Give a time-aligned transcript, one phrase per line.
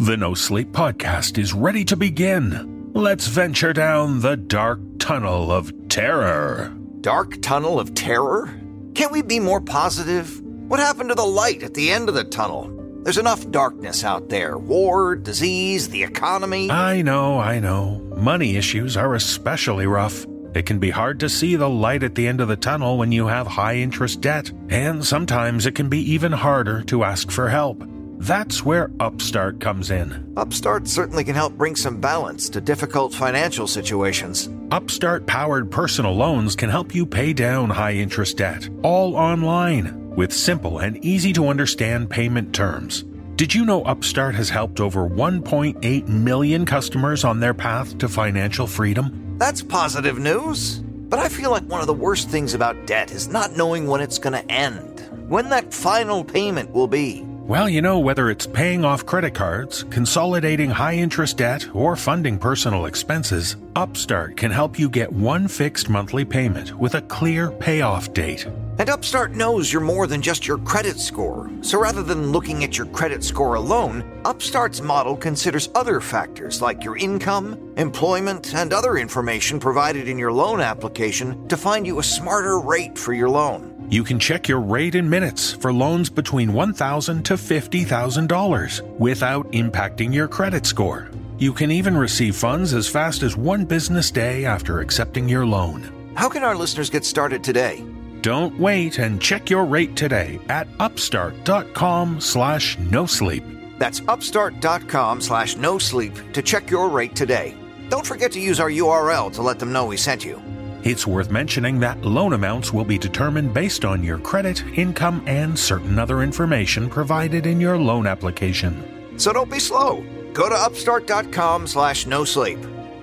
[0.00, 2.92] The No Sleep Podcast is ready to begin.
[2.94, 6.72] Let's venture down the dark tunnel of terror.
[7.00, 8.48] Dark tunnel of terror?
[8.94, 10.40] Can't we be more positive?
[10.40, 12.72] What happened to the light at the end of the tunnel?
[13.02, 16.70] There's enough darkness out there war, disease, the economy.
[16.70, 17.98] I know, I know.
[18.16, 20.24] Money issues are especially rough.
[20.54, 23.10] It can be hard to see the light at the end of the tunnel when
[23.10, 27.48] you have high interest debt, and sometimes it can be even harder to ask for
[27.48, 27.82] help.
[28.18, 30.32] That's where Upstart comes in.
[30.36, 34.48] Upstart certainly can help bring some balance to difficult financial situations.
[34.72, 40.32] Upstart powered personal loans can help you pay down high interest debt, all online, with
[40.32, 43.04] simple and easy to understand payment terms.
[43.36, 48.66] Did you know Upstart has helped over 1.8 million customers on their path to financial
[48.66, 49.36] freedom?
[49.38, 50.80] That's positive news.
[51.08, 54.00] But I feel like one of the worst things about debt is not knowing when
[54.00, 57.24] it's going to end, when that final payment will be.
[57.48, 62.38] Well, you know, whether it's paying off credit cards, consolidating high interest debt, or funding
[62.38, 68.12] personal expenses, Upstart can help you get one fixed monthly payment with a clear payoff
[68.12, 68.46] date.
[68.78, 71.50] And Upstart knows you're more than just your credit score.
[71.62, 76.84] So rather than looking at your credit score alone, Upstart's model considers other factors like
[76.84, 82.02] your income, employment, and other information provided in your loan application to find you a
[82.02, 83.77] smarter rate for your loan.
[83.90, 90.12] You can check your rate in minutes for loans between $1,000 to $50,000 without impacting
[90.12, 91.10] your credit score.
[91.38, 96.12] You can even receive funds as fast as one business day after accepting your loan.
[96.16, 97.82] How can our listeners get started today?
[98.20, 103.44] Don't wait and check your rate today at upstart.com slash no sleep.
[103.78, 107.56] That's upstart.com slash no sleep to check your rate today.
[107.88, 110.42] Don't forget to use our URL to let them know we sent you.
[110.84, 115.58] It's worth mentioning that loan amounts will be determined based on your credit, income, and
[115.58, 119.18] certain other information provided in your loan application.
[119.18, 120.04] So don't be slow.
[120.32, 122.60] Go to upstart.com slash no sleep.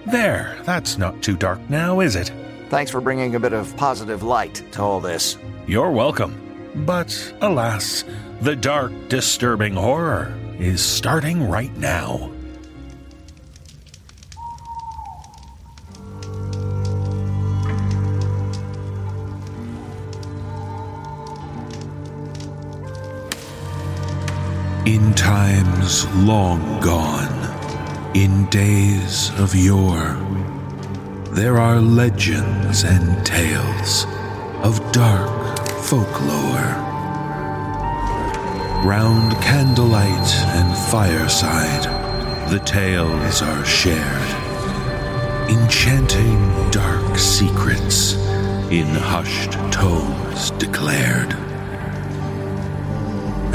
[0.08, 2.32] There, that's not too dark now, is it?
[2.70, 5.38] Thanks for bringing a bit of positive light to all this.
[5.68, 6.42] You're welcome.
[6.86, 8.04] But alas,
[8.42, 12.32] the dark, disturbing horror is starting right now.
[24.86, 30.14] In times long gone, in days of yore,
[31.32, 34.06] there are legends and tales
[34.62, 36.70] of dark folklore.
[38.86, 41.86] Round candlelight and fireside,
[42.52, 44.30] the tales are shared,
[45.50, 48.14] enchanting dark secrets
[48.70, 51.45] in hushed tones declared.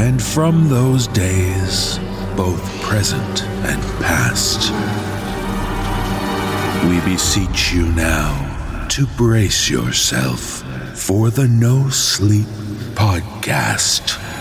[0.00, 1.99] And from those days,
[2.34, 4.72] both present and past,
[6.88, 10.65] we beseech you now to brace yourself
[10.99, 12.47] for the No Sleep
[12.94, 14.40] Podcast.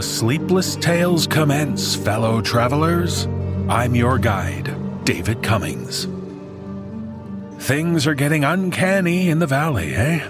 [0.00, 3.26] The sleepless tales commence, fellow travelers.
[3.68, 4.74] I'm your guide,
[5.04, 6.08] David Cummings.
[7.58, 10.26] Things are getting uncanny in the valley, eh?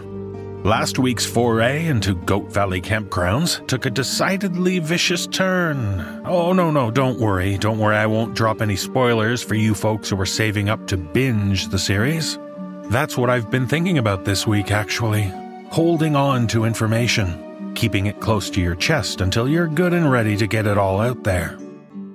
[0.64, 6.00] Last week's foray into Goat Valley campgrounds took a decidedly vicious turn.
[6.26, 7.56] Oh, no, no, don't worry.
[7.56, 10.96] Don't worry, I won't drop any spoilers for you folks who are saving up to
[10.96, 12.40] binge the series.
[12.86, 15.32] That's what I've been thinking about this week, actually.
[15.70, 20.36] Holding on to information, keeping it close to your chest until you're good and ready
[20.36, 21.58] to get it all out there.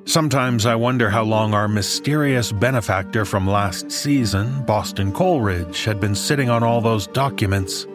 [0.06, 6.13] Sometimes I wonder how long our mysterious benefactor from last season, Boston Coleridge, had been
[6.13, 7.88] sitting on all those documents.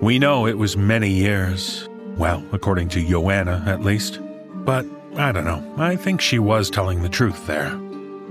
[0.00, 1.88] We know it was many years.
[2.16, 4.20] Well, according to Joanna, at least.
[4.64, 4.86] But
[5.16, 5.74] I don't know.
[5.76, 7.70] I think she was telling the truth there.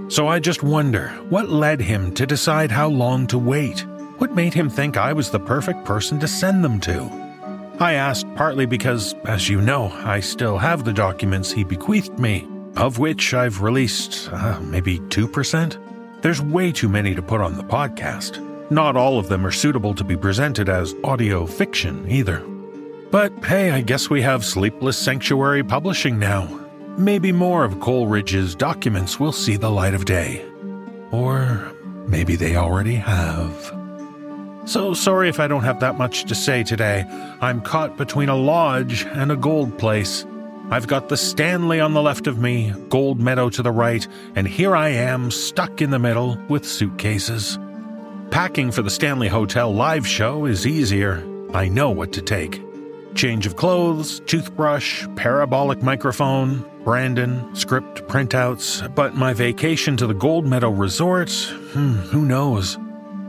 [0.07, 3.85] So I just wonder what led him to decide how long to wait?
[4.19, 7.24] What made him think I was the perfect person to send them to?
[7.79, 12.47] I asked partly because, as you know, I still have the documents he bequeathed me,
[12.77, 16.21] of which I've released uh, maybe 2%.
[16.21, 18.41] There's way too many to put on the podcast.
[18.71, 22.39] Not all of them are suitable to be presented as audio fiction either.
[23.11, 26.47] But hey, I guess we have Sleepless Sanctuary Publishing now.
[26.97, 30.45] Maybe more of Coleridge's documents will see the light of day.
[31.11, 31.73] Or
[32.07, 33.84] maybe they already have.
[34.65, 37.05] So sorry if I don't have that much to say today.
[37.39, 40.25] I'm caught between a lodge and a gold place.
[40.71, 44.47] I've got the Stanley on the left of me, Gold Meadow to the right, and
[44.47, 47.59] here I am stuck in the middle with suitcases.
[48.31, 51.23] Packing for the Stanley Hotel live show is easier.
[51.53, 52.63] I know what to take.
[53.13, 60.47] Change of clothes, toothbrush, parabolic microphone, Brandon, script printouts, but my vacation to the Gold
[60.47, 62.79] Meadow Resort, hmm, who knows?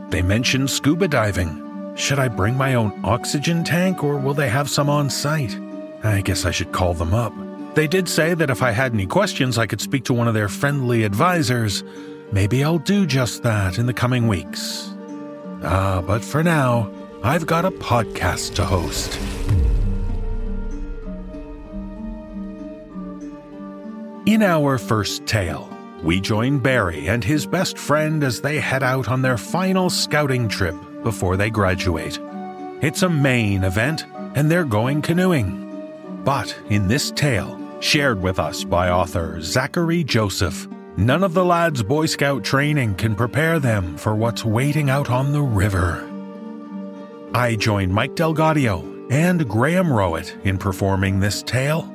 [0.09, 1.93] They mentioned scuba diving.
[1.95, 5.57] Should I bring my own oxygen tank or will they have some on site?
[6.03, 7.33] I guess I should call them up.
[7.75, 10.33] They did say that if I had any questions, I could speak to one of
[10.33, 11.83] their friendly advisors.
[12.31, 14.93] Maybe I'll do just that in the coming weeks.
[15.63, 16.91] Ah, but for now,
[17.23, 19.19] I've got a podcast to host.
[24.25, 25.69] In our first tale,
[26.03, 30.47] we join Barry and his best friend as they head out on their final scouting
[30.47, 32.19] trip before they graduate.
[32.81, 34.05] It's a Maine event,
[34.35, 36.21] and they're going canoeing.
[36.23, 40.67] But in this tale, shared with us by author Zachary Joseph,
[40.97, 45.31] none of the lads' Boy Scout training can prepare them for what's waiting out on
[45.31, 46.07] the river.
[47.33, 51.93] I join Mike DelGaudio and Graham Rowat in performing this tale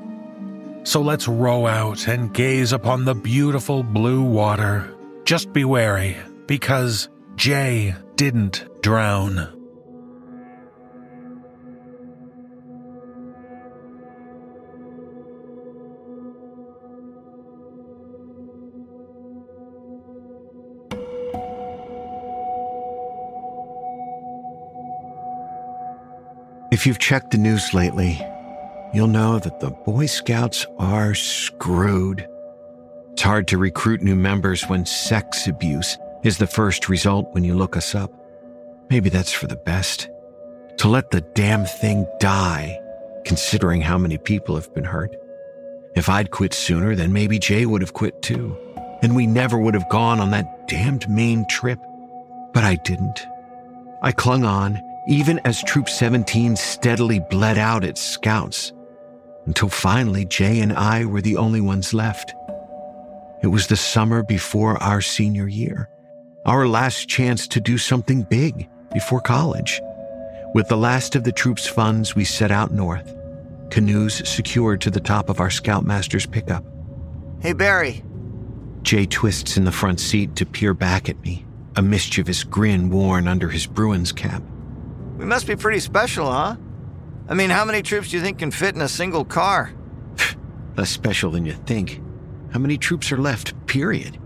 [0.85, 4.95] so let's row out and gaze upon the beautiful blue water.
[5.25, 9.59] Just be wary, because Jay didn't drown.
[26.73, 28.21] If you've checked the news lately,
[28.93, 32.29] you'll know that the Boy Scouts are screwed.
[33.13, 37.55] It's hard to recruit new members when sex abuse is the first result when you
[37.55, 38.13] look us up.
[38.91, 40.09] Maybe that's for the best.
[40.79, 42.79] To let the damn thing die,
[43.25, 45.15] considering how many people have been hurt.
[45.95, 48.57] If I'd quit sooner, then maybe Jay would have quit too.
[49.03, 51.79] And we never would have gone on that damned Maine trip.
[52.53, 53.27] But I didn't.
[54.03, 58.73] I clung on, even as Troop 17 steadily bled out its scouts
[59.47, 62.33] until finally Jay and I were the only ones left.
[63.43, 65.89] It was the summer before our senior year,
[66.47, 69.81] our last chance to do something big before college.
[70.55, 73.15] With the last of the troops' funds, we set out north,
[73.71, 76.65] canoes secured to the top of our Scoutmaster's pickup.
[77.41, 78.05] Hey, Barry.
[78.83, 81.45] Jay twists in the front seat to peer back at me,
[81.77, 84.43] a mischievous grin worn under his Bruins cap.
[85.17, 86.57] We must be pretty special, huh?
[87.29, 89.73] I mean, how many troops do you think can fit in a single car?
[90.77, 92.01] Less special than you think.
[92.53, 94.19] How many troops are left, period?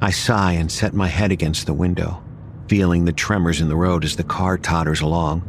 [0.00, 2.22] I sigh and set my head against the window,
[2.68, 5.42] feeling the tremors in the road as the car totters along.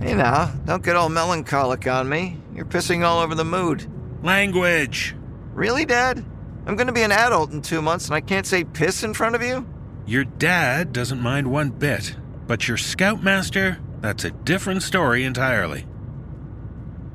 [0.00, 2.38] Hey now, don't get all melancholic on me.
[2.54, 3.86] You're pissing all over the mood.
[4.22, 5.16] Language!
[5.54, 6.24] Really, Dad?
[6.66, 9.34] I'm gonna be an adult in two months and I can't say piss in front
[9.34, 9.66] of you?
[10.06, 12.14] Your dad doesn't mind one bit,
[12.46, 15.86] but your scoutmaster that's a different story entirely.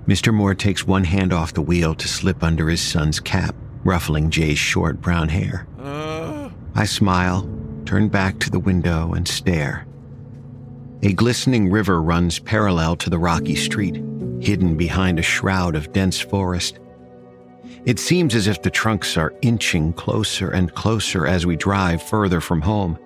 [0.07, 0.33] Mr.
[0.33, 4.59] Moore takes one hand off the wheel to slip under his son's cap, ruffling Jay's
[4.59, 5.65] short brown hair.
[5.79, 6.49] Uh...
[6.75, 7.49] I smile,
[7.85, 9.85] turn back to the window, and stare.
[11.03, 13.95] A glistening river runs parallel to the rocky street,
[14.41, 16.79] hidden behind a shroud of dense forest.
[17.85, 22.41] It seems as if the trunks are inching closer and closer as we drive further
[22.41, 22.97] from home.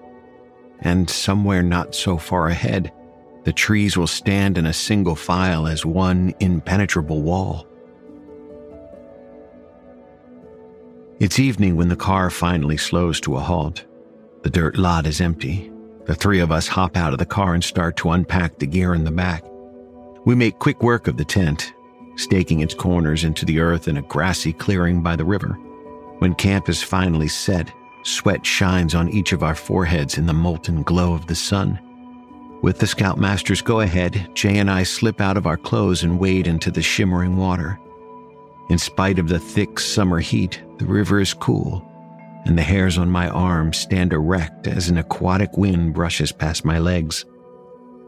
[0.81, 2.91] And somewhere not so far ahead,
[3.47, 7.65] the trees will stand in a single file as one impenetrable wall.
[11.21, 13.85] It's evening when the car finally slows to a halt.
[14.41, 15.71] The dirt lot is empty.
[16.07, 18.93] The three of us hop out of the car and start to unpack the gear
[18.93, 19.45] in the back.
[20.25, 21.71] We make quick work of the tent,
[22.17, 25.53] staking its corners into the earth in a grassy clearing by the river.
[26.19, 27.71] When camp is finally set,
[28.03, 31.79] sweat shines on each of our foreheads in the molten glow of the sun.
[32.61, 36.47] With the Scoutmaster's go ahead, Jay and I slip out of our clothes and wade
[36.47, 37.79] into the shimmering water.
[38.69, 41.87] In spite of the thick summer heat, the river is cool,
[42.45, 46.79] and the hairs on my arms stand erect as an aquatic wind brushes past my
[46.79, 47.25] legs.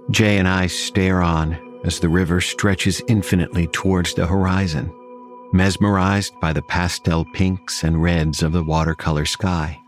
[0.10, 4.92] Jay and I stare on as the river stretches infinitely towards the horizon,
[5.54, 9.80] mesmerized by the pastel pinks and reds of the watercolor sky.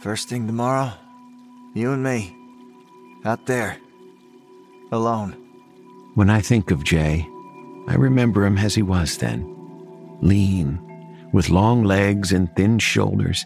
[0.00, 0.92] First thing tomorrow,
[1.74, 2.34] you and me
[3.24, 3.78] out there.
[4.92, 5.32] Alone.
[6.14, 7.26] When I think of Jay,
[7.88, 9.50] I remember him as he was then
[10.20, 10.80] lean,
[11.32, 13.44] with long legs and thin shoulders,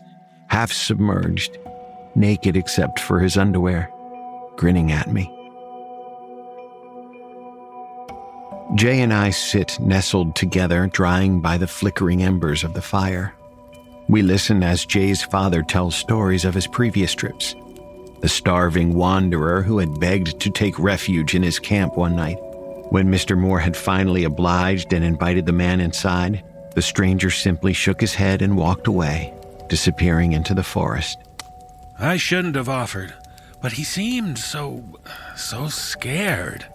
[0.49, 1.59] half submerged,
[2.15, 3.91] naked except for his underwear,
[4.57, 5.35] grinning at me.
[8.75, 13.35] Jay and I sit nestled together, drying by the flickering embers of the fire.
[14.09, 17.55] We listen as Jay's father tells stories of his previous trips.
[18.21, 22.39] The starving wanderer who had begged to take refuge in his camp one night.
[22.91, 23.39] When Mr.
[23.39, 26.43] Moore had finally obliged and invited the man inside,
[26.75, 29.33] the stranger simply shook his head and walked away,
[29.69, 31.19] disappearing into the forest.
[31.99, 33.15] I shouldn't have offered,
[33.61, 34.85] but he seemed so.
[35.37, 36.67] so scared.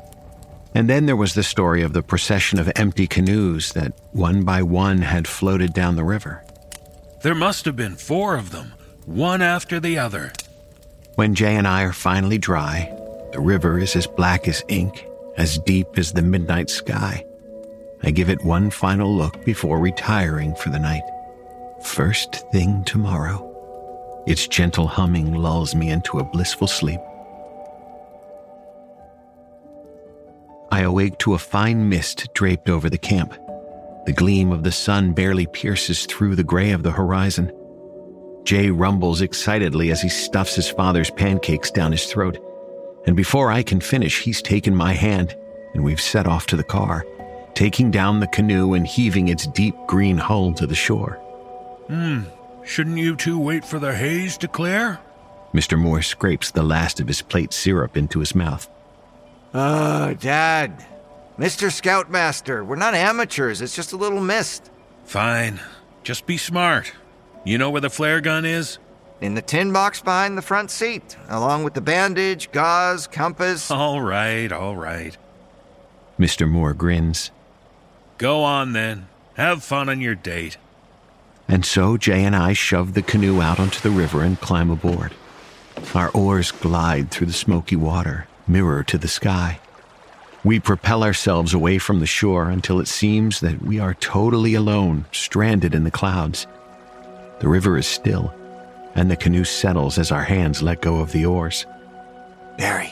[0.75, 4.63] And then there was the story of the procession of empty canoes that, one by
[4.63, 6.43] one, had floated down the river.
[7.21, 8.73] There must have been four of them,
[9.05, 10.33] one after the other.
[11.15, 12.91] When Jay and I are finally dry,
[13.33, 15.05] the river is as black as ink,
[15.37, 17.23] as deep as the midnight sky.
[18.01, 21.03] I give it one final look before retiring for the night.
[21.83, 23.47] First thing tomorrow.
[24.25, 26.99] Its gentle humming lulls me into a blissful sleep.
[30.71, 33.33] I awake to a fine mist draped over the camp.
[34.07, 37.51] The gleam of the sun barely pierces through the gray of the horizon.
[38.43, 42.37] Jay rumbles excitedly as he stuffs his father's pancakes down his throat.
[43.05, 45.35] And before I can finish, he's taken my hand
[45.73, 47.05] and we've set off to the car,
[47.53, 51.13] taking down the canoe and heaving its deep green hull to the shore.
[51.87, 52.23] Hmm,
[52.63, 54.99] shouldn't you two wait for the haze to clear?
[55.53, 55.77] Mr.
[55.77, 58.69] Moore scrapes the last of his plate syrup into his mouth.
[59.53, 60.85] Oh, Dad.
[61.37, 61.71] Mr.
[61.71, 64.69] Scoutmaster, we're not amateurs, it's just a little mist.
[65.05, 65.59] Fine.
[66.03, 66.93] Just be smart.
[67.45, 68.77] You know where the flare gun is?
[69.19, 73.69] In the tin box behind the front seat, along with the bandage, gauze, compass.
[73.71, 75.17] All right, all right.
[76.19, 76.49] Mr.
[76.49, 77.31] Moore grins.
[78.17, 79.07] Go on then.
[79.35, 80.57] Have fun on your date.
[81.47, 85.13] And so Jay and I shove the canoe out onto the river and climb aboard.
[85.93, 89.59] Our oars glide through the smoky water, mirror to the sky.
[90.43, 95.05] We propel ourselves away from the shore until it seems that we are totally alone,
[95.11, 96.47] stranded in the clouds.
[97.43, 98.33] The river is still,
[98.95, 101.65] and the canoe settles as our hands let go of the oars.
[102.57, 102.89] Barry.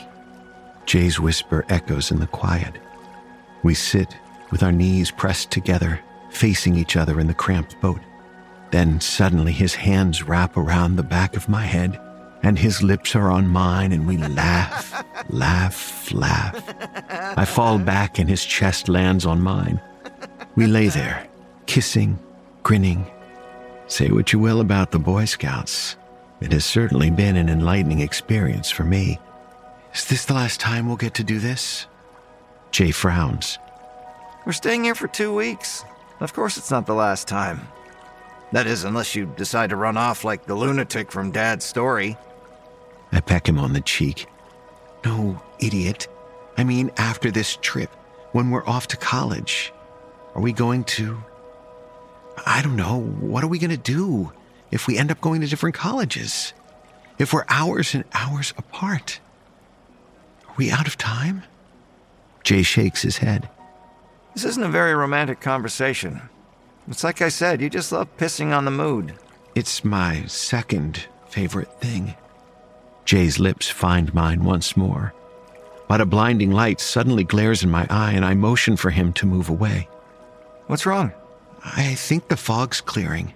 [0.84, 2.74] Jay's whisper echoes in the quiet.
[3.62, 4.14] We sit
[4.50, 8.02] with our knees pressed together, facing each other in the cramped boat.
[8.72, 11.98] Then suddenly his hands wrap around the back of my head,
[12.42, 16.62] and his lips are on mine, and we laugh, laugh, laugh.
[17.38, 19.80] I fall back, and his chest lands on mine.
[20.56, 21.26] We lay there,
[21.64, 22.18] kissing,
[22.62, 23.10] grinning.
[23.92, 25.96] Say what you will about the Boy Scouts.
[26.40, 29.18] It has certainly been an enlightening experience for me.
[29.94, 31.86] Is this the last time we'll get to do this?
[32.70, 33.58] Jay frowns.
[34.46, 35.84] We're staying here for two weeks.
[36.20, 37.68] Of course, it's not the last time.
[38.52, 42.16] That is, unless you decide to run off like the lunatic from Dad's story.
[43.12, 44.26] I peck him on the cheek.
[45.04, 46.08] No, idiot.
[46.56, 47.90] I mean, after this trip,
[48.32, 49.70] when we're off to college,
[50.34, 51.22] are we going to.
[52.46, 53.00] I don't know.
[53.00, 54.32] What are we going to do
[54.70, 56.52] if we end up going to different colleges?
[57.18, 59.20] If we're hours and hours apart?
[60.48, 61.44] Are we out of time?
[62.42, 63.48] Jay shakes his head.
[64.34, 66.22] This isn't a very romantic conversation.
[66.88, 69.14] It's like I said, you just love pissing on the mood.
[69.54, 72.14] It's my second favorite thing.
[73.04, 75.12] Jay's lips find mine once more.
[75.88, 79.26] But a blinding light suddenly glares in my eye, and I motion for him to
[79.26, 79.88] move away.
[80.66, 81.12] What's wrong?
[81.64, 83.34] I think the fog's clearing.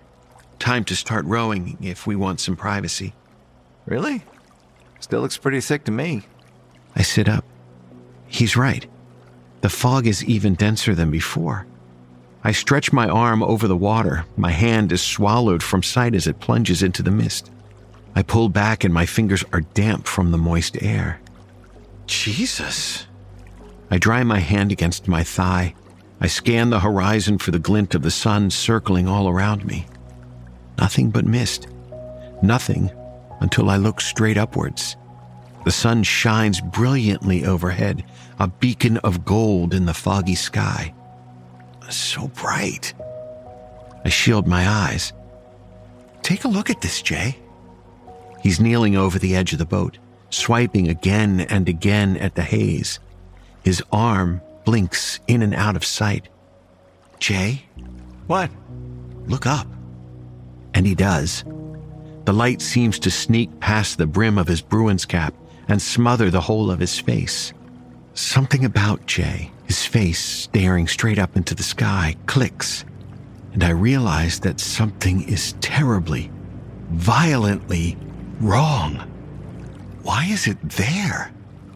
[0.59, 3.15] Time to start rowing if we want some privacy.
[3.85, 4.23] Really?
[5.01, 6.23] Still looks pretty thick to me.
[6.97, 7.45] I sit up.
[8.27, 8.87] He's right.
[9.61, 11.67] The fog is even denser than before.
[12.43, 14.25] I stretch my arm over the water.
[14.37, 17.51] My hand is swallowed from sight as it plunges into the mist.
[18.15, 21.21] I pull back and my fingers are damp from the moist air.
[22.07, 23.07] Jesus.
[23.91, 25.75] I dry my hand against my thigh.
[26.21, 29.87] I scan the horizon for the glint of the sun circling all around me.
[30.79, 31.69] Nothing but mist.
[32.43, 32.91] Nothing
[33.41, 34.97] until I look straight upwards.
[35.65, 38.05] The sun shines brilliantly overhead,
[38.39, 40.95] a beacon of gold in the foggy sky.
[41.91, 42.95] So bright.
[44.05, 45.13] I shield my eyes.
[46.23, 47.37] Take a look at this, Jay.
[48.41, 49.99] He's kneeling over the edge of the boat,
[50.31, 53.01] swiping again and again at the haze.
[53.65, 56.29] His arm blinks in and out of sight.
[57.19, 57.63] Jay?
[58.27, 58.51] What?
[59.27, 59.67] Look up.
[60.75, 61.45] And he does.
[62.27, 65.33] The light seems to sneak past the brim of his Bruins cap
[65.69, 67.55] and smother the whole of his face.
[68.15, 72.85] Something about Jay, his face staring straight up into the sky, clicks,
[73.53, 76.31] and I realize that something is terribly,
[76.91, 77.97] violently
[78.41, 78.97] wrong.
[80.03, 81.33] Why is it there?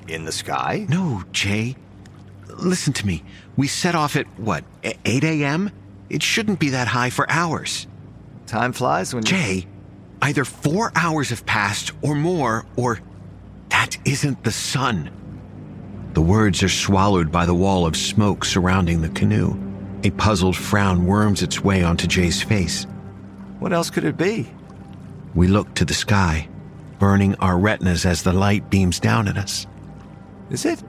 [0.08, 0.86] In the sky?
[0.88, 1.76] No, Jay.
[2.60, 3.22] Listen to me.
[3.56, 5.70] We set off at what, 8 a.m.?
[6.08, 7.86] It shouldn't be that high for hours.
[8.46, 9.30] Time flies when you.
[9.30, 9.66] Jay,
[10.22, 13.00] either four hours have passed or more, or
[13.68, 15.10] that isn't the sun.
[16.14, 19.56] The words are swallowed by the wall of smoke surrounding the canoe.
[20.02, 22.86] A puzzled frown worms its way onto Jay's face.
[23.60, 24.50] What else could it be?
[25.34, 26.48] We look to the sky,
[26.98, 29.66] burning our retinas as the light beams down at us.
[30.50, 30.82] Is it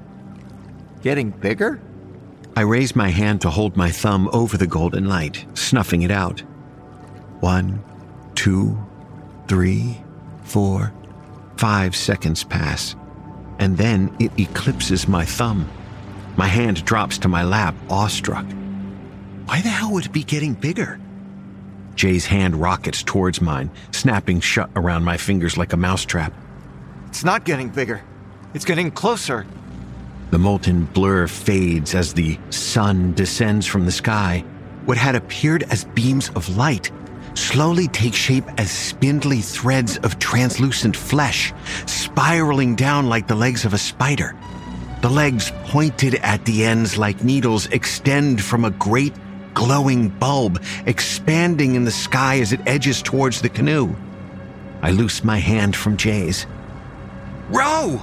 [1.01, 1.81] getting bigger?
[2.55, 6.41] I raise my hand to hold my thumb over the golden light, snuffing it out.
[7.39, 7.84] One,
[8.36, 8.77] two,
[9.48, 10.01] three,
[10.43, 10.93] four,
[11.58, 12.96] five seconds pass,
[13.60, 15.70] and then it eclipses my thumb.
[16.38, 18.46] My hand drops to my lap, awestruck.
[19.46, 21.00] Why the hell would it be getting bigger?
[21.96, 26.34] Jay's hand rockets towards mine, snapping shut around my fingers like a mousetrap.
[27.08, 28.01] It's not getting bigger.
[28.53, 29.46] It's getting closer.
[30.31, 34.45] The molten blur fades as the sun descends from the sky.
[34.85, 36.89] What had appeared as beams of light
[37.33, 41.53] slowly take shape as spindly threads of translucent flesh,
[41.85, 44.33] spiraling down like the legs of a spider.
[45.01, 49.13] The legs, pointed at the ends like needles, extend from a great
[49.53, 53.93] glowing bulb, expanding in the sky as it edges towards the canoe.
[54.81, 56.45] I loose my hand from Jay's.
[57.50, 58.00] Row!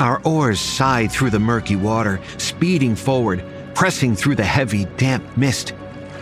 [0.00, 5.72] Our oars sigh through the murky water, speeding forward, pressing through the heavy, damp mist.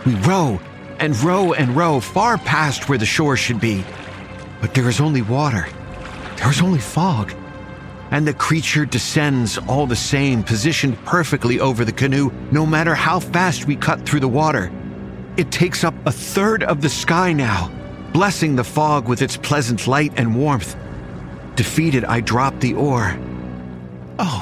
[0.05, 0.59] We row
[0.99, 3.83] and row and row far past where the shore should be.
[4.61, 5.67] But there is only water.
[6.37, 7.33] There is only fog.
[8.11, 13.19] And the creature descends all the same, positioned perfectly over the canoe, no matter how
[13.19, 14.71] fast we cut through the water.
[15.35, 17.71] It takes up a third of the sky now,
[18.13, 20.75] blessing the fog with its pleasant light and warmth.
[21.55, 23.17] Defeated, I drop the oar.
[24.19, 24.41] Oh,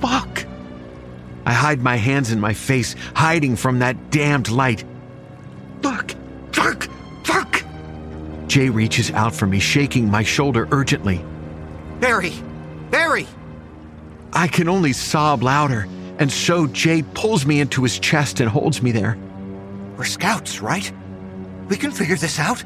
[0.00, 0.44] fuck.
[1.44, 4.84] I hide my hands in my face, hiding from that damned light.
[5.82, 6.14] Fuck!
[6.52, 6.88] Fuck!
[7.24, 7.64] Fuck!
[8.46, 11.24] Jay reaches out for me, shaking my shoulder urgently.
[12.00, 12.32] Barry!
[12.90, 13.26] Barry!
[14.32, 15.86] I can only sob louder,
[16.18, 19.16] and so Jay pulls me into his chest and holds me there.
[19.96, 20.92] We're scouts, right?
[21.68, 22.62] We can figure this out.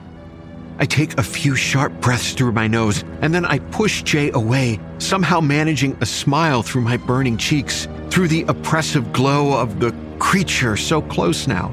[0.83, 4.81] I take a few sharp breaths through my nose, and then I push Jay away,
[4.99, 10.77] somehow managing a smile through my burning cheeks, through the oppressive glow of the creature
[10.77, 11.73] so close now.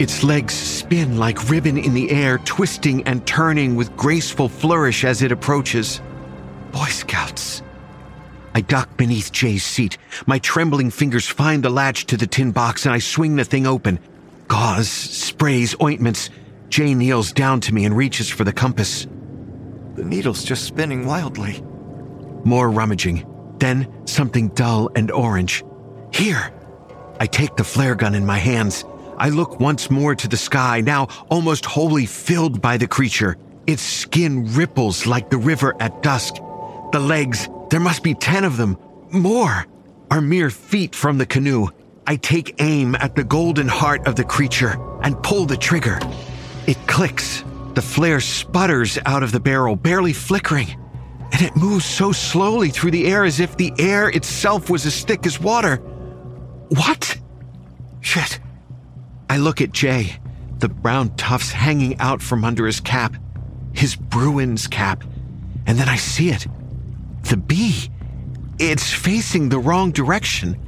[0.00, 5.22] Its legs spin like ribbon in the air, twisting and turning with graceful flourish as
[5.22, 6.00] it approaches.
[6.72, 7.62] Boy Scouts.
[8.56, 9.98] I duck beneath Jay's seat.
[10.26, 13.68] My trembling fingers find the latch to the tin box and I swing the thing
[13.68, 14.00] open.
[14.48, 16.28] Gauze, sprays, ointments.
[16.72, 19.06] Jay kneels down to me and reaches for the compass.
[19.94, 21.62] The needle's just spinning wildly.
[22.44, 23.26] More rummaging.
[23.58, 25.64] Then something dull and orange.
[26.14, 26.50] Here!
[27.20, 28.86] I take the flare gun in my hands.
[29.18, 33.36] I look once more to the sky, now almost wholly filled by the creature.
[33.66, 36.36] Its skin ripples like the river at dusk.
[36.92, 38.78] The legs, there must be ten of them,
[39.10, 39.66] more,
[40.10, 41.68] are mere feet from the canoe.
[42.06, 46.00] I take aim at the golden heart of the creature and pull the trigger.
[46.66, 47.44] It clicks.
[47.74, 50.68] The flare sputters out of the barrel, barely flickering,
[51.32, 55.02] and it moves so slowly through the air as if the air itself was as
[55.02, 55.76] thick as water.
[56.68, 57.18] What?
[58.00, 58.40] Shit.
[59.30, 60.16] I look at Jay,
[60.58, 63.16] the brown tufts hanging out from under his cap,
[63.72, 65.02] his Bruins cap,
[65.66, 66.46] and then I see it.
[67.22, 67.90] The bee.
[68.58, 70.58] It's facing the wrong direction.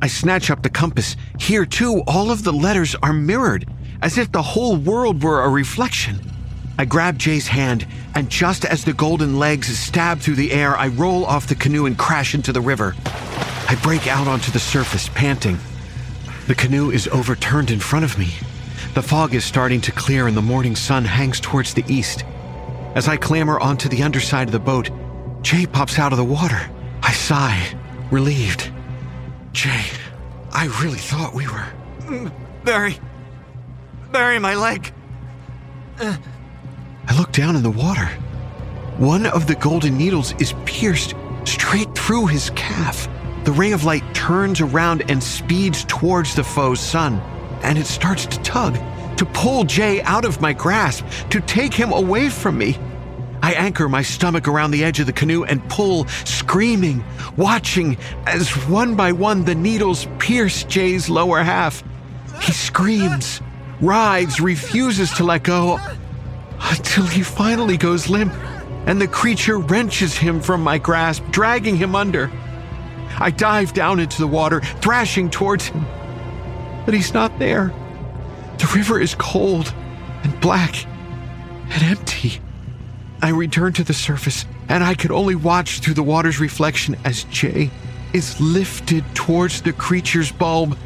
[0.00, 1.16] I snatch up the compass.
[1.38, 3.68] Here, too, all of the letters are mirrored,
[4.02, 6.20] as if the whole world were a reflection.
[6.78, 10.88] I grab Jay's hand, and just as the golden legs stab through the air, I
[10.88, 12.94] roll off the canoe and crash into the river.
[13.68, 15.58] I break out onto the surface, panting.
[16.46, 18.32] The canoe is overturned in front of me.
[18.94, 22.24] The fog is starting to clear, and the morning sun hangs towards the east.
[22.94, 24.90] As I clamber onto the underside of the boat,
[25.42, 26.70] Jay pops out of the water.
[27.02, 27.76] I sigh,
[28.10, 28.72] relieved.
[29.52, 29.84] Jay,
[30.52, 31.66] I really thought we were.
[32.00, 32.32] Mm,
[32.64, 32.98] Barry!
[34.12, 34.92] Barry, my leg!
[36.00, 36.16] Uh,
[37.06, 38.06] I look down in the water.
[38.98, 43.08] One of the golden needles is pierced straight through his calf.
[43.44, 47.20] The ray of light turns around and speeds towards the foe's sun,
[47.62, 48.74] and it starts to tug,
[49.16, 52.78] to pull Jay out of my grasp, to take him away from me.
[53.42, 57.02] I anchor my stomach around the edge of the canoe and pull, screaming,
[57.36, 57.96] watching
[58.26, 61.82] as one by one the needles pierce Jay's lower half.
[62.42, 63.40] He screams,
[63.80, 65.78] writhes, refuses to let go
[66.60, 68.32] until he finally goes limp
[68.86, 72.30] and the creature wrenches him from my grasp, dragging him under.
[73.18, 75.84] I dive down into the water, thrashing towards him.
[76.84, 77.72] But he's not there.
[78.58, 79.72] The river is cold
[80.22, 80.86] and black
[81.70, 82.40] and empty.
[83.22, 87.24] I return to the surface, and I could only watch through the water's reflection as
[87.24, 87.70] Jay
[88.14, 90.76] is lifted towards the creature's bulb,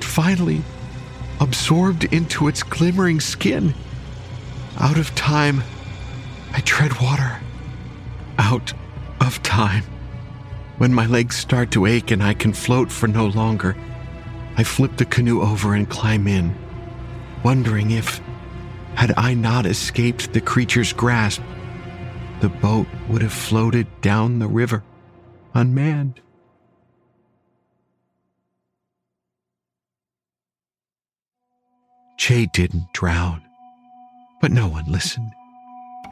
[0.00, 0.62] finally
[1.42, 3.74] absorbed into its glimmering skin.
[4.78, 5.62] Out of time,
[6.52, 7.40] I tread water.
[8.38, 8.72] Out
[9.20, 9.82] of time.
[10.78, 13.76] When my legs start to ache and I can float for no longer,
[14.56, 16.54] I flip the canoe over and climb in,
[17.42, 18.20] wondering if
[18.94, 21.42] had I not escaped the creature's grasp,
[22.40, 24.84] the boat would have floated down the river
[25.54, 26.21] unmanned.
[32.22, 33.42] Jay didn't drown,
[34.40, 35.32] but no one listened.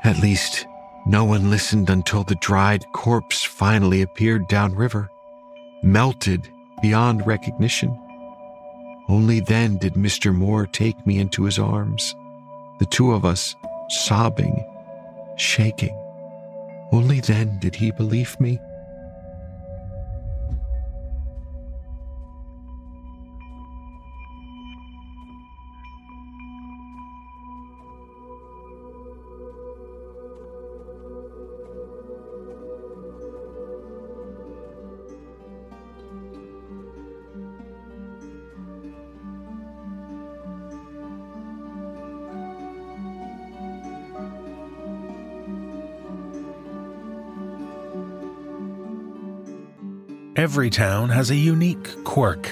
[0.03, 0.67] At least,
[1.07, 5.09] no one listened until the dried corpse finally appeared downriver,
[5.85, 6.49] melted
[6.83, 7.97] beyond recognition.
[9.09, 10.35] Only then did Mr.
[10.35, 12.17] Moore take me into his arms
[12.81, 13.55] the two of us
[13.91, 14.67] sobbing,
[15.37, 15.97] shaking.
[16.91, 18.59] Only then did he believe me.
[50.41, 52.51] Every town has a unique quirk.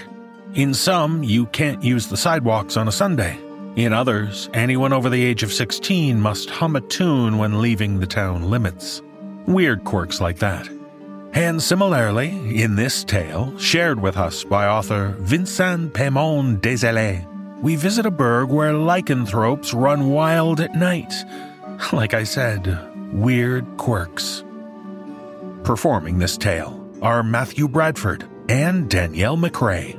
[0.53, 3.39] In some, you can't use the sidewalks on a Sunday.
[3.77, 8.07] In others, anyone over the age of 16 must hum a tune when leaving the
[8.07, 9.01] town limits.
[9.47, 10.69] Weird quirks like that.
[11.33, 17.27] And similarly, in this tale, shared with us by author Vincent Paiement Désilets,
[17.63, 21.15] we visit a burg where lycanthropes run wild at night.
[21.93, 22.77] Like I said,
[23.15, 24.45] weird quirks.
[25.63, 29.99] Performing this tale are Matthew Bradford and Danielle McRae.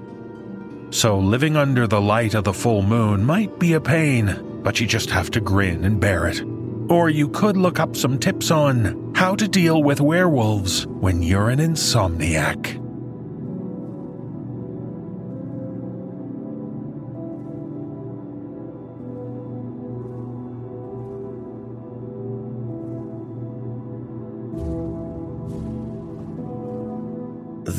[0.94, 4.88] So living under the light of the full moon might be a pain, but you
[4.88, 6.42] just have to grin and bear it.
[6.90, 11.50] Or you could look up some tips on how to deal with werewolves when you're
[11.50, 12.79] an insomniac.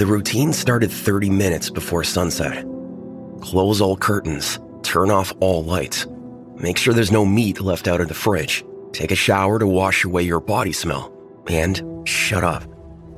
[0.01, 2.65] The routine started 30 minutes before sunset.
[3.43, 6.07] Close all curtains, turn off all lights,
[6.57, 10.07] make sure there's no meat left out of the fridge, take a shower to wash
[10.07, 11.13] away your body smell,
[11.49, 12.65] and shut up.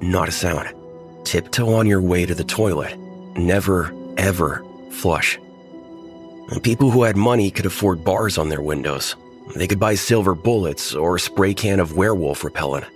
[0.03, 0.75] Not a sound.
[1.23, 2.99] Tiptoe on your way to the toilet.
[3.37, 5.39] Never, ever flush.
[6.65, 9.15] People who had money could afford bars on their windows.
[9.55, 12.87] They could buy silver bullets or a spray can of werewolf repellent.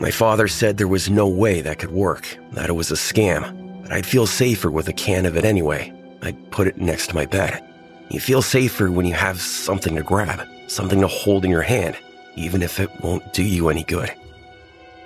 [0.00, 3.82] My father said there was no way that could work, that it was a scam,
[3.82, 5.92] but I'd feel safer with a can of it anyway.
[6.20, 7.62] I'd put it next to my bed.
[8.10, 11.96] You feel safer when you have something to grab, something to hold in your hand,
[12.34, 14.12] even if it won't do you any good.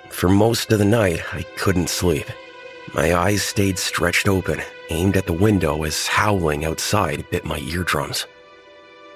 [0.09, 2.25] For most of the night, I couldn't sleep.
[2.95, 8.25] My eyes stayed stretched open, aimed at the window as howling outside bit my eardrums.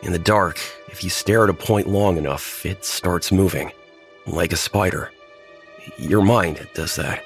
[0.03, 0.59] In the dark,
[0.89, 3.71] if you stare at a point long enough, it starts moving,
[4.27, 5.09] like a spider.
[5.97, 7.23] Your mind does that.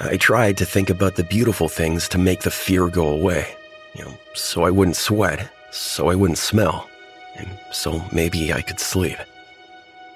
[0.00, 3.54] I tried to think about the beautiful things to make the fear go away.
[3.94, 6.88] You know, so I wouldn't sweat, so I wouldn't smell,
[7.36, 9.18] and so maybe I could sleep.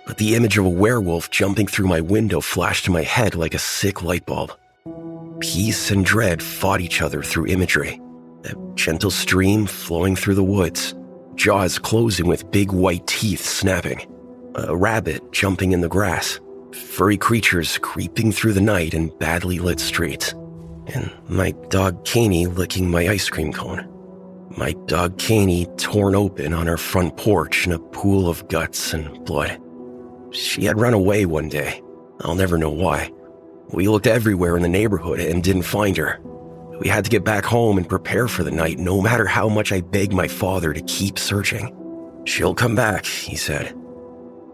[0.06, 3.54] But the image of a werewolf jumping through my window flashed in my head like
[3.54, 4.52] a sick light bulb.
[5.40, 8.00] Peace and dread fought each other through imagery.
[8.44, 10.94] A gentle stream flowing through the woods,
[11.34, 14.06] jaws closing with big white teeth snapping,
[14.54, 16.38] a rabbit jumping in the grass,
[16.74, 20.32] furry creatures creeping through the night in badly lit streets,
[20.88, 23.88] and my dog Caney licking my ice cream cone.
[24.56, 29.24] My dog Caney torn open on her front porch in a pool of guts and
[29.24, 29.60] blood.
[30.30, 31.82] She had run away one day.
[32.20, 33.10] I'll never know why.
[33.72, 36.20] We looked everywhere in the neighborhood and didn't find her.
[36.80, 39.72] We had to get back home and prepare for the night, no matter how much
[39.72, 41.74] I begged my father to keep searching.
[42.24, 43.74] She'll come back, he said.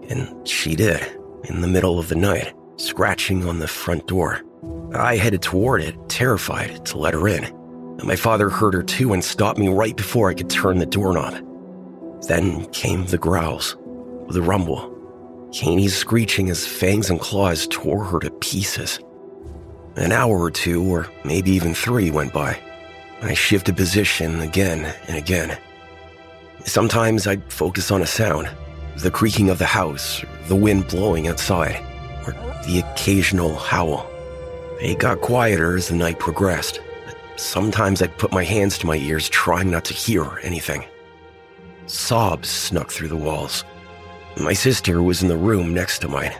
[0.08, 1.19] And she did.
[1.44, 4.42] In the middle of the night, scratching on the front door.
[4.94, 7.54] I headed toward it, terrified to let her in.
[8.04, 11.46] My father heard her too and stopped me right before I could turn the doorknob.
[12.26, 13.76] Then came the growls,
[14.28, 14.90] the rumble,
[15.52, 19.00] Caney's screeching as fangs and claws tore her to pieces.
[19.96, 22.58] An hour or two, or maybe even three, went by.
[23.22, 25.58] I shifted position again and again.
[26.64, 28.48] Sometimes I'd focus on a sound
[29.02, 31.76] the creaking of the house, the wind blowing outside,
[32.26, 32.32] or
[32.66, 34.08] the occasional howl.
[34.80, 36.80] It got quieter as the night progressed.
[37.36, 40.84] Sometimes I'd put my hands to my ears, trying not to hear anything.
[41.86, 43.64] Sobs snuck through the walls.
[44.38, 46.32] My sister was in the room next to mine.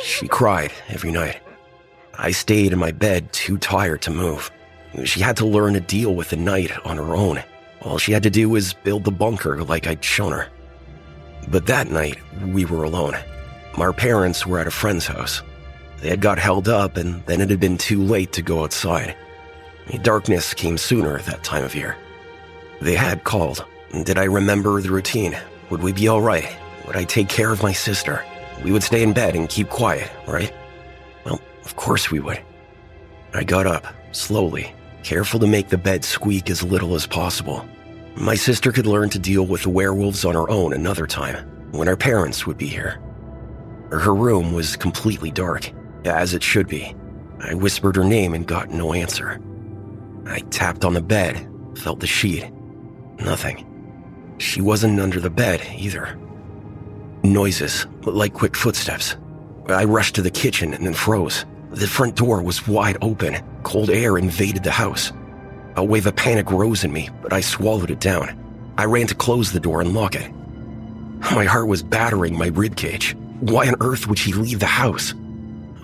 [0.00, 1.40] She cried every night.
[2.18, 4.50] I stayed in my bed, too tired to move.
[5.04, 7.42] She had to learn to deal with the night on her own.
[7.82, 10.48] All she had to do was build the bunker like I'd shown her.
[11.48, 13.16] But that night, we were alone.
[13.76, 15.42] Our parents were at a friend's house.
[16.00, 19.16] They had got held up, and then it had been too late to go outside.
[20.02, 21.96] Darkness came sooner that time of year.
[22.80, 23.64] They had called.
[24.04, 25.36] Did I remember the routine?
[25.70, 26.48] Would we be all right?
[26.86, 28.24] Would I take care of my sister?
[28.64, 30.52] We would stay in bed and keep quiet, right?
[31.24, 32.40] Well, of course we would.
[33.34, 37.66] I got up, slowly, careful to make the bed squeak as little as possible.
[38.20, 41.36] My sister could learn to deal with the werewolves on her own another time,
[41.70, 43.00] when her parents would be here.
[43.90, 45.72] Her room was completely dark,
[46.04, 46.94] as it should be.
[47.40, 49.40] I whispered her name and got no answer.
[50.26, 52.44] I tapped on the bed, felt the sheet.
[53.20, 53.64] Nothing.
[54.36, 56.18] She wasn't under the bed either.
[57.22, 59.16] Noises, like quick footsteps.
[59.68, 61.46] I rushed to the kitchen and then froze.
[61.70, 63.42] The front door was wide open.
[63.62, 65.10] Cold air invaded the house.
[65.76, 68.36] A wave of panic rose in me, but I swallowed it down.
[68.76, 70.30] I ran to close the door and lock it.
[71.32, 73.14] My heart was battering my ribcage.
[73.40, 75.14] Why on earth would she leave the house?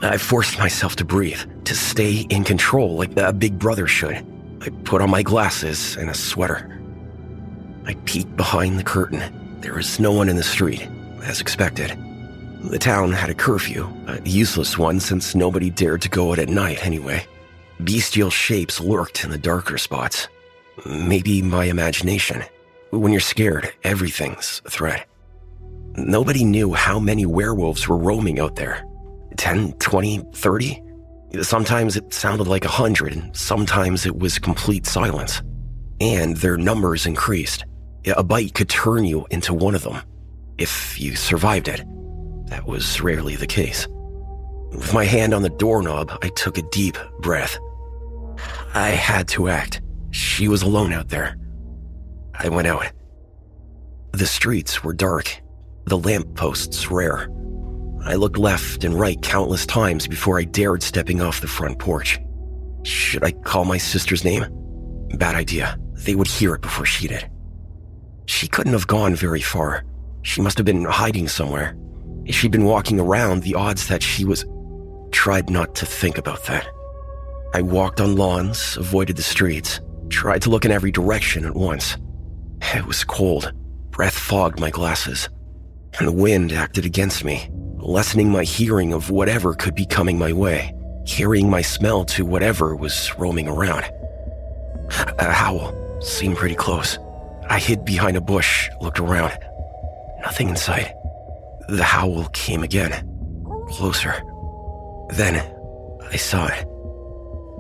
[0.02, 4.26] I forced myself to breathe, to stay in control like a big brother should.
[4.60, 6.72] I put on my glasses and a sweater.
[7.86, 9.22] I peeked behind the curtain.
[9.60, 10.86] There was no one in the street,
[11.22, 11.96] as expected.
[12.64, 16.48] The town had a curfew, a useless one since nobody dared to go out at
[16.48, 17.24] night anyway.
[17.80, 20.28] Bestial shapes lurked in the darker spots.
[20.84, 22.42] Maybe my imagination.
[22.90, 25.06] When you're scared, everything's a threat.
[25.96, 28.84] Nobody knew how many werewolves were roaming out there.
[29.36, 30.82] 10, 20, 30?
[31.42, 35.42] Sometimes it sounded like a hundred, and sometimes it was complete silence.
[36.00, 37.64] And their numbers increased.
[38.06, 40.00] A bite could turn you into one of them,
[40.58, 41.84] if you survived it.
[42.46, 43.88] That was rarely the case.
[44.72, 47.58] With my hand on the doorknob, I took a deep breath.
[48.74, 49.80] I had to act.
[50.10, 51.36] She was alone out there.
[52.34, 52.90] I went out.
[54.12, 55.40] The streets were dark,
[55.86, 57.28] the lampposts rare.
[58.04, 62.18] I looked left and right countless times before I dared stepping off the front porch.
[62.84, 64.46] Should I call my sister's name?
[65.14, 65.78] Bad idea.
[65.92, 67.28] They would hear it before she did.
[68.26, 69.84] She couldn't have gone very far.
[70.22, 71.76] She must have been hiding somewhere.
[72.24, 74.44] If she'd been walking around, the odds that she was.
[75.16, 76.68] Tried not to think about that.
[77.54, 81.96] I walked on lawns, avoided the streets, tried to look in every direction at once.
[82.74, 83.50] It was cold.
[83.90, 85.28] Breath fogged my glasses.
[85.98, 90.32] And the wind acted against me, lessening my hearing of whatever could be coming my
[90.34, 90.72] way,
[91.06, 93.84] carrying my smell to whatever was roaming around.
[95.18, 96.98] A howl seemed pretty close.
[97.48, 99.36] I hid behind a bush, looked around.
[100.20, 100.92] Nothing in sight.
[101.68, 102.92] The howl came again,
[103.70, 104.22] closer.
[105.10, 105.36] Then
[106.10, 106.66] I saw it.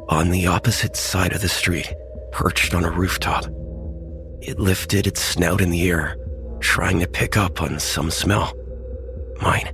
[0.08, 1.92] On the opposite side of the street,
[2.32, 3.46] perched on a rooftop.
[4.40, 6.16] It lifted its snout in the air,
[6.60, 8.52] trying to pick up on some smell.
[9.40, 9.72] Mine.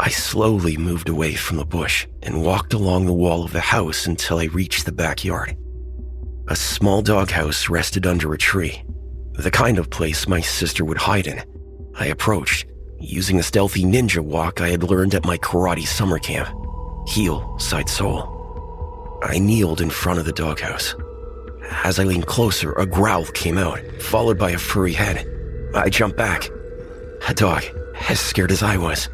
[0.00, 4.06] I slowly moved away from the bush and walked along the wall of the house
[4.06, 5.56] until I reached the backyard.
[6.48, 8.82] A small doghouse rested under a tree,
[9.34, 11.42] the kind of place my sister would hide in.
[11.96, 12.66] I approached,
[13.00, 16.48] using the stealthy ninja walk I had learned at my karate summer camp
[17.08, 19.18] heel, side sole.
[19.22, 20.94] I kneeled in front of the doghouse.
[21.84, 25.26] As I leaned closer, a growl came out, followed by a furry head.
[25.74, 26.48] I jumped back.
[27.28, 27.64] A dog,
[28.08, 29.08] as scared as I was.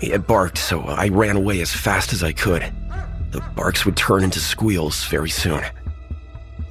[0.00, 2.62] It barked, so I ran away as fast as I could.
[3.30, 5.62] The barks would turn into squeals very soon.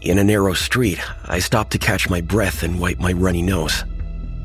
[0.02, 3.84] In a narrow street, I stopped to catch my breath and wipe my runny nose.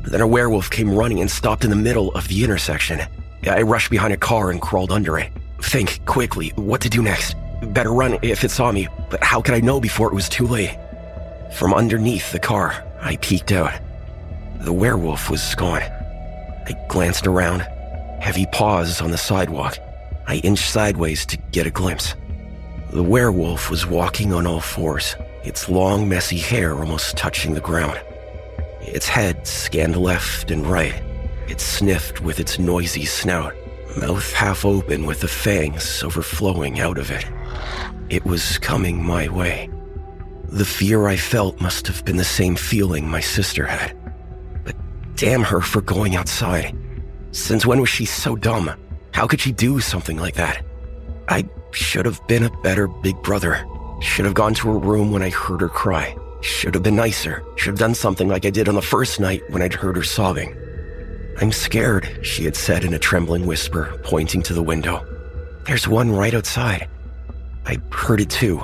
[0.03, 3.01] Then a werewolf came running and stopped in the middle of the intersection.
[3.43, 5.31] I rushed behind a car and crawled under it.
[5.61, 7.35] Think quickly what to do next.
[7.61, 10.47] Better run if it saw me, but how could I know before it was too
[10.47, 10.77] late?
[11.53, 13.73] From underneath the car, I peeked out.
[14.61, 15.81] The werewolf was gone.
[15.81, 17.61] I glanced around.
[18.19, 19.77] heavy paws on the sidewalk.
[20.27, 22.15] I inched sideways to get a glimpse.
[22.91, 27.99] The werewolf was walking on all fours, its long, messy hair almost touching the ground.
[28.81, 31.01] Its head scanned left and right.
[31.47, 33.53] It sniffed with its noisy snout,
[33.97, 37.25] mouth half open with the fangs overflowing out of it.
[38.09, 39.69] It was coming my way.
[40.47, 43.95] The fear I felt must have been the same feeling my sister had.
[44.63, 44.75] But
[45.15, 46.75] damn her for going outside.
[47.31, 48.71] Since when was she so dumb?
[49.13, 50.65] How could she do something like that?
[51.27, 53.65] I should have been a better big brother.
[54.01, 56.15] Should have gone to her room when I heard her cry.
[56.41, 57.43] Should have been nicer.
[57.57, 60.03] Should have done something like I did on the first night when I'd heard her
[60.03, 60.55] sobbing.
[61.41, 65.05] I'm scared, she had said in a trembling whisper, pointing to the window.
[65.65, 66.89] There's one right outside.
[67.65, 68.61] I heard it too,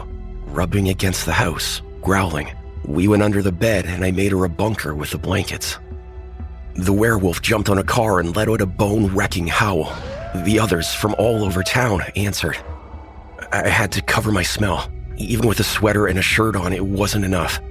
[0.47, 2.51] rubbing against the house, growling.
[2.83, 5.77] We went under the bed and I made her a bunker with the blankets.
[6.73, 9.95] The werewolf jumped on a car and let out a bone wrecking howl.
[10.43, 12.57] The others from all over town answered.
[13.53, 14.91] I had to cover my smell.
[15.15, 17.61] Even with a sweater and a shirt on, it wasn't enough.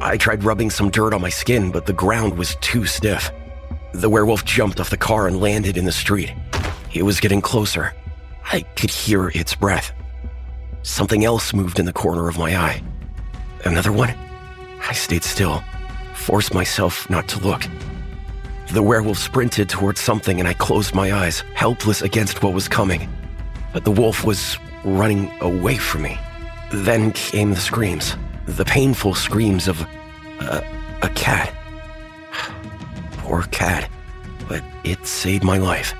[0.00, 3.30] I tried rubbing some dirt on my skin, but the ground was too stiff.
[3.92, 6.34] The werewolf jumped off the car and landed in the street.
[6.92, 7.94] It was getting closer.
[8.52, 9.92] I could hear its breath.
[10.82, 12.82] Something else moved in the corner of my eye.
[13.64, 14.14] Another one?
[14.88, 15.62] I stayed still,
[16.14, 17.62] forced myself not to look.
[18.72, 23.08] The werewolf sprinted towards something and I closed my eyes, helpless against what was coming.
[23.72, 26.18] But the wolf was running away from me.
[26.72, 29.80] Then came the screams, the painful screams of
[30.40, 30.64] a,
[31.02, 31.54] a cat.
[33.28, 33.90] Poor cat,
[34.48, 35.94] but it saved my life.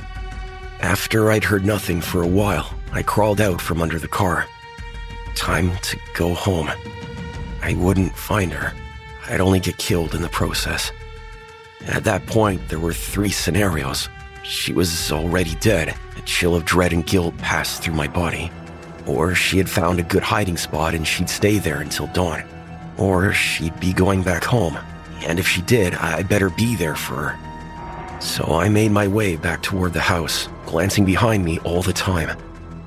[0.80, 4.46] After I'd heard nothing for a while, I crawled out from under the car.
[5.34, 6.70] Time to go home.
[7.62, 8.72] I wouldn't find her.
[9.28, 10.90] I'd only get killed in the process.
[11.86, 14.08] At that point, there were three scenarios.
[14.42, 15.94] She was already dead.
[16.16, 18.50] A chill of dread and guilt passed through my body.
[19.06, 22.42] Or she had found a good hiding spot and she'd stay there until dawn.
[22.96, 24.78] Or she'd be going back home.
[25.26, 28.20] And if she did, I better be there for her.
[28.20, 32.36] So I made my way back toward the house, glancing behind me all the time.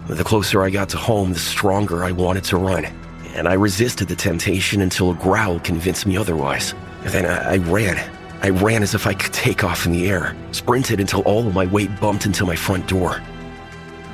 [0.08, 2.86] The closer I got to home, the stronger I wanted to run.
[3.34, 6.74] And I resisted the temptation until a growl convinced me otherwise.
[7.04, 7.98] Then I, I ran.
[8.42, 11.54] I ran as if I could take off in the air, sprinted until all of
[11.54, 13.22] my weight bumped into my front door.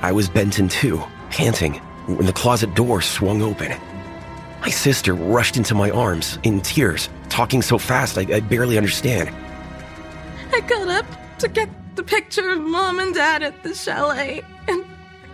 [0.02, 1.02] I was bent in two,
[1.32, 1.76] panting,
[2.06, 3.72] when the closet door swung open.
[4.62, 9.30] My sister rushed into my arms, in tears, talking so fast I, I barely understand.
[10.52, 11.06] I got up
[11.38, 14.84] to get the picture of mom and dad at the chalet, and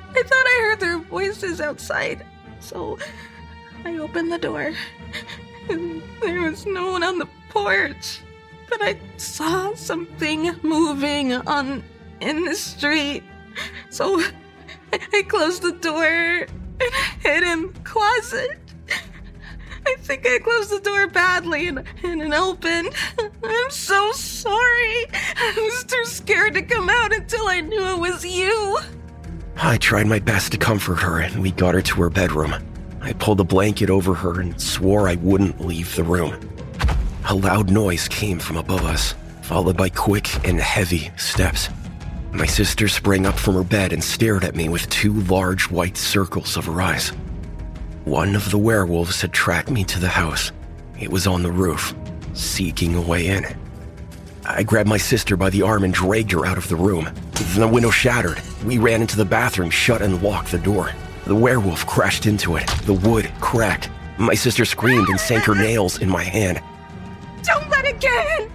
[0.10, 2.26] I thought I heard their voices outside.
[2.60, 3.00] So
[3.86, 4.74] I opened the door,
[5.70, 8.20] and there was no one on the porch.
[8.70, 11.86] But I saw something moving on
[12.20, 13.24] in the street.
[13.90, 14.22] So
[14.92, 18.60] I, closed the door and hid in the closet.
[19.86, 22.94] I think I closed the door badly and, and it opened.
[23.20, 25.06] I'm so sorry.
[25.14, 28.80] I was too scared to come out until I knew it was you.
[29.58, 32.54] I tried my best to comfort her and we got her to her bedroom.
[33.02, 36.38] I pulled a blanket over her and swore I wouldn't leave the room.
[37.30, 41.70] A loud noise came from above us, followed by quick and heavy steps.
[42.32, 45.98] My sister sprang up from her bed and stared at me with two large white
[45.98, 47.12] circles of her eyes.
[48.06, 50.52] One of the werewolves had tracked me to the house.
[51.00, 51.96] It was on the roof,
[52.34, 53.46] seeking a way in.
[54.46, 57.10] I grabbed my sister by the arm and dragged her out of the room.
[57.56, 58.42] The window shattered.
[58.66, 60.92] We ran into the bathroom, shut and locked the door.
[61.26, 62.68] The werewolf crashed into it.
[62.86, 63.90] The wood cracked.
[64.18, 66.62] My sister screamed and sank her nails in my hand.
[67.42, 68.52] Don't let it get in!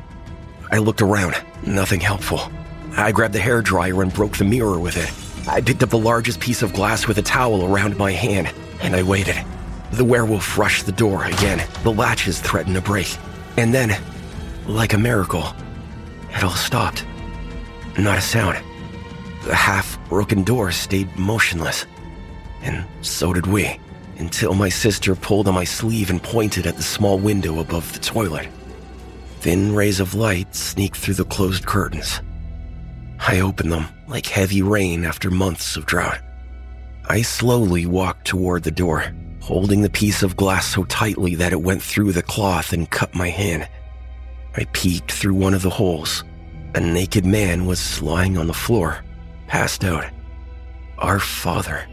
[0.71, 1.37] I looked around.
[1.67, 2.53] Nothing helpful.
[2.93, 5.49] I grabbed the hair dryer and broke the mirror with it.
[5.49, 8.95] I picked up the largest piece of glass with a towel around my hand, and
[8.95, 9.37] I waited.
[9.93, 11.67] The werewolf rushed the door again.
[11.83, 13.17] The latches threatened to break.
[13.57, 14.01] And then,
[14.67, 15.45] like a miracle,
[16.31, 17.05] it all stopped.
[17.99, 18.59] Not a sound.
[19.45, 21.87] The half broken door stayed motionless.
[22.63, 23.81] And so did we,
[24.19, 27.99] until my sister pulled on my sleeve and pointed at the small window above the
[27.99, 28.49] toilet.
[29.41, 32.21] Thin rays of light sneaked through the closed curtains.
[33.19, 36.21] I opened them like heavy rain after months of drought.
[37.11, 41.63] I slowly walked toward the door, holding the piece of glass so tightly that it
[41.63, 43.67] went through the cloth and cut my hand.
[44.55, 46.23] I peeked through one of the holes.
[46.75, 49.03] A naked man was lying on the floor,
[49.47, 50.05] passed out.
[50.99, 51.87] Our father.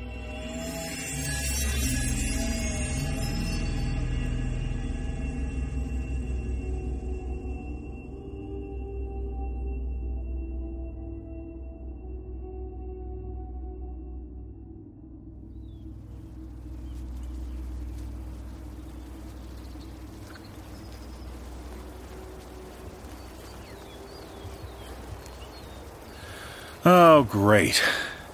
[26.88, 27.82] Oh, great.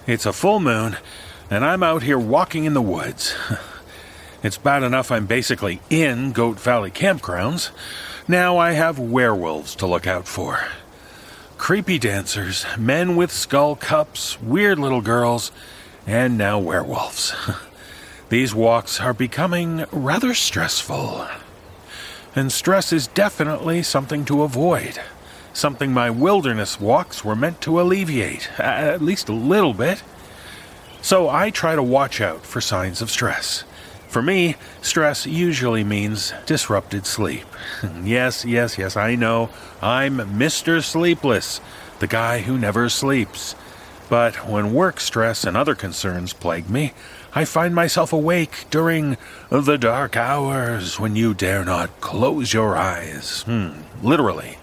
[0.06, 0.98] It's a full moon,
[1.50, 3.34] and I'm out here walking in the woods.
[4.44, 7.70] It's bad enough I'm basically in Goat Valley campgrounds.
[8.28, 10.68] Now I have werewolves to look out for.
[11.60, 15.52] Creepy dancers, men with skull cups, weird little girls,
[16.08, 17.36] and now werewolves.
[18.30, 21.28] These walks are becoming rather stressful.
[22.36, 25.00] And stress is definitely something to avoid.
[25.54, 30.02] Something my wilderness walks were meant to alleviate, at least a little bit.
[31.02, 33.64] So I try to watch out for signs of stress.
[34.08, 37.46] For me, stress usually means disrupted sleep.
[38.04, 39.50] yes, yes, yes, I know.
[39.82, 40.84] I'm Mr.
[40.84, 41.62] Sleepless,
[42.00, 43.56] the guy who never sleeps.
[44.10, 46.94] But when work stress and other concerns plague me,
[47.34, 49.16] I find myself awake during
[49.50, 53.44] the dark hours when you dare not close your eyes.
[53.44, 54.58] Hmm, literally.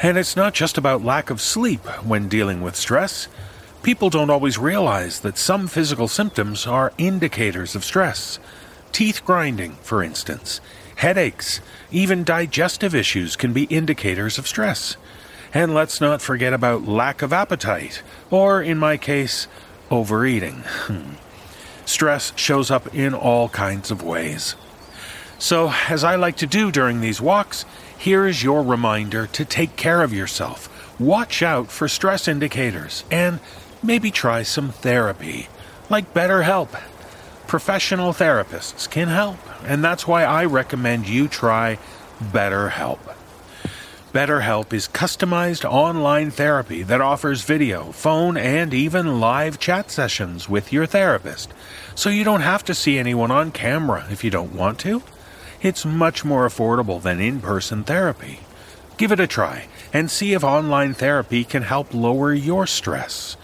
[0.00, 3.26] And it's not just about lack of sleep when dealing with stress.
[3.82, 8.38] People don't always realize that some physical symptoms are indicators of stress.
[8.92, 10.60] Teeth grinding, for instance,
[10.96, 14.96] headaches, even digestive issues can be indicators of stress.
[15.52, 19.48] And let's not forget about lack of appetite, or in my case,
[19.90, 20.62] overeating.
[20.64, 21.14] Hmm.
[21.86, 24.54] Stress shows up in all kinds of ways.
[25.38, 27.64] So, as I like to do during these walks,
[27.98, 30.68] here is your reminder to take care of yourself.
[31.00, 33.40] Watch out for stress indicators and
[33.82, 35.48] maybe try some therapy,
[35.90, 36.80] like BetterHelp.
[37.48, 41.78] Professional therapists can help, and that's why I recommend you try
[42.22, 42.98] BetterHelp.
[44.12, 50.72] BetterHelp is customized online therapy that offers video, phone, and even live chat sessions with
[50.72, 51.52] your therapist,
[51.94, 55.02] so you don't have to see anyone on camera if you don't want to.
[55.60, 58.40] It's much more affordable than in person therapy.
[58.96, 63.36] Give it a try and see if online therapy can help lower your stress.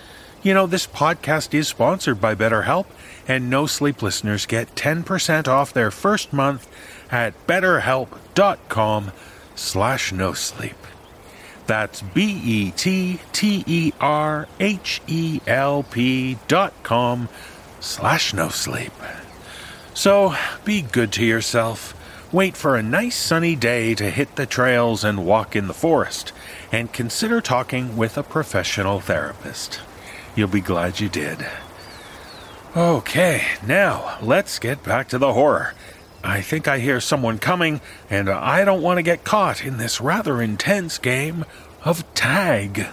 [0.42, 2.86] You know, this podcast is sponsored by BetterHelp,
[3.26, 6.68] and No Sleep listeners get 10% off their first month
[7.10, 9.12] at betterhelp.com
[9.54, 10.76] slash no sleep.
[11.66, 13.18] That's B-E-T-T-E-R-H-E-L-P
[16.46, 17.28] dot com
[17.80, 18.92] slash no sleep.
[19.94, 20.34] So
[20.64, 21.94] be good to yourself.
[22.34, 26.32] Wait for a nice sunny day to hit the trails and walk in the forest,
[26.72, 29.80] and consider talking with a professional therapist.
[30.34, 31.46] You'll be glad you did.
[32.76, 35.74] Okay, now let's get back to the horror.
[36.24, 37.80] I think I hear someone coming,
[38.10, 41.44] and I don't want to get caught in this rather intense game
[41.84, 42.88] of tag.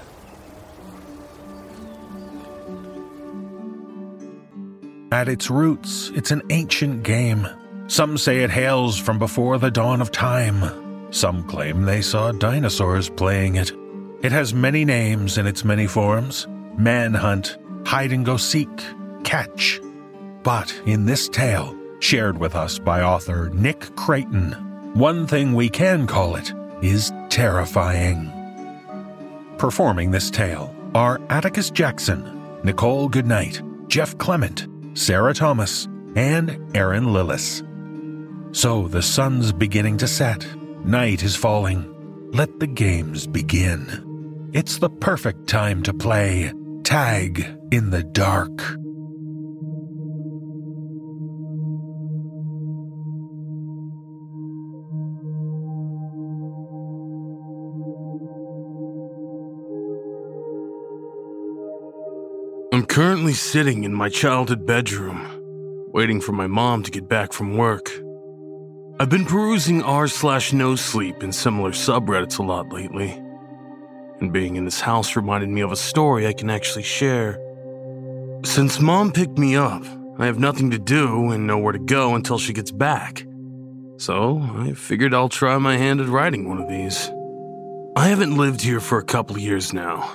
[5.11, 7.47] At its roots, it's an ancient game.
[7.91, 11.11] Some say it hails from before the dawn of time.
[11.11, 13.73] Some claim they saw dinosaurs playing it.
[14.21, 18.69] It has many names in its many forms manhunt, hide and go seek,
[19.25, 19.81] catch.
[20.41, 24.53] But in this tale, shared with us by author Nick Creighton,
[24.93, 28.31] one thing we can call it is terrifying.
[29.57, 32.23] Performing this tale are Atticus Jackson,
[32.63, 37.67] Nichole Goodnight, Jeff Clement, Sarah Thomas, and Erin Lillis.
[38.53, 40.45] So the sun's beginning to set,
[40.85, 41.87] night is falling.
[42.33, 44.49] Let the games begin.
[44.53, 46.51] It's the perfect time to play
[46.83, 48.51] Tag in the Dark.
[62.73, 65.25] I'm currently sitting in my childhood bedroom,
[65.93, 68.00] waiting for my mom to get back from work.
[69.01, 73.19] I've been perusing r slash no sleep and similar subreddits a lot lately
[74.19, 77.39] and being in this house reminded me of a story I can actually share.
[78.45, 79.83] Since mom picked me up,
[80.19, 83.25] I have nothing to do and nowhere to go until she gets back.
[83.97, 87.09] So I figured I'll try my hand at writing one of these.
[87.95, 90.11] I haven't lived here for a couple years now.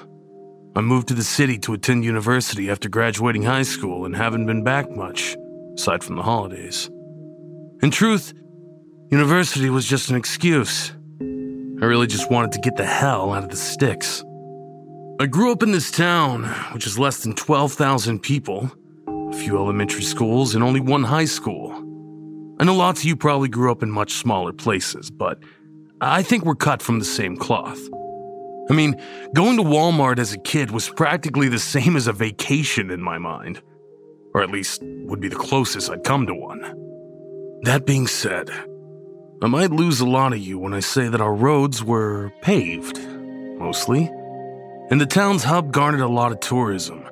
[0.77, 4.63] I moved to the city to attend university after graduating high school and haven't been
[4.63, 5.37] back much,
[5.75, 6.89] aside from the holidays.
[7.83, 8.33] In truth,
[9.11, 10.93] university was just an excuse.
[11.21, 14.25] I really just wanted to get the hell out of the sticks.
[15.21, 18.71] I grew up in this town, which is less than 12,000 people,
[19.09, 21.73] a few elementary schools, and only one high school.
[22.59, 25.39] I know lots of you probably grew up in much smaller places, but
[26.01, 27.81] I think we're cut from the same cloth.
[28.69, 29.01] I mean,
[29.35, 33.19] going to Walmart as a kid was practically the same as a vacation in my
[33.19, 33.63] mind,
[34.35, 36.61] or at least would be the closest I'd come to one.
[37.63, 38.51] That being said,
[39.43, 42.99] I might lose a lot of you when I say that our roads were paved,
[43.59, 44.11] mostly.
[44.91, 47.05] and the town's hub garnered a lot of tourism.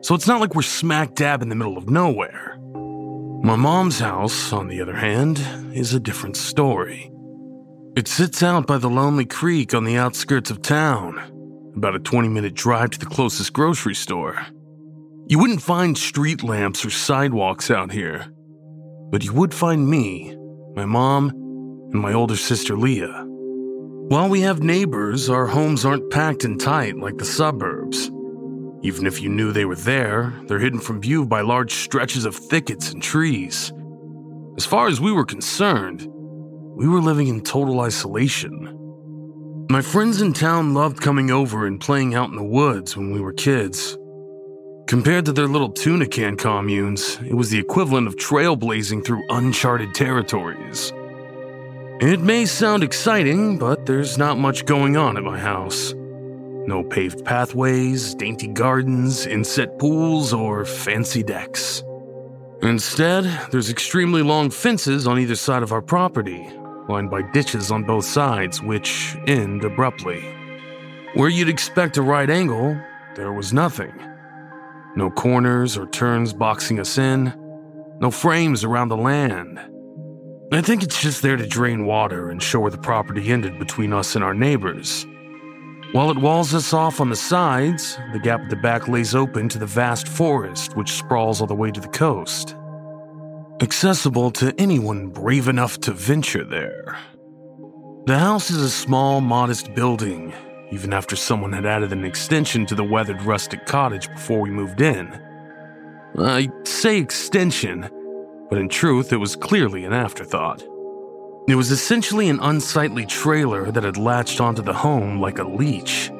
[0.00, 2.58] So it's not like we're smack dab in the middle of nowhere.
[3.42, 5.38] My mom's house, on the other hand,
[5.72, 7.10] is a different story.
[7.96, 11.18] It sits out by the lonely creek on the outskirts of town,
[11.76, 14.44] about a 20 minute drive to the closest grocery store.
[15.28, 18.26] You wouldn't find street lamps or sidewalks out here,
[19.10, 20.36] but you would find me,
[20.74, 21.32] my mom,
[21.96, 23.24] and my older sister Leah.
[24.08, 28.10] While we have neighbors, our homes aren't packed and tight like the suburbs.
[28.82, 32.36] Even if you knew they were there, they're hidden from view by large stretches of
[32.36, 33.72] thickets and trees.
[34.58, 36.06] As far as we were concerned,
[36.76, 38.74] we were living in total isolation.
[39.70, 43.20] My friends in town loved coming over and playing out in the woods when we
[43.20, 43.96] were kids.
[44.86, 49.94] Compared to their little tuna can communes, it was the equivalent of trailblazing through uncharted
[49.94, 50.92] territories.
[51.98, 55.94] It may sound exciting, but there's not much going on at my house.
[56.66, 61.82] No paved pathways, dainty gardens, inset pools, or fancy decks.
[62.60, 66.46] Instead, there's extremely long fences on either side of our property,
[66.90, 70.20] lined by ditches on both sides, which end abruptly.
[71.14, 72.78] Where you'd expect a right angle,
[73.14, 73.94] there was nothing.
[74.96, 77.32] No corners or turns boxing us in,
[78.00, 79.58] no frames around the land.
[80.52, 83.92] I think it's just there to drain water and show where the property ended between
[83.92, 85.04] us and our neighbors.
[85.90, 89.48] While it walls us off on the sides, the gap at the back lays open
[89.48, 92.54] to the vast forest which sprawls all the way to the coast.
[93.60, 96.96] Accessible to anyone brave enough to venture there.
[98.06, 100.32] The house is a small, modest building,
[100.70, 104.80] even after someone had added an extension to the weathered rustic cottage before we moved
[104.80, 105.08] in.
[106.16, 107.90] I say extension,
[108.48, 110.62] but in truth, it was clearly an afterthought.
[111.48, 116.10] It was essentially an unsightly trailer that had latched onto the home like a leech.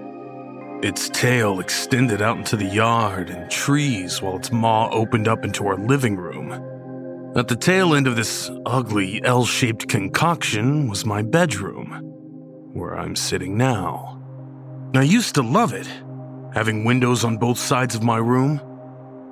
[0.82, 5.66] Its tail extended out into the yard and trees while its maw opened up into
[5.66, 6.52] our living room.
[7.36, 11.88] At the tail end of this ugly L shaped concoction was my bedroom,
[12.72, 14.22] where I'm sitting now.
[14.94, 15.88] I used to love it,
[16.54, 18.60] having windows on both sides of my room.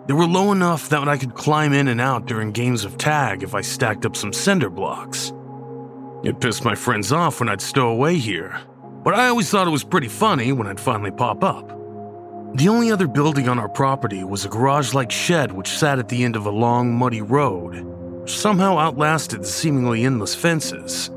[0.07, 3.43] They were low enough that I could climb in and out during games of tag
[3.43, 5.33] if I stacked up some cinder blocks.
[6.23, 8.61] It pissed my friends off when I'd stow away here,
[9.03, 11.69] but I always thought it was pretty funny when I'd finally pop up.
[12.57, 16.09] The only other building on our property was a garage like shed which sat at
[16.09, 21.11] the end of a long, muddy road, which somehow outlasted the seemingly endless fences.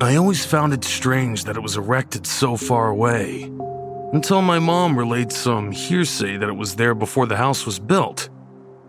[0.00, 3.50] I always found it strange that it was erected so far away,
[4.12, 8.28] until my mom relayed some hearsay that it was there before the house was built,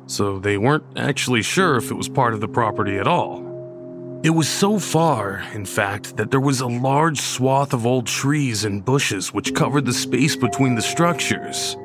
[0.06, 3.46] so they weren't actually sure if it was part of the property at all.
[4.24, 8.66] It was so far, in fact, that there was a large swath of old trees
[8.66, 11.78] and bushes which covered the space between the structures.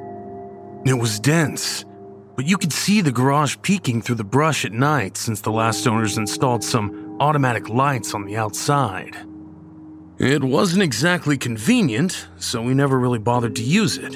[0.84, 1.84] It was dense,
[2.36, 5.86] but you could see the garage peeking through the brush at night since the last
[5.86, 9.16] owners installed some automatic lights on the outside.
[10.18, 14.14] It wasn't exactly convenient, so we never really bothered to use it.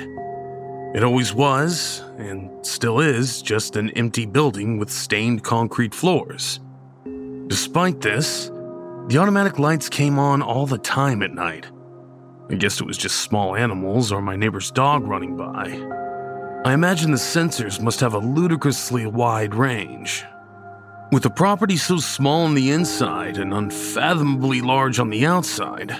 [0.94, 6.60] It always was, and still is, just an empty building with stained concrete floors.
[7.48, 8.46] Despite this,
[9.08, 11.66] the automatic lights came on all the time at night.
[12.48, 15.66] I guess it was just small animals or my neighbor's dog running by.
[16.64, 20.24] I imagine the sensors must have a ludicrously wide range,
[21.10, 25.90] with the property so small on the inside and unfathomably large on the outside,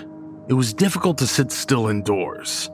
[0.47, 2.69] it was difficult to sit still indoors.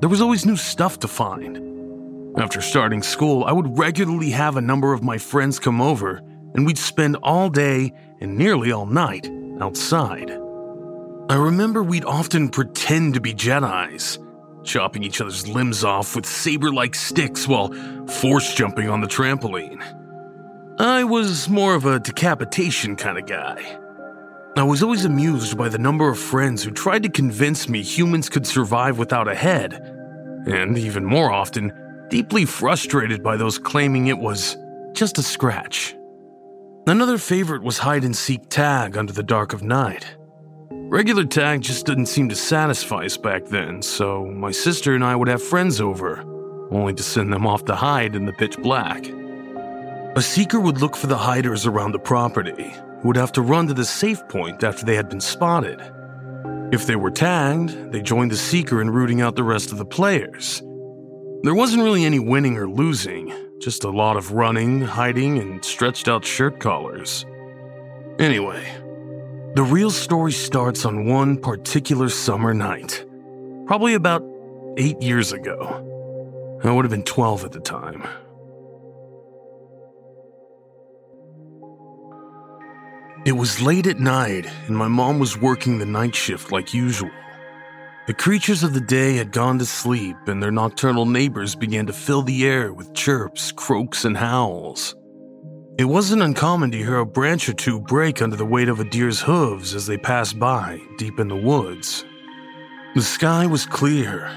[0.00, 2.38] There was always new stuff to find.
[2.38, 6.18] After starting school, I would regularly have a number of my friends come over,
[6.54, 10.30] and we'd spend all day and nearly all night outside.
[11.30, 14.18] I remember we'd often pretend to be Jedi's,
[14.64, 17.72] chopping each other's limbs off with saber like sticks while
[18.06, 19.97] force jumping on the trampoline.
[20.80, 23.80] I was more of a decapitation kind of guy.
[24.56, 28.28] I was always amused by the number of friends who tried to convince me humans
[28.28, 29.74] could survive without a head,
[30.46, 31.72] and even more often,
[32.10, 34.56] deeply frustrated by those claiming it was
[34.92, 35.96] just a scratch.
[36.86, 40.06] Another favorite was hide and seek tag under the dark of night.
[40.70, 45.16] Regular tag just didn't seem to satisfy us back then, so my sister and I
[45.16, 46.22] would have friends over,
[46.70, 49.04] only to send them off to hide in the pitch black.
[50.18, 53.72] A seeker would look for the hiders around the property, would have to run to
[53.72, 55.80] the safe point after they had been spotted.
[56.72, 59.84] If they were tagged, they joined the seeker in rooting out the rest of the
[59.84, 60.60] players.
[61.44, 66.08] There wasn't really any winning or losing, just a lot of running, hiding, and stretched
[66.08, 67.24] out shirt collars.
[68.18, 68.66] Anyway,
[69.54, 73.06] the real story starts on one particular summer night,
[73.66, 74.24] probably about
[74.78, 76.58] eight years ago.
[76.64, 78.02] I would have been 12 at the time.
[83.24, 87.10] It was late at night, and my mom was working the night shift like usual.
[88.06, 91.92] The creatures of the day had gone to sleep, and their nocturnal neighbors began to
[91.92, 94.94] fill the air with chirps, croaks, and howls.
[95.78, 98.84] It wasn't uncommon to hear a branch or two break under the weight of a
[98.84, 102.04] deer's hooves as they passed by, deep in the woods.
[102.94, 104.30] The sky was clear,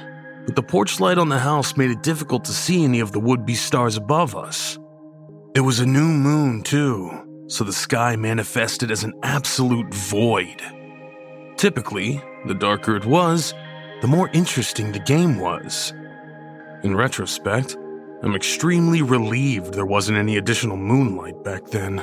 [0.46, 3.20] but the porch light on the house made it difficult to see any of the
[3.20, 4.78] would be stars above us.
[5.56, 7.10] It was a new moon, too,
[7.52, 10.62] so the sky manifested as an absolute void.
[11.58, 13.54] Typically, the darker it was,
[14.02, 15.92] the more interesting the game was.
[16.84, 17.76] In retrospect,
[18.24, 21.98] I'm extremely relieved there wasn't any additional moonlight back then.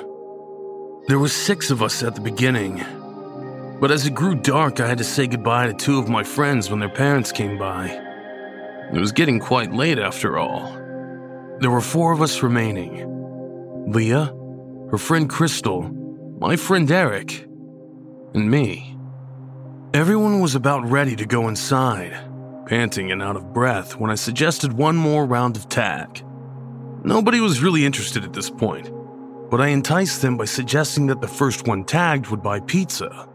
[1.06, 2.84] There were six of us at the beginning,
[3.80, 6.68] but as it grew dark, I had to say goodbye to two of my friends
[6.68, 7.86] when their parents came by.
[8.92, 10.72] It was getting quite late after all.
[11.60, 13.06] There were four of us remaining
[13.90, 14.34] Leah,
[14.90, 15.82] her friend Crystal,
[16.40, 17.46] my friend Eric,
[18.34, 18.96] and me.
[19.92, 22.16] Everyone was about ready to go inside,
[22.66, 26.24] panting and out of breath when I suggested one more round of tag.
[27.04, 28.90] Nobody was really interested at this point,
[29.50, 33.28] but I enticed them by suggesting that the first one tagged would buy pizza.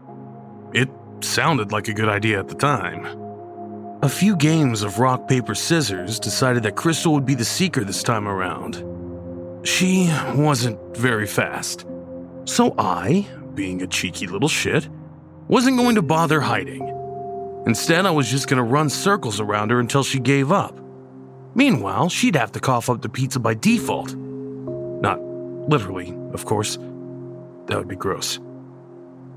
[0.72, 0.88] It
[1.20, 3.06] sounded like a good idea at the time.
[4.02, 8.02] A few games of rock, paper, scissors decided that Crystal would be the seeker this
[8.02, 8.84] time around.
[9.64, 11.86] She wasn't very fast.
[12.44, 14.88] So I, being a cheeky little shit,
[15.48, 16.88] wasn't going to bother hiding.
[17.66, 20.78] Instead, I was just going to run circles around her until she gave up.
[21.54, 24.14] Meanwhile, she'd have to cough up the pizza by default.
[24.14, 26.76] Not literally, of course.
[27.66, 28.38] That would be gross.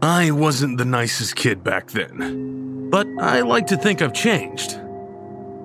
[0.02, 4.74] I wasn't the nicest kid back then, but I like to think I've changed.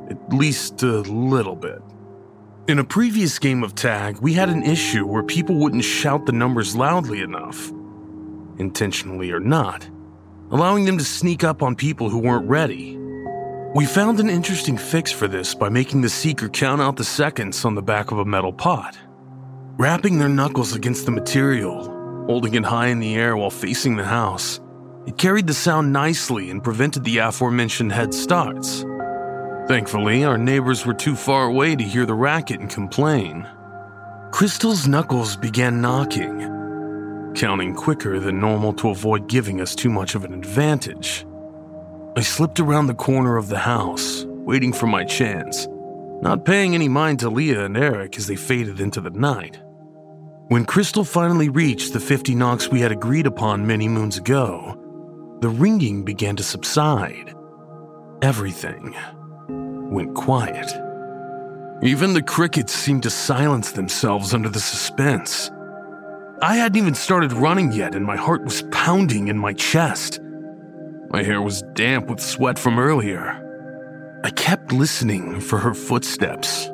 [0.08, 1.82] At least a little bit.
[2.68, 6.32] In a previous game of tag, we had an issue where people wouldn't shout the
[6.32, 7.72] numbers loudly enough,
[8.56, 9.88] intentionally or not,
[10.52, 12.96] allowing them to sneak up on people who weren't ready.
[13.74, 17.64] We found an interesting fix for this by making the seeker count out the seconds
[17.64, 18.96] on the back of a metal pot.
[19.76, 21.86] Wrapping their knuckles against the material,
[22.26, 24.60] holding it high in the air while facing the house,
[25.04, 28.84] it carried the sound nicely and prevented the aforementioned head starts.
[29.68, 33.48] Thankfully, our neighbors were too far away to hear the racket and complain.
[34.32, 40.24] Crystal's knuckles began knocking, counting quicker than normal to avoid giving us too much of
[40.24, 41.24] an advantage.
[42.16, 45.68] I slipped around the corner of the house, waiting for my chance,
[46.20, 49.60] not paying any mind to Leah and Eric as they faded into the night.
[50.48, 54.76] When Crystal finally reached the 50 knocks we had agreed upon many moons ago,
[55.40, 57.32] the ringing began to subside.
[58.22, 58.94] Everything
[59.92, 60.70] went quiet.
[61.82, 65.50] Even the crickets seemed to silence themselves under the suspense.
[66.40, 70.20] I hadn't even started running yet, and my heart was pounding in my chest.
[71.10, 73.38] My hair was damp with sweat from earlier.
[74.24, 76.68] I kept listening for her footsteps,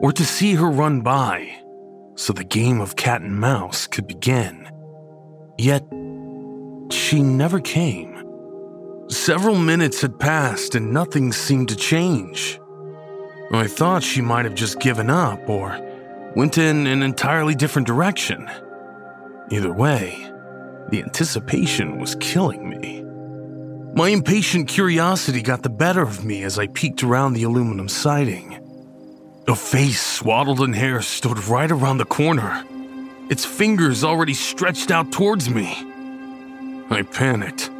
[0.00, 1.50] or to see her run by,
[2.16, 4.68] so the game of cat and mouse could begin.
[5.58, 5.84] Yet,
[6.90, 8.14] she never came.
[9.08, 12.58] Several minutes had passed and nothing seemed to change.
[13.52, 15.78] I thought she might have just given up or
[16.34, 18.48] went in an entirely different direction.
[19.50, 20.30] Either way,
[20.90, 23.02] the anticipation was killing me.
[23.94, 28.60] My impatient curiosity got the better of me as I peeked around the aluminum siding.
[29.46, 32.64] A face swaddled in hair stood right around the corner,
[33.30, 35.72] its fingers already stretched out towards me.
[36.90, 37.70] I panicked.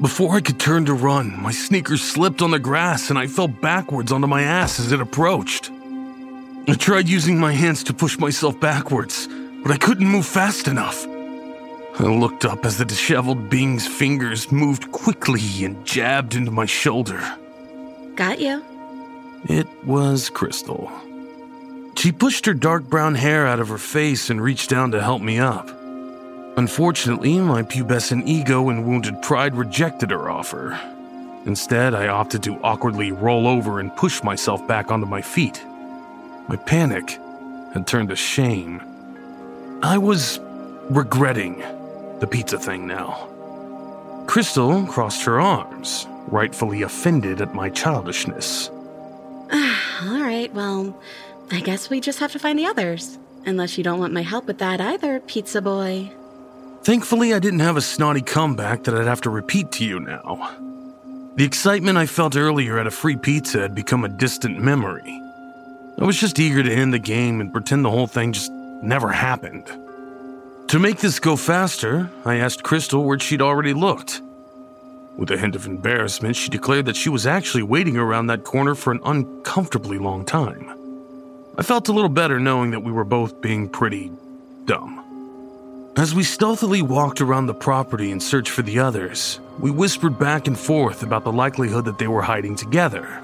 [0.00, 3.48] Before I could turn to run, my sneakers slipped on the grass and I fell
[3.48, 5.70] backwards onto my ass as it approached.
[6.68, 9.26] I tried using my hands to push myself backwards,
[9.62, 11.06] but I couldn't move fast enough.
[11.06, 17.20] I looked up as the disheveled being's fingers moved quickly and jabbed into my shoulder.
[18.16, 18.62] Got you.
[19.48, 20.90] It was Crystal.
[21.96, 25.22] She pushed her dark brown hair out of her face and reached down to help
[25.22, 25.70] me up.
[26.56, 30.78] Unfortunately, my pubescent ego and wounded pride rejected her offer.
[31.44, 35.62] Instead, I opted to awkwardly roll over and push myself back onto my feet.
[36.48, 37.20] My panic
[37.74, 38.80] had turned to shame.
[39.82, 40.40] I was
[40.88, 41.58] regretting
[42.20, 43.28] the pizza thing now.
[44.26, 48.68] Crystal crossed her arms, rightfully offended at my childishness.
[49.52, 50.98] All right, well,
[51.50, 53.18] I guess we just have to find the others.
[53.44, 56.10] Unless you don't want my help with that either, pizza boy.
[56.86, 60.54] Thankfully, I didn't have a snotty comeback that I'd have to repeat to you now.
[61.34, 65.20] The excitement I felt earlier at a free pizza had become a distant memory.
[65.98, 69.08] I was just eager to end the game and pretend the whole thing just never
[69.08, 69.66] happened.
[70.68, 74.22] To make this go faster, I asked Crystal where she'd already looked.
[75.16, 78.76] With a hint of embarrassment, she declared that she was actually waiting around that corner
[78.76, 80.70] for an uncomfortably long time.
[81.58, 84.12] I felt a little better knowing that we were both being pretty
[84.66, 85.02] dumb.
[85.96, 90.46] As we stealthily walked around the property in search for the others, we whispered back
[90.46, 93.22] and forth about the likelihood that they were hiding together.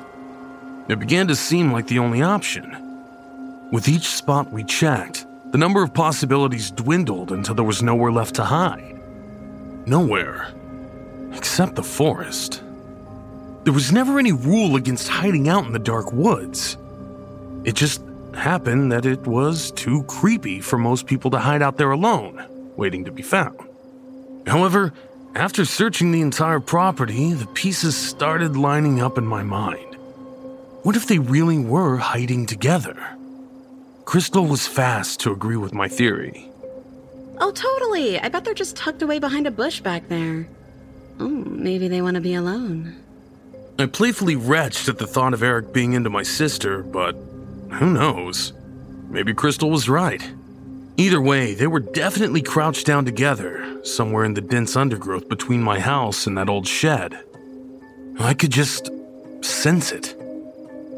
[0.88, 3.68] It began to seem like the only option.
[3.70, 8.36] With each spot we checked, the number of possibilities dwindled until there was nowhere left
[8.36, 8.98] to hide.
[9.84, 10.54] Nowhere.
[11.34, 12.62] Except the forest.
[13.64, 16.78] There was never any rule against hiding out in the dark woods.
[17.64, 18.00] It just
[18.34, 22.42] happened that it was too creepy for most people to hide out there alone,
[22.76, 23.58] waiting to be found.
[24.46, 24.92] However,
[25.34, 29.96] after searching the entire property, the pieces started lining up in my mind.
[30.82, 32.96] What if they really were hiding together?
[34.04, 36.50] Crystal was fast to agree with my theory.
[37.38, 38.18] Oh, totally.
[38.18, 40.48] I bet they're just tucked away behind a bush back there.
[41.18, 42.96] Oh, maybe they want to be alone.
[43.78, 47.14] I playfully retched at the thought of Eric being into my sister, but
[47.70, 48.52] who knows?
[49.08, 50.22] Maybe Crystal was right.
[50.96, 55.80] Either way, they were definitely crouched down together, somewhere in the dense undergrowth between my
[55.80, 57.18] house and that old shed.
[58.20, 58.90] I could just
[59.40, 60.14] sense it.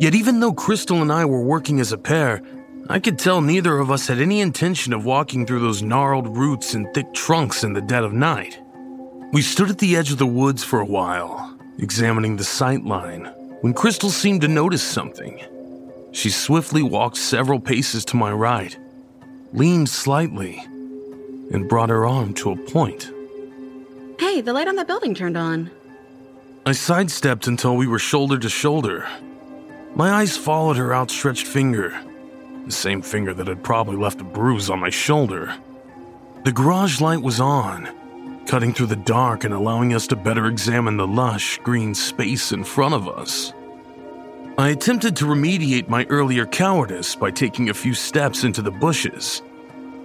[0.00, 2.42] Yet, even though Crystal and I were working as a pair,
[2.88, 6.74] I could tell neither of us had any intention of walking through those gnarled roots
[6.74, 8.60] and thick trunks in the dead of night.
[9.32, 13.26] We stood at the edge of the woods for a while, examining the sight line,
[13.60, 15.40] when Crystal seemed to notice something.
[16.12, 18.76] She swiftly walked several paces to my right,
[19.54, 20.60] leaned slightly,
[21.52, 23.12] and brought her arm to a point.
[24.18, 25.70] Hey, the light on that building turned on.
[26.66, 29.06] I sidestepped until we were shoulder to shoulder.
[29.94, 31.96] My eyes followed her outstretched finger,
[32.66, 35.54] the same finger that had probably left a bruise on my shoulder.
[36.42, 37.88] The garage light was on,
[38.46, 42.64] cutting through the dark and allowing us to better examine the lush green space in
[42.64, 43.52] front of us.
[44.56, 49.42] I attempted to remediate my earlier cowardice by taking a few steps into the bushes,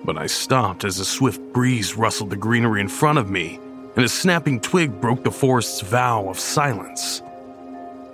[0.04, 3.60] but I stopped as a swift breeze rustled the greenery in front of me
[3.96, 7.22] and a snapping twig broke the forest's vow of silence.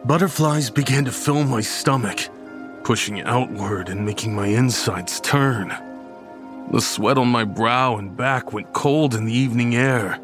[0.03, 2.27] Butterflies began to fill my stomach,
[2.83, 5.73] pushing outward and making my insides turn.
[6.71, 10.19] The sweat on my brow and back went cold in the evening air,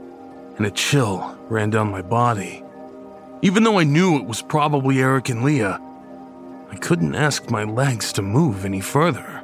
[0.57, 2.65] and a chill ran down my body.
[3.41, 5.79] Even though I knew it was probably Eric and Leah,
[6.71, 9.43] I couldn't ask my legs to move any further.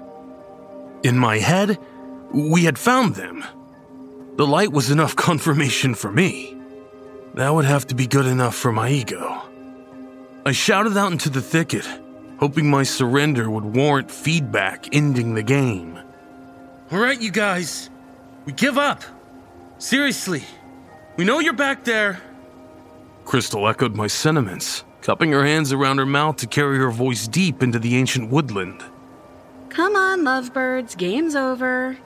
[1.04, 1.78] In my head,
[2.34, 3.44] we had found them.
[4.38, 6.58] The light was enough confirmation for me.
[7.34, 9.42] That would have to be good enough for my ego.
[10.46, 11.88] I shouted out into the thicket,
[12.40, 16.00] hoping my surrender would warrant feedback ending the game.
[16.92, 17.90] All right, you guys.
[18.46, 19.04] We give up.
[19.78, 20.44] Seriously.
[21.18, 22.22] We know you're back there.
[23.26, 27.64] Crystal echoed my sentiments, cupping her hands around her mouth to carry her voice deep
[27.64, 28.84] into the ancient woodland.
[29.70, 31.98] Come on, lovebirds, game's over.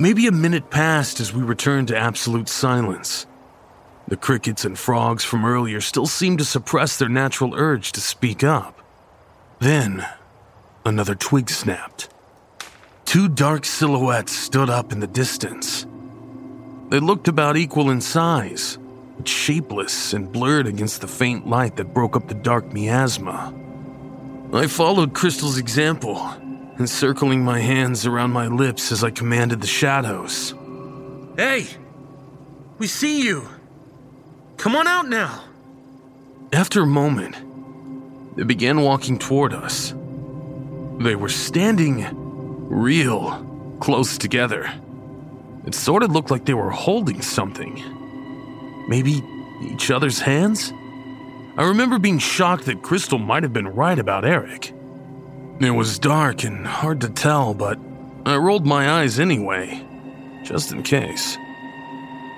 [0.00, 3.26] Maybe a minute passed as we returned to absolute silence.
[4.08, 8.42] The crickets and frogs from earlier still seemed to suppress their natural urge to speak
[8.42, 8.82] up.
[9.60, 10.04] Then,
[10.84, 12.08] another twig snapped.
[13.04, 15.86] Two dark silhouettes stood up in the distance.
[16.88, 18.78] They looked about equal in size,
[19.16, 23.54] but shapeless and blurred against the faint light that broke up the dark miasma.
[24.52, 26.16] I followed Crystal's example,
[26.78, 30.54] encircling my hands around my lips as I commanded the shadows.
[31.36, 31.66] Hey!
[32.78, 33.48] We see you!
[34.56, 35.44] Come on out now!
[36.52, 37.36] After a moment,
[38.36, 39.94] they began walking toward us.
[40.98, 42.06] They were standing
[42.68, 44.70] real close together.
[45.66, 47.82] It sort of looked like they were holding something.
[48.88, 49.22] Maybe
[49.62, 50.72] each other's hands?
[51.56, 54.72] I remember being shocked that Crystal might have been right about Eric.
[55.60, 57.78] It was dark and hard to tell, but
[58.26, 59.84] I rolled my eyes anyway,
[60.44, 61.38] just in case.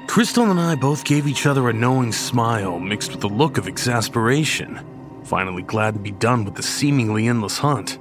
[0.06, 3.66] Crystal and I both gave each other a knowing smile mixed with a look of
[3.66, 4.80] exasperation,
[5.24, 7.98] finally glad to be done with the seemingly endless hunt.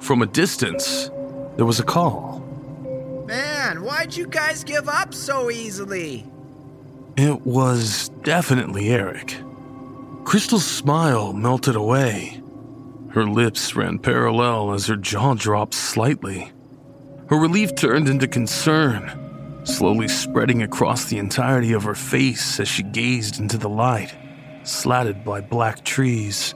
[0.00, 1.10] From a distance,
[1.56, 2.40] there was a call.
[3.26, 6.26] Man, why'd you guys give up so easily?
[7.16, 9.36] It was definitely Eric.
[10.24, 12.40] Crystal's smile melted away.
[13.10, 16.52] Her lips ran parallel as her jaw dropped slightly.
[17.28, 22.82] Her relief turned into concern, slowly spreading across the entirety of her face as she
[22.82, 24.14] gazed into the light.
[24.64, 26.54] slatted by black trees.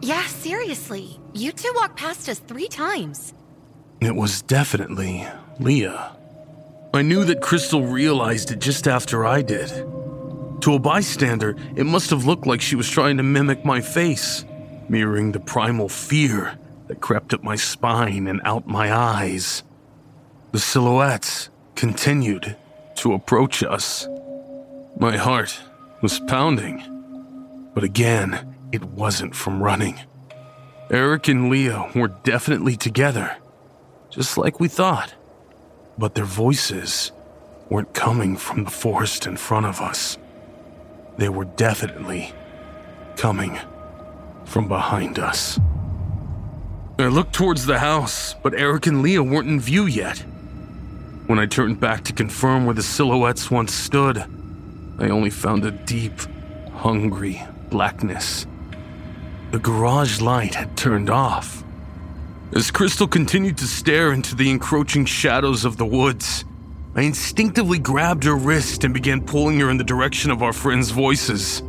[0.00, 1.20] Yeah, seriously.
[1.34, 3.34] You two walked past us three times.
[4.00, 5.26] It was definitely
[5.60, 6.16] Leah.
[6.96, 9.68] I knew that Crystal realized it just after I did.
[10.62, 14.46] To a bystander, it must have looked like she was trying to mimic my face,
[14.88, 19.62] mirroring the primal fear that crept up my spine and out my eyes.
[20.52, 22.56] The silhouettes continued
[22.96, 24.08] to approach us.
[24.98, 25.60] My heart
[26.00, 26.82] was pounding,
[27.74, 30.00] but again, it wasn't from running.
[30.90, 33.36] Eric and Leah were definitely together,
[34.08, 35.14] just like we thought,
[35.98, 37.12] but their voices
[37.68, 40.18] weren't coming from the forest in front of us.
[41.18, 42.32] They were definitely
[43.16, 43.58] coming
[44.44, 45.58] from behind us.
[46.98, 50.24] I looked towards the house, but Eric and Leah weren't in view yet.
[51.26, 54.18] When I turned back to confirm where the silhouettes once stood,
[54.98, 56.20] I only found a deep,
[56.72, 58.46] hungry blackness.
[59.50, 61.64] The garage light had turned off.
[62.52, 66.44] As Crystal continued to stare into the encroaching shadows of the woods,
[66.94, 70.90] I instinctively grabbed her wrist and began pulling her in the direction of our friends'
[70.90, 71.62] voices.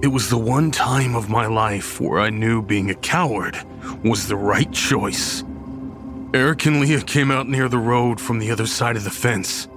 [0.00, 3.58] It was the one time of my life where I knew being a coward
[4.04, 5.42] was the right choice.
[6.32, 9.68] Eric and Leah came out near the road from the other side of the fence.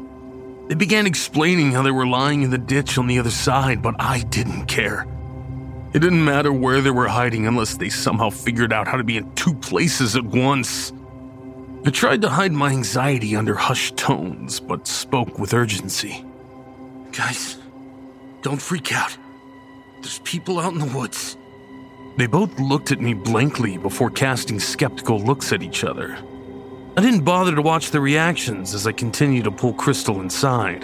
[0.67, 3.95] They began explaining how they were lying in the ditch on the other side, but
[3.99, 5.07] I didn't care.
[5.93, 9.17] It didn't matter where they were hiding unless they somehow figured out how to be
[9.17, 10.91] in two places at once.
[11.85, 16.25] I tried to hide my anxiety under hushed tones, but spoke with urgency.
[17.11, 17.59] Guys,
[18.41, 19.15] don't freak out.
[20.01, 21.37] There's people out in the woods.
[22.17, 26.17] They both looked at me blankly before casting skeptical looks at each other.
[26.97, 30.81] I didn't bother to watch their reactions as I continued to pull Crystal inside.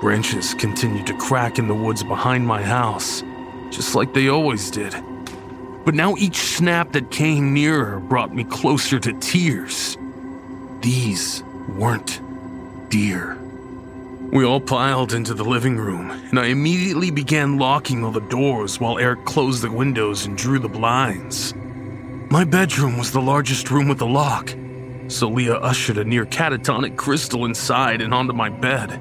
[0.00, 3.22] Branches continued to crack in the woods behind my house,
[3.72, 4.94] just like they always did.
[5.84, 9.96] But now each snap that came nearer brought me closer to tears.
[10.80, 12.20] These weren't
[12.90, 13.38] deer.
[14.32, 18.80] We all piled into the living room, and I immediately began locking all the doors
[18.80, 21.52] while Eric closed the windows and drew the blinds.
[22.30, 24.54] My bedroom was the largest room with a lock,
[25.08, 29.00] so Leah ushered a near catatonic Crystal inside and onto my bed.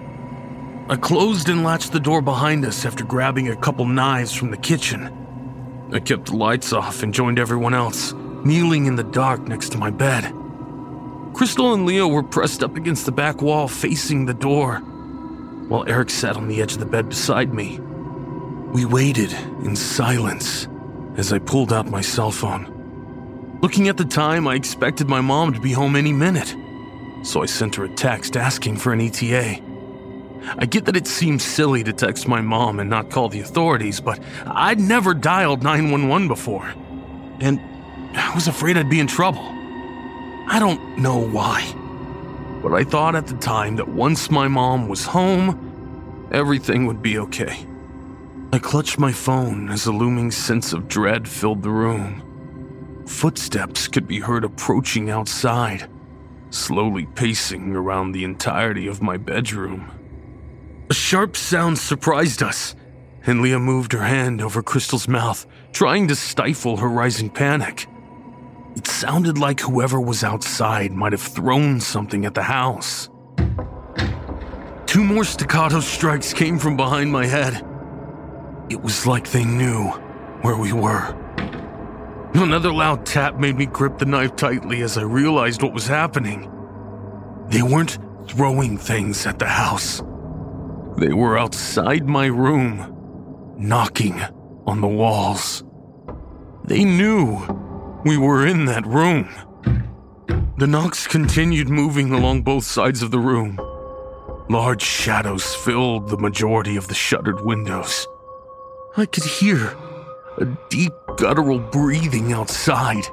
[0.91, 4.57] I closed and latched the door behind us after grabbing a couple knives from the
[4.57, 5.87] kitchen.
[5.93, 8.11] I kept the lights off and joined everyone else,
[8.43, 10.33] kneeling in the dark next to my bed.
[11.33, 14.79] Crystal and Leah were pressed up against the back wall facing the door,
[15.69, 17.79] while Eric sat on the edge of the bed beside me.
[18.73, 19.31] We waited
[19.63, 20.67] in silence
[21.15, 23.59] as I pulled out my cell phone.
[23.61, 26.53] Looking at the time, I expected my mom to be home any minute,
[27.23, 29.70] so I sent her a text asking for an ETA.
[30.57, 33.99] I get that it seems silly to text my mom and not call the authorities,
[33.99, 36.73] but I'd never dialed 911 before.
[37.39, 37.59] And
[38.17, 39.43] I was afraid I'd be in trouble.
[40.47, 41.73] I don't know why.
[42.61, 47.17] But I thought at the time that once my mom was home, everything would be
[47.19, 47.65] okay.
[48.53, 53.03] I clutched my phone as a looming sense of dread filled the room.
[53.07, 55.89] Footsteps could be heard approaching outside,
[56.49, 59.89] slowly pacing around the entirety of my bedroom.
[60.91, 62.75] A sharp sound surprised us,
[63.25, 67.87] and Leah moved her hand over Crystal's mouth, trying to stifle her rising panic.
[68.75, 73.09] It sounded like whoever was outside might have thrown something at the house.
[74.85, 77.65] Two more staccato strikes came from behind my head.
[78.69, 79.91] It was like they knew
[80.41, 81.15] where we were.
[82.33, 86.51] Another loud tap made me grip the knife tightly as I realized what was happening.
[87.47, 90.03] They weren't throwing things at the house.
[90.97, 94.21] They were outside my room, knocking
[94.67, 95.63] on the walls.
[96.65, 97.39] They knew
[98.05, 99.29] we were in that room.
[100.57, 103.59] The knocks continued moving along both sides of the room.
[104.49, 108.07] Large shadows filled the majority of the shuttered windows.
[108.97, 109.75] I could hear
[110.37, 113.05] a deep guttural breathing outside,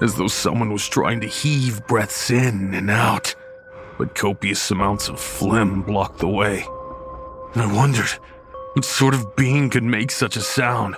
[0.00, 3.34] as though someone was trying to heave breaths in and out,
[3.98, 6.64] but copious amounts of phlegm blocked the way.
[7.54, 8.10] I wondered
[8.74, 10.96] what sort of being could make such a sound,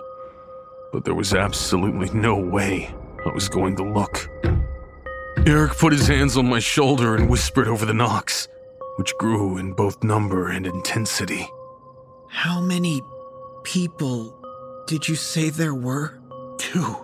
[0.92, 2.94] but there was absolutely no way
[3.26, 4.30] I was going to look.
[5.46, 8.48] Eric put his hands on my shoulder and whispered over the knocks,
[8.96, 11.48] which grew in both number and intensity.
[12.28, 13.02] How many
[13.64, 14.34] people
[14.86, 16.20] did you say there were?
[16.58, 16.96] Two.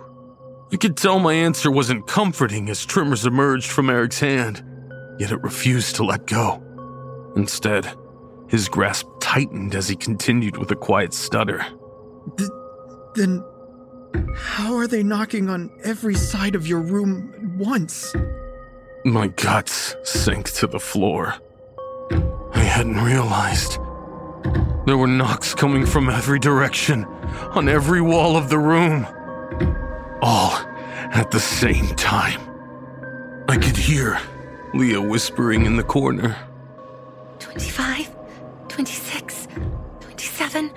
[0.71, 4.63] I could tell my answer wasn't comforting as tremors emerged from Eric's hand,
[5.19, 6.63] yet it refused to let go.
[7.35, 7.93] Instead,
[8.51, 11.65] his grasp tightened as he continued with a quiet stutter.
[12.37, 12.49] Th-
[13.15, 13.41] then
[14.35, 18.13] how are they knocking on every side of your room at once?
[19.05, 21.33] My guts sank to the floor.
[22.53, 23.79] I hadn't realized.
[24.85, 27.05] There were knocks coming from every direction,
[27.55, 29.07] on every wall of the room.
[30.21, 30.51] All
[31.13, 32.41] at the same time.
[33.47, 34.19] I could hear
[34.73, 36.35] Leah whispering in the corner.
[37.39, 38.09] 25,
[38.71, 39.49] 26,
[39.99, 40.71] 27.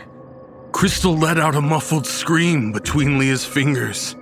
[0.72, 4.16] Crystal let out a muffled scream between Leah's fingers.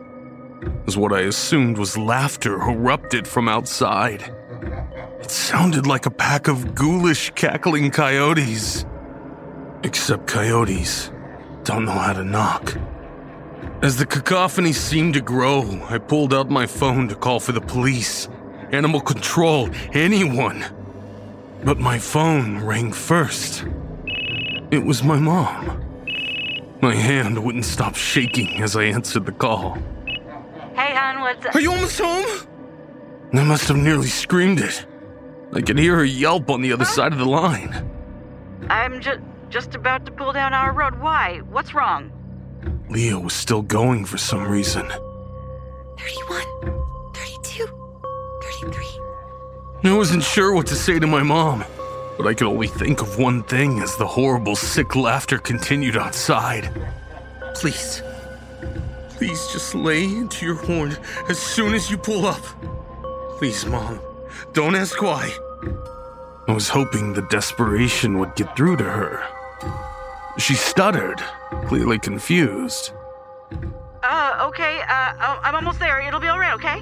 [0.86, 4.30] As what I assumed was laughter erupted from outside.
[5.20, 8.84] It sounded like a pack of ghoulish, cackling coyotes.
[9.84, 11.10] Except coyotes
[11.64, 12.76] don't know how to knock.
[13.82, 17.62] As the cacophony seemed to grow, I pulled out my phone to call for the
[17.62, 18.28] police,
[18.70, 20.62] animal control, anyone.
[21.64, 23.64] But my phone rang first.
[24.70, 25.84] It was my mom.
[26.80, 29.78] My hand wouldn't stop shaking as I answered the call.
[30.74, 31.54] Hey, hon, what's up?
[31.54, 32.48] Are you almost home?
[33.32, 34.86] I must have nearly screamed it.
[35.52, 37.88] I could hear her yelp on the other side of the line.
[38.68, 40.98] I'm just just about to pull down our road.
[40.98, 41.40] Why?
[41.50, 42.10] What's wrong?
[42.88, 44.88] Leah was still going for some reason.
[45.98, 47.66] 31, 32,
[48.42, 49.01] 33.
[49.84, 51.64] I wasn't sure what to say to my mom,
[52.16, 56.70] but I could only think of one thing as the horrible, sick laughter continued outside.
[57.54, 58.00] Please.
[59.10, 60.96] Please just lay into your horn
[61.28, 62.42] as soon as you pull up.
[63.38, 64.00] Please, Mom.
[64.52, 65.34] Don't ask why.
[66.46, 69.24] I was hoping the desperation would get through to her.
[70.38, 71.20] She stuttered,
[71.66, 72.92] clearly confused.
[74.02, 76.00] Uh, okay, uh, I'm almost there.
[76.00, 76.80] It'll be alright, okay?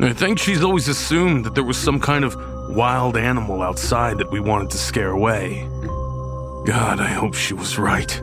[0.00, 2.36] I think she's always assumed that there was some kind of
[2.70, 5.68] wild animal outside that we wanted to scare away.
[6.66, 8.20] God, I hope she was right.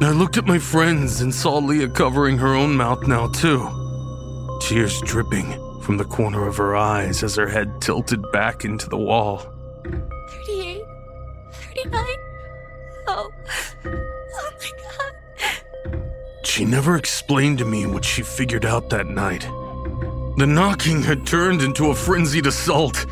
[0.00, 3.68] I looked at my friends and saw Leah covering her own mouth now, too.
[4.60, 8.96] Tears dripping from the corner of her eyes as her head tilted back into the
[8.96, 9.38] wall.
[10.46, 10.82] 38,
[11.74, 12.04] 39.
[13.06, 13.30] Oh,
[13.86, 16.02] oh my god.
[16.44, 19.48] She never explained to me what she figured out that night.
[20.36, 23.06] The knocking had turned into a frenzied assault.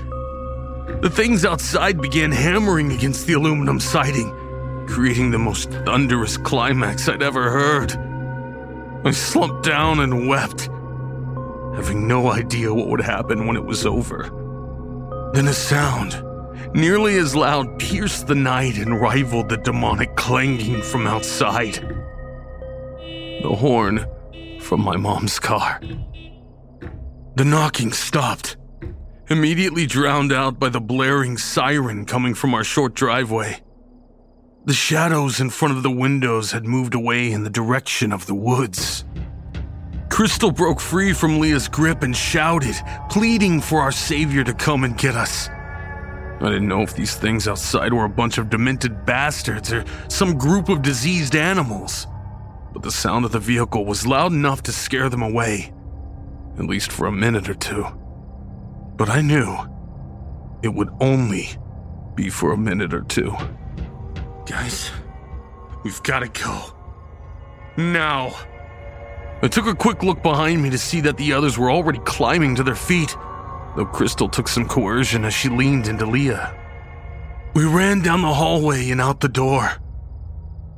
[1.03, 7.23] The things outside began hammering against the aluminum siding, creating the most thunderous climax I'd
[7.23, 7.93] ever heard.
[9.07, 10.63] I slumped down and wept,
[11.77, 14.29] having no idea what would happen when it was over.
[15.33, 16.21] Then a sound,
[16.75, 21.75] nearly as loud, pierced the night and rivaled the demonic clanging from outside.
[23.43, 24.07] The horn
[24.61, 25.81] from my mom's car.
[27.35, 28.59] The knocking stopped,
[29.31, 33.63] immediately drowned out by the blaring siren coming from our short driveway.
[34.67, 38.35] The shadows in front of the windows had moved away in the direction of the
[38.35, 39.07] woods.
[40.11, 42.77] Crystal broke free from Leah's grip and shouted,
[43.09, 45.49] pleading for our savior to come and get us.
[45.49, 50.37] I didn't know if these things outside were a bunch of demented bastards or some
[50.37, 52.07] group of diseased animals,
[52.75, 55.73] but the sound of the vehicle was loud enough to scare them away,
[56.59, 57.87] at least for a minute or two.
[58.97, 59.57] But I knew
[60.63, 61.51] it would only
[62.15, 63.35] be for a minute or two.
[64.47, 64.91] Guys,
[65.85, 66.73] we've gotta go.
[67.77, 68.35] Now.
[69.43, 72.55] I took a quick look behind me to see that the others were already climbing
[72.57, 73.17] to their feet,
[73.75, 76.57] though Crystal took some coercion as she leaned into Leah.
[77.55, 79.69] We ran down the hallway and out the door.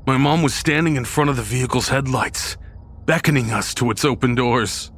[0.07, 2.57] My mom was standing in front of the vehicle's headlights,
[3.05, 4.91] beckoning us to its open doors.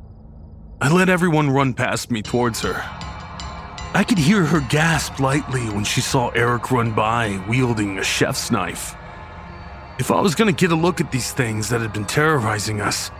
[0.78, 2.74] I let everyone run past me towards her.
[3.94, 8.50] I could hear her gasp lightly when she saw Eric run by wielding a chef's
[8.50, 8.94] knife.
[9.98, 12.82] If I was going to get a look at these things that had been terrorizing
[12.82, 13.10] us,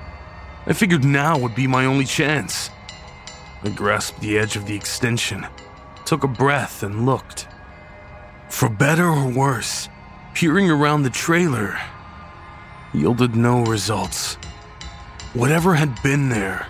[0.67, 2.69] I figured now would be my only chance.
[3.63, 5.47] I grasped the edge of the extension,
[6.05, 7.49] took a breath, and looked.
[8.51, 9.89] For better or worse,
[10.35, 11.79] peering around the trailer
[12.93, 14.35] yielded no results.
[15.33, 16.67] Whatever had been there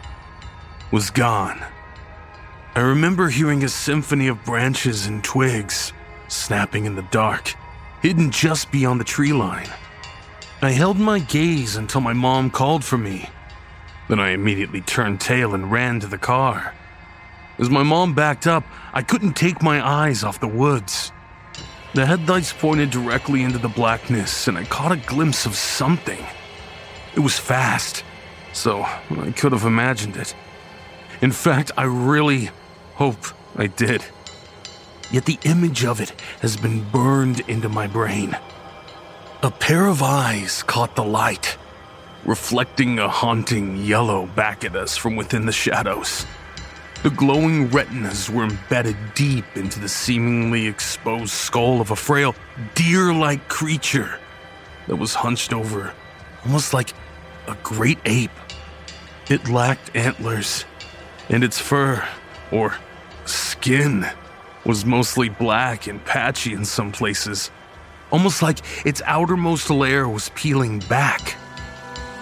[0.90, 1.62] was gone.
[2.74, 5.92] I remember hearing a symphony of branches and twigs
[6.28, 7.54] snapping in the dark,
[8.02, 9.68] hidden just beyond the tree line.
[10.62, 13.28] I held my gaze until my mom called for me.
[14.08, 16.74] Then I immediately turned tail and ran to the car.
[17.58, 21.12] As my mom backed up, I couldn't take my eyes off the woods.
[21.94, 26.24] The headlights pointed directly into the blackness, and I caught a glimpse of something.
[27.14, 28.04] It was fast,
[28.52, 30.34] so I could have imagined it.
[31.22, 32.50] In fact, I really
[32.94, 34.04] hope I did.
[35.10, 36.10] Yet the image of it
[36.40, 38.36] has been burned into my brain.
[39.42, 41.56] A pair of eyes caught the light,
[42.24, 46.26] reflecting a haunting yellow back at us from within the shadows.
[47.02, 52.34] The glowing retinas were embedded deep into the seemingly exposed skull of a frail,
[52.74, 54.18] deer like creature
[54.88, 55.92] that was hunched over,
[56.44, 56.92] almost like
[57.46, 58.30] a great ape.
[59.28, 60.64] It lacked antlers,
[61.28, 62.06] and its fur,
[62.50, 62.76] or
[63.24, 64.06] skin,
[64.64, 67.50] was mostly black and patchy in some places,
[68.10, 71.36] almost like its outermost layer was peeling back.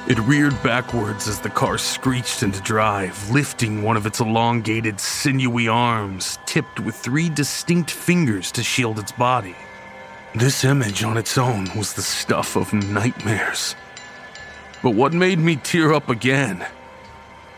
[0.06, 5.66] It reared backwards as the car screeched into drive, lifting one of its elongated, sinewy
[5.66, 9.56] arms, tipped with three distinct fingers to shield its body.
[10.34, 13.76] This image on its own was the stuff of nightmares.
[14.82, 16.66] But what made me tear up again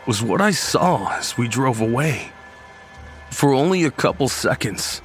[0.07, 2.31] was what I saw as we drove away.
[3.29, 5.01] For only a couple seconds,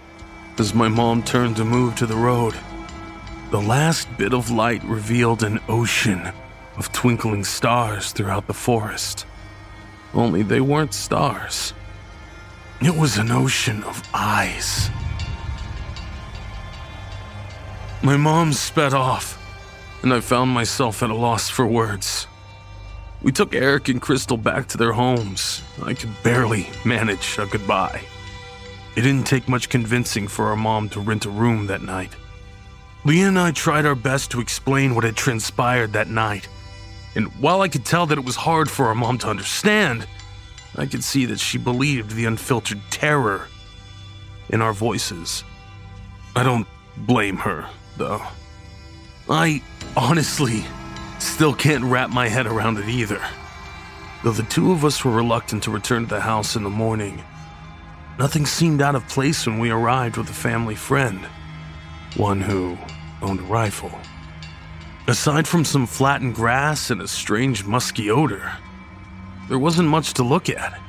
[0.59, 2.55] as my mom turned to move to the road,
[3.51, 6.31] the last bit of light revealed an ocean
[6.77, 9.27] of twinkling stars throughout the forest.
[10.15, 11.75] Only they weren't stars.
[12.81, 14.89] It was an ocean of eyes.
[18.03, 19.37] My mom sped off,
[20.03, 22.29] and I found myself at a loss for words.
[23.23, 25.63] We took Eric and Crystal back to their homes.
[25.83, 28.03] I could barely manage a goodbye.
[28.97, 32.15] It didn't take much convincing for our mom to rent a room that night.
[33.05, 36.49] Leah and I tried our best to explain what had transpired that night
[37.15, 40.07] and while I could tell that it was hard for our mom to understand,
[40.77, 43.49] I could see that she believed the unfiltered terror
[44.49, 45.45] in our voices.
[46.35, 46.67] I don't
[46.97, 47.67] blame her,
[47.99, 48.23] though.
[49.29, 49.63] I
[49.97, 50.65] honestly
[51.23, 53.21] still can't wrap my head around it either.
[54.23, 57.23] Though the two of us were reluctant to return to the house in the morning,
[58.19, 61.21] nothing seemed out of place when we arrived with a family friend,
[62.17, 62.77] one who
[63.21, 63.93] owned a rifle.
[65.09, 68.53] Aside from some flattened grass and a strange musky odor,
[69.49, 70.81] there wasn't much to look at.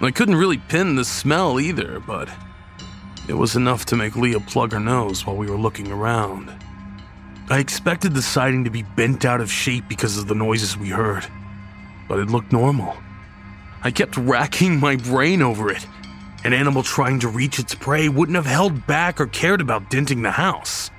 [0.00, 2.28] I couldn't really pin the smell either, but
[3.28, 6.52] it was enough to make Leah plug her nose while we were looking around.
[7.50, 10.90] I expected the siding to be bent out of shape because of the noises we
[10.90, 11.26] heard,
[12.06, 12.94] but it looked normal.
[13.82, 15.86] I kept racking my brain over it.
[16.44, 20.20] An animal trying to reach its prey wouldn't have held back or cared about denting
[20.20, 20.90] the house.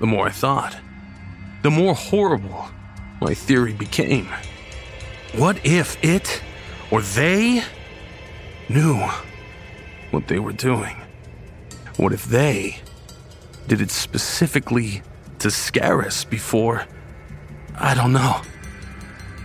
[0.00, 0.74] The more I thought,
[1.62, 2.66] the more horrible
[3.20, 4.28] my theory became.
[5.34, 6.42] What if it
[6.90, 7.62] or they
[8.70, 8.96] knew
[10.12, 10.96] what they were doing?
[11.98, 12.80] What if they
[13.66, 15.02] did it specifically
[15.40, 16.86] to scare us before?
[17.76, 18.42] I don't know.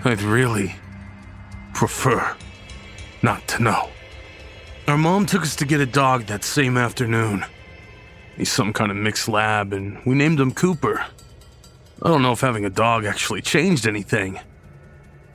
[0.06, 0.76] I'd really
[1.74, 2.36] prefer
[3.22, 3.89] not to know.
[4.88, 7.46] Our mom took us to get a dog that same afternoon.
[8.36, 11.06] He's some kind of mixed lab, and we named him Cooper.
[12.02, 14.39] I don't know if having a dog actually changed anything,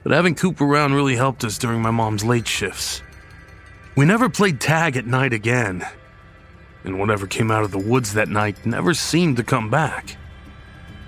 [0.03, 3.03] but having Cooper around really helped us during my mom's late shifts.
[3.97, 5.87] We never played tag at night again,
[6.85, 10.17] and whatever came out of the woods that night never seemed to come back.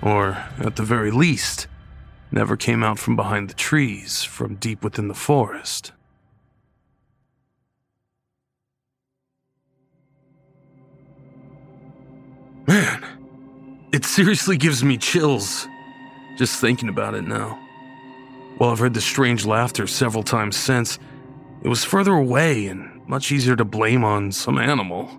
[0.01, 1.67] Or, at the very least,
[2.31, 5.91] never came out from behind the trees from deep within the forest.
[12.67, 13.03] Man,
[13.91, 15.67] it seriously gives me chills
[16.37, 17.59] just thinking about it now.
[18.57, 20.97] While I've heard the strange laughter several times since,
[21.63, 25.09] it was further away and much easier to blame on some animal.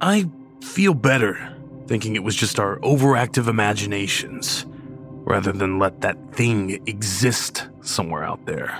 [0.00, 0.28] I
[0.60, 1.51] feel better
[1.92, 4.64] thinking it was just our overactive imaginations,
[5.26, 8.74] rather than let that thing exist somewhere out there.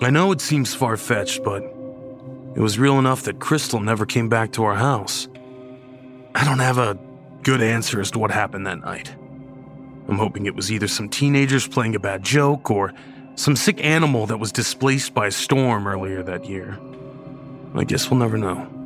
[0.00, 1.62] I know it seems far fetched, but
[2.56, 5.28] it was real enough that Crystal never came back to our house.
[6.34, 6.98] I don't have a
[7.42, 9.14] good answer as to what happened that night.
[10.08, 12.94] I'm hoping it was either some teenagers playing a bad joke or
[13.34, 16.78] some sick animal that was displaced by a storm earlier that year.
[17.74, 18.77] I guess we'll never know.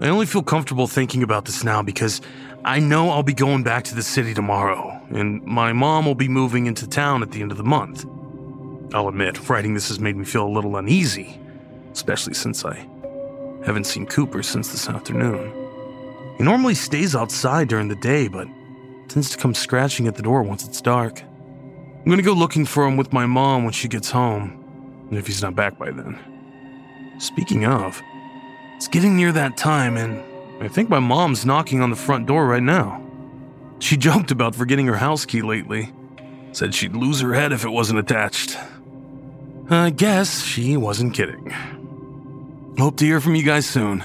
[0.00, 2.20] I only feel comfortable thinking about this now because
[2.64, 6.28] I know I'll be going back to the city tomorrow, and my mom will be
[6.28, 8.04] moving into town at the end of the month.
[8.94, 11.40] I'll admit, writing this has made me feel a little uneasy,
[11.92, 12.86] especially since I
[13.66, 15.52] haven't seen Cooper since this afternoon.
[16.38, 18.46] He normally stays outside during the day, but
[19.08, 21.22] tends to come scratching at the door once it's dark.
[21.22, 25.42] I'm gonna go looking for him with my mom when she gets home, if he's
[25.42, 26.18] not back by then.
[27.18, 28.00] Speaking of,
[28.78, 30.22] it's getting near that time, and
[30.62, 33.02] I think my mom's knocking on the front door right now.
[33.80, 35.92] She joked about forgetting her house key lately,
[36.52, 38.56] said she'd lose her head if it wasn't attached.
[39.68, 41.52] I guess she wasn't kidding.
[42.78, 44.04] Hope to hear from you guys soon.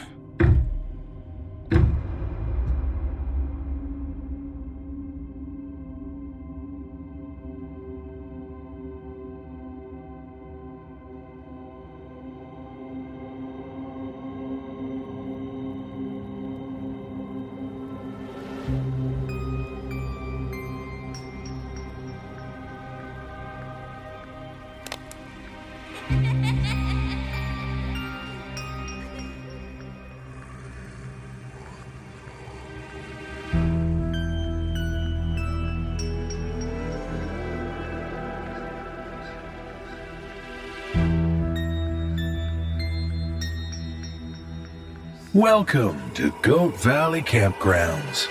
[45.44, 48.30] Welcome to Goat Valley Campgrounds.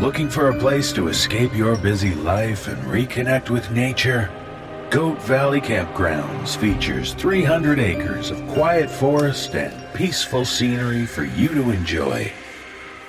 [0.00, 4.32] Looking for a place to escape your busy life and reconnect with nature?
[4.90, 11.70] Goat Valley Campgrounds features 300 acres of quiet forest and peaceful scenery for you to
[11.70, 12.32] enjoy.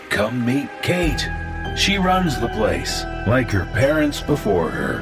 [0.10, 1.28] Come meet Kate.
[1.76, 5.02] She runs the place, like her parents before her.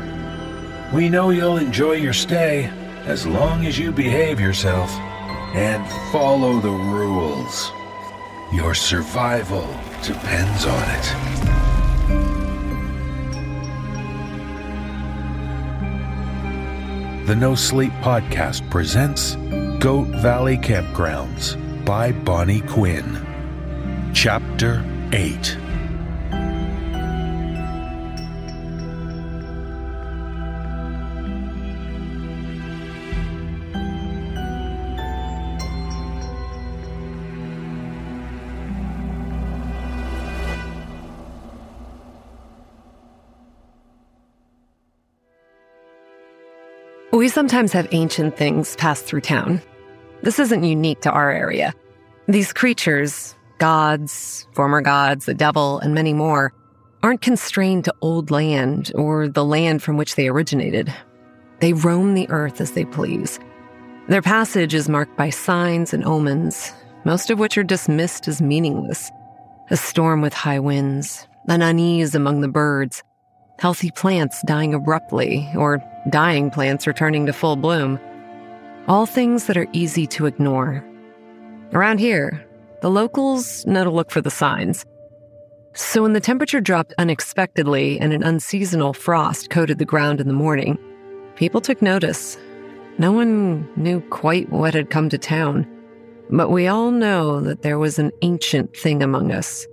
[0.96, 2.72] We know you'll enjoy your stay
[3.04, 4.90] as long as you behave yourself
[5.54, 7.70] and follow the rules.
[8.54, 9.68] Your survival
[10.04, 11.06] depends on it.
[17.26, 19.38] The NoSleep Podcast presents
[19.84, 23.26] Goat Valley Campgrounds by Bonnie Quinn.
[24.14, 25.63] Chapter 8
[47.24, 49.62] We sometimes have ancient things pass through town.
[50.24, 51.74] This isn't unique to our area.
[52.28, 56.52] These creatures, gods, former gods, the devil, and many more,
[57.02, 60.94] aren't constrained to old land or the land from which they originated.
[61.62, 63.40] They roam the earth as they please.
[64.10, 66.74] Their passage is marked by signs and omens,
[67.06, 69.10] most of which are dismissed as meaningless.
[69.70, 73.02] A storm with high winds, an unease among the birds,
[73.60, 78.00] healthy plants dying abruptly, or dying plants returning to full bloom.
[78.88, 80.84] All things that are easy to ignore.
[81.72, 82.46] Around here,
[82.82, 84.86] the locals know to look for the signs.
[85.74, 90.34] So when the temperature dropped unexpectedly and an unseasonal frost coated the ground in the
[90.34, 90.78] morning,
[91.36, 92.38] people took notice.
[93.00, 95.66] No one knew quite what had come to town,
[96.30, 99.66] but we all know that there was an ancient thing among us.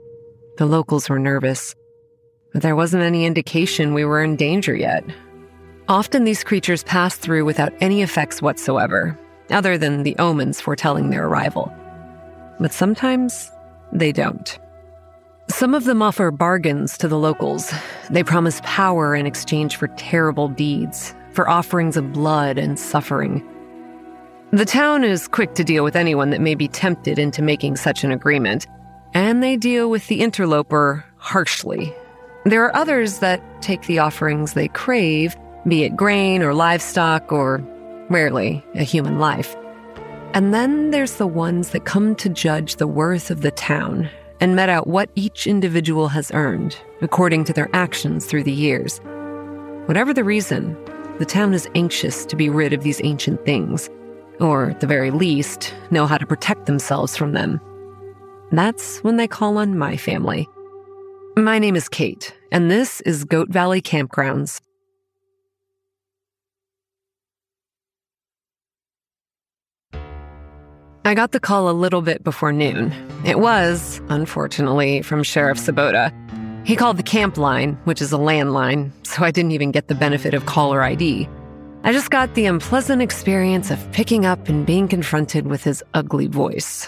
[0.57, 1.75] The locals were nervous,
[2.53, 5.05] there wasn't any indication we were in danger yet.
[5.89, 9.19] Often these creatures pass through without any effects whatsoever,
[9.51, 11.73] other than the omens foretelling their arrival.
[12.59, 13.51] But sometimes
[13.93, 14.59] they don't.
[15.49, 17.73] Some of them offer bargains to the locals.
[18.09, 23.45] They promise power in exchange for terrible deeds, for offerings of blood and suffering.
[24.53, 28.05] The town is quick to deal with anyone that may be tempted into making such
[28.05, 28.67] an agreement,
[29.13, 31.95] and they deal with the interloper harshly.
[32.45, 35.37] There are others that take the offerings they crave
[35.69, 37.59] be it grain or livestock or,
[38.09, 39.55] rarely, a human life.
[40.33, 44.09] And then there's the ones that come to judge the worth of the town
[44.41, 49.01] and met out what each individual has earned according to their actions through the years.
[49.87, 50.77] Whatever the reason,
[51.19, 53.91] the town is anxious to be rid of these ancient things,
[54.39, 57.61] or at the very least, know how to protect themselves from them.
[58.53, 60.49] That's when they call on my family.
[61.41, 64.61] My name is Kate, and this is Goat Valley Campgrounds.
[71.07, 72.93] I got the call a little bit before noon.
[73.25, 76.13] It was, unfortunately, from Sheriff Sabotta.
[76.67, 79.95] He called the camp line, which is a landline, so I didn't even get the
[79.95, 81.27] benefit of caller ID.
[81.85, 86.27] I just got the unpleasant experience of picking up and being confronted with his ugly
[86.27, 86.87] voice.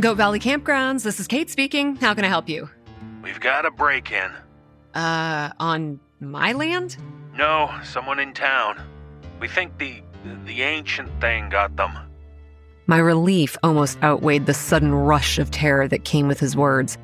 [0.00, 1.96] Goat Valley Campgrounds, this is Kate speaking.
[1.96, 2.70] How can I help you?
[3.24, 4.30] We've got a break in.
[4.94, 6.98] Uh, on my land?
[7.34, 8.78] No, someone in town.
[9.40, 10.02] We think the
[10.44, 11.96] the ancient thing got them.
[12.86, 16.98] My relief almost outweighed the sudden rush of terror that came with his words.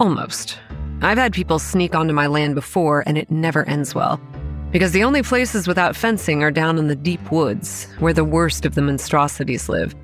[0.00, 0.58] Almost.
[1.00, 4.20] I've had people sneak onto my land before, and it never ends well.
[4.72, 8.66] Because the only places without fencing are down in the deep woods, where the worst
[8.66, 9.94] of the monstrosities live.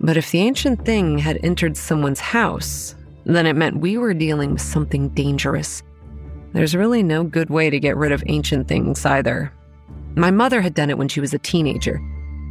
[0.00, 2.94] But if the ancient thing had entered someone's house,
[3.24, 5.82] then it meant we were dealing with something dangerous.
[6.52, 9.52] There's really no good way to get rid of ancient things either.
[10.16, 12.00] My mother had done it when she was a teenager.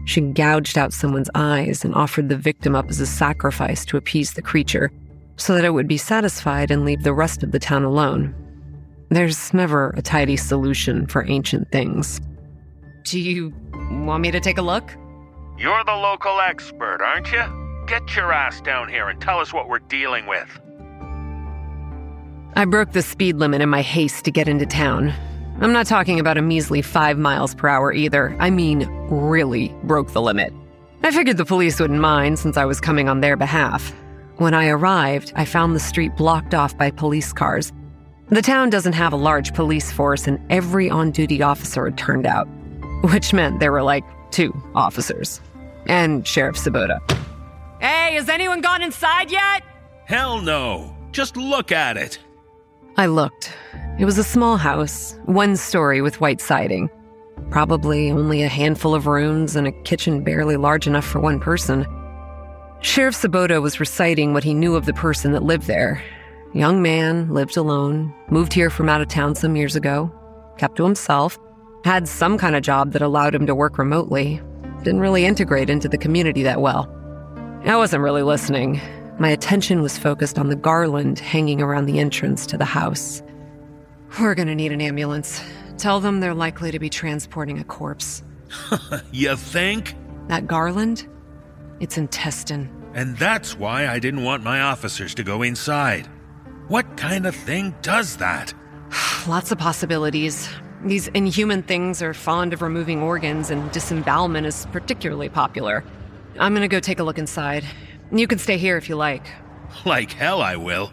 [0.06, 4.34] She gouged out someone's eyes and offered the victim up as a sacrifice to appease
[4.34, 4.92] the creature,
[5.36, 8.34] so that it would be satisfied and leave the rest of the town alone.
[9.10, 12.22] There's never a tidy solution for ancient things.
[13.04, 13.54] Do you
[13.92, 14.96] want me to take a look?
[15.58, 17.59] You're the local expert, aren't you?
[17.90, 20.48] Get your ass down here and tell us what we're dealing with.
[22.56, 25.12] I broke the speed limit in my haste to get into town.
[25.60, 28.38] I'm not talking about a measly five miles per hour either.
[28.40, 30.54] I mean, really broke the limit.
[31.02, 33.92] I figured the police wouldn't mind since I was coming on their behalf.
[34.38, 37.74] When I arrived, I found the street blocked off by police cars.
[38.28, 42.28] The town doesn't have a large police force, and every on duty officer had turned
[42.28, 42.48] out,
[43.12, 45.42] which meant there were like two officers
[45.88, 47.00] and Sheriff Sabotta.
[47.80, 49.64] Hey, has anyone gone inside yet?
[50.04, 50.94] Hell no.
[51.12, 52.20] Just look at it.
[52.98, 53.54] I looked.
[53.98, 56.90] It was a small house, one story with white siding.
[57.52, 61.86] Probably only a handful of rooms and a kitchen barely large enough for one person.
[62.82, 66.04] Sheriff Sabotta was reciting what he knew of the person that lived there.
[66.54, 70.12] Young man, lived alone, moved here from out of town some years ago,
[70.58, 71.40] kept to himself,
[71.86, 74.42] had some kind of job that allowed him to work remotely,
[74.80, 76.94] didn't really integrate into the community that well.
[77.66, 78.80] I wasn't really listening.
[79.20, 83.22] My attention was focused on the garland hanging around the entrance to the house.
[84.20, 85.42] We're gonna need an ambulance.
[85.78, 88.24] Tell them they're likely to be transporting a corpse.
[89.12, 89.94] you think?
[90.30, 91.06] That garland?
[91.82, 92.70] It's intestine.
[92.94, 96.08] And that's why I didn't want my officers to go inside.
[96.70, 98.54] What kind of thing does that?
[99.28, 100.50] Lots of possibilities.
[100.86, 105.84] These inhuman things are fond of removing organs, and disembowelment is particularly popular.
[106.38, 107.64] I'm gonna go take a look inside.
[108.12, 109.26] You can stay here if you like.
[109.86, 110.92] Like hell, I will.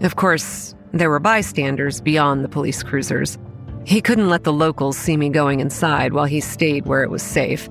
[0.00, 3.38] Of course, there were bystanders beyond the police cruisers.
[3.84, 7.22] He couldn't let the locals see me going inside while he stayed where it was
[7.22, 7.68] safe.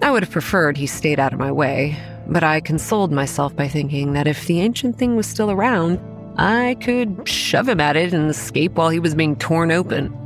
[0.00, 1.96] I would have preferred he stayed out of my way,
[2.26, 6.00] but I consoled myself by thinking that if the ancient thing was still around,
[6.36, 10.18] I could shove him at it and escape while he was being torn open.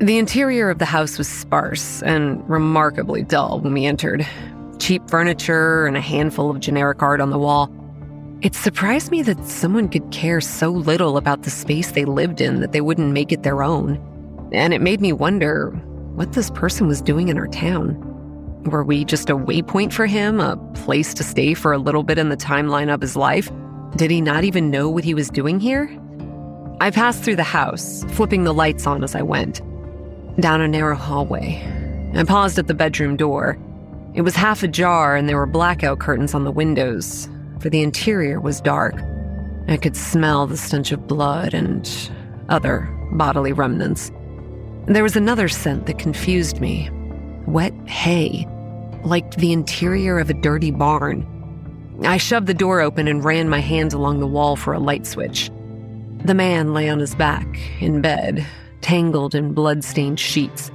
[0.00, 4.26] The interior of the house was sparse and remarkably dull when we entered.
[4.82, 7.72] Cheap furniture and a handful of generic art on the wall.
[8.40, 12.58] It surprised me that someone could care so little about the space they lived in
[12.58, 14.00] that they wouldn't make it their own.
[14.50, 15.70] And it made me wonder
[16.16, 17.94] what this person was doing in our town.
[18.64, 22.18] Were we just a waypoint for him, a place to stay for a little bit
[22.18, 23.52] in the timeline of his life?
[23.94, 25.96] Did he not even know what he was doing here?
[26.80, 29.60] I passed through the house, flipping the lights on as I went.
[30.40, 31.62] Down a narrow hallway.
[32.16, 33.60] I paused at the bedroom door.
[34.14, 37.28] It was half ajar and there were blackout curtains on the windows,
[37.60, 38.94] for the interior was dark.
[39.68, 41.88] I could smell the stench of blood and
[42.50, 44.10] other bodily remnants.
[44.86, 46.90] There was another scent that confused me
[47.46, 48.46] wet hay,
[49.02, 51.26] like the interior of a dirty barn.
[52.04, 55.06] I shoved the door open and ran my hands along the wall for a light
[55.06, 55.50] switch.
[56.24, 57.46] The man lay on his back,
[57.80, 58.46] in bed,
[58.80, 60.70] tangled in blood-stained sheets.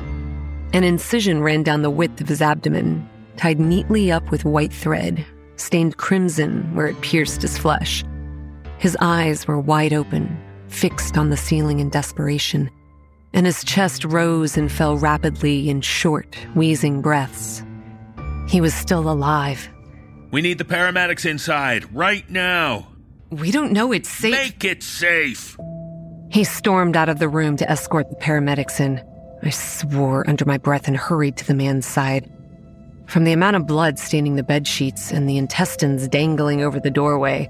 [0.74, 3.08] An incision ran down the width of his abdomen,
[3.38, 8.04] tied neatly up with white thread, stained crimson where it pierced his flesh.
[8.78, 10.38] His eyes were wide open,
[10.68, 12.70] fixed on the ceiling in desperation
[13.34, 17.64] and his chest rose and fell rapidly in short, wheezing breaths.
[18.48, 19.70] He was still alive.
[20.32, 22.88] We need the paramedics inside, right now.
[23.30, 24.32] We don't know it's safe.
[24.32, 25.58] Make it safe.
[26.32, 29.04] He stormed out of the room to escort the paramedics in.
[29.44, 32.30] I swore under my breath and hurried to the man's side.
[33.08, 36.92] From the amount of blood staining the bed sheets and the intestines dangling over the
[36.92, 37.50] doorway,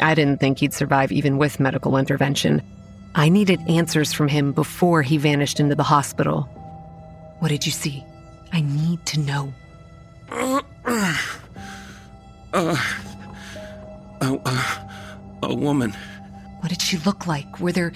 [0.00, 2.62] I didn't think he'd survive even with medical intervention.
[3.14, 6.48] I needed answers from him before he vanished into the hospital.
[7.38, 8.02] What did you see?
[8.52, 9.52] I need to know.
[10.30, 10.62] Uh,
[12.54, 12.76] uh,
[14.22, 14.78] uh,
[15.42, 15.94] a woman.
[16.60, 17.60] What did she look like?
[17.60, 17.92] Were there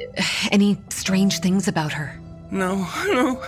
[0.00, 2.18] uh, any strange things about her?
[2.50, 3.44] No, no.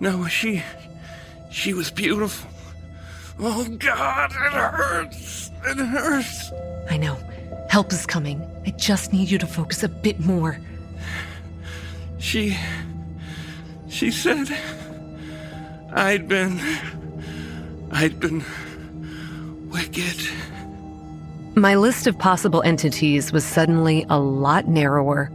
[0.00, 0.62] No, she.
[1.50, 2.50] She was beautiful.
[3.38, 5.50] Oh, God, it hurts.
[5.66, 6.52] It hurts.
[6.90, 7.16] I know.
[7.68, 8.42] Help is coming.
[8.66, 10.58] I just need you to focus a bit more.
[12.18, 12.56] She.
[13.88, 14.48] She said.
[15.92, 16.60] I'd been.
[17.90, 18.44] I'd been.
[19.70, 20.28] wicked.
[21.54, 25.30] My list of possible entities was suddenly a lot narrower.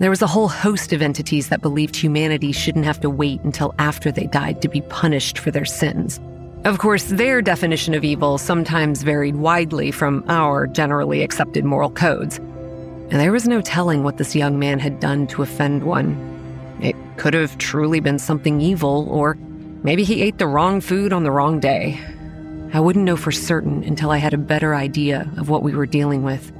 [0.00, 3.72] There was a whole host of entities that believed humanity shouldn't have to wait until
[3.78, 6.20] after they died to be punished for their sins.
[6.64, 12.38] Of course, their definition of evil sometimes varied widely from our generally accepted moral codes.
[12.38, 16.16] And there was no telling what this young man had done to offend one.
[16.80, 19.36] It could have truly been something evil, or
[19.84, 22.00] maybe he ate the wrong food on the wrong day.
[22.72, 25.86] I wouldn't know for certain until I had a better idea of what we were
[25.86, 26.50] dealing with.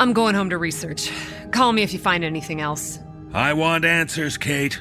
[0.00, 1.12] I'm going home to research.
[1.52, 2.98] Call me if you find anything else.
[3.34, 4.80] I want answers, Kate.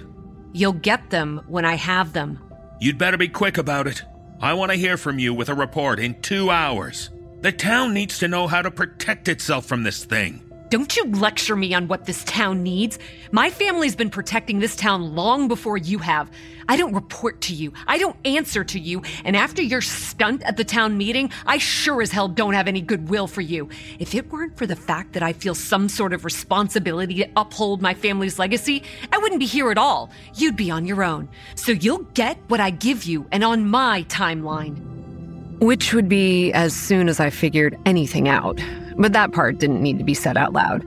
[0.53, 2.39] You'll get them when I have them.
[2.79, 4.01] You'd better be quick about it.
[4.39, 7.09] I want to hear from you with a report in two hours.
[7.41, 10.48] The town needs to know how to protect itself from this thing.
[10.69, 12.99] Don't you lecture me on what this town needs.
[13.31, 16.29] My family's been protecting this town long before you have.
[16.67, 17.73] I don't report to you.
[17.87, 19.01] I don't answer to you.
[19.25, 22.81] And after your stunt at the town meeting, I sure as hell don't have any
[22.81, 23.67] goodwill for you.
[23.97, 27.81] If it weren't for the fact that I feel some sort of responsibility to uphold
[27.81, 30.11] my family's legacy, I wouldn't be here at all.
[30.35, 31.29] You'd be on your own.
[31.55, 34.77] So you'll get what I give you and on my timeline.
[35.57, 38.61] Which would be as soon as I figured anything out.
[38.99, 40.85] But that part didn't need to be said out loud.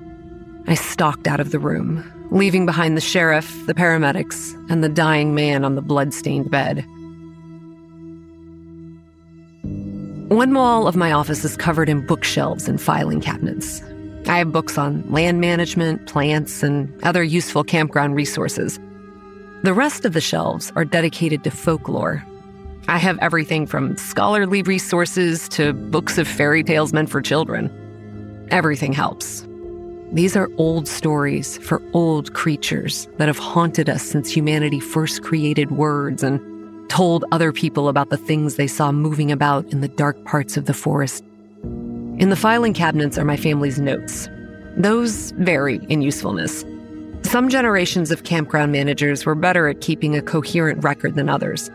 [0.68, 5.34] I stalked out of the room, leaving behind the sheriff, the paramedics, and the dying
[5.34, 6.84] man on the blood-stained bed.
[10.28, 13.82] One wall of my office is covered in bookshelves and filing cabinets.
[14.26, 18.78] I have books on land management, plants, and other useful campground resources.
[19.62, 22.24] The rest of the shelves are dedicated to folklore.
[22.88, 27.70] I have everything from scholarly resources to books of fairy tales meant for children.
[28.52, 29.46] Everything helps.
[30.12, 35.70] These are old stories for old creatures that have haunted us since humanity first created
[35.70, 36.38] words and
[36.90, 40.66] told other people about the things they saw moving about in the dark parts of
[40.66, 41.24] the forest.
[42.18, 44.28] In the filing cabinets are my family's notes.
[44.76, 46.62] Those vary in usefulness.
[47.22, 51.70] Some generations of campground managers were better at keeping a coherent record than others.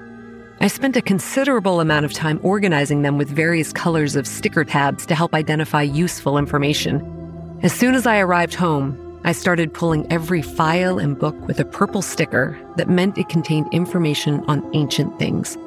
[0.60, 5.06] I spent a considerable amount of time organizing them with various colors of sticker tabs
[5.06, 7.60] to help identify useful information.
[7.62, 11.66] As soon as I arrived home, I started pulling every file and book with a
[11.66, 15.58] purple sticker that meant it contained information on ancient things.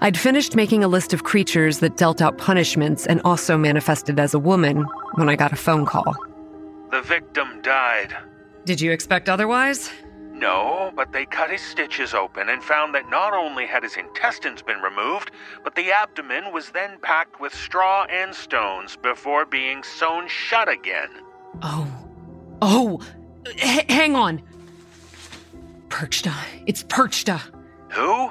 [0.00, 4.34] I'd finished making a list of creatures that dealt out punishments and also manifested as
[4.34, 4.84] a woman
[5.14, 6.14] when I got a phone call.
[6.92, 8.14] The victim died.
[8.66, 9.90] Did you expect otherwise?
[10.32, 14.62] No, but they cut his stitches open and found that not only had his intestines
[14.62, 15.30] been removed,
[15.62, 21.10] but the abdomen was then packed with straw and stones before being sewn shut again.
[21.62, 21.86] Oh.
[22.62, 23.00] Oh!
[23.46, 24.42] H- hang on.
[25.88, 26.32] Perchta.
[26.66, 27.40] It's Perchta.
[27.90, 28.30] Who?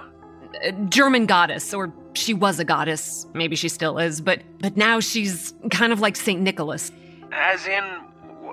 [0.64, 3.28] A German goddess, or she was a goddess.
[3.34, 6.42] Maybe she still is, but but now she's kind of like St.
[6.42, 6.92] Nicholas.
[7.32, 7.84] As in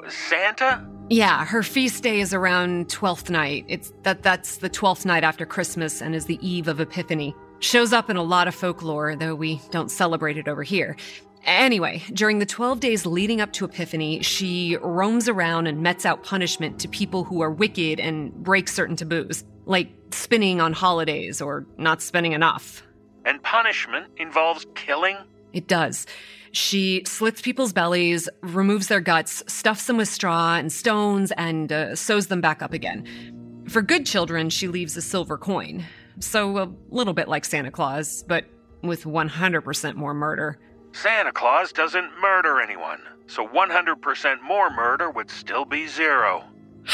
[0.09, 0.87] Santa?
[1.11, 3.65] Yeah, her feast day is around 12th night.
[3.67, 7.35] It's that that's the 12th night after Christmas and is the eve of Epiphany.
[7.61, 10.97] Shows up in a lot of folklore, though we don't celebrate it over here.
[11.45, 16.25] Anyway, during the 12 days leading up to Epiphany, she roams around and mets out
[16.25, 21.65] punishment to people who are wicked and break certain taboos, like spinning on holidays or
[21.79, 22.83] not spending enough.
[23.25, 25.17] And punishment involves killing?
[25.55, 26.07] It does.
[26.53, 31.95] She slits people's bellies, removes their guts, stuffs them with straw and stones, and uh,
[31.95, 33.65] sews them back up again.
[33.69, 35.85] For good children, she leaves a silver coin.
[36.21, 38.47] So a little bit like Santa Claus, but
[38.83, 40.59] with 100% more murder.
[40.93, 46.45] Santa Claus doesn't murder anyone, so 100% more murder would still be zero.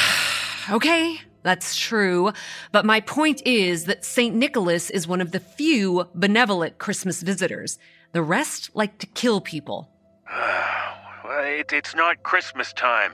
[0.70, 2.32] okay, that's true.
[2.72, 4.34] But my point is that St.
[4.34, 7.78] Nicholas is one of the few benevolent Christmas visitors.
[8.14, 9.90] The rest like to kill people.
[10.30, 13.12] it, it's not Christmas time.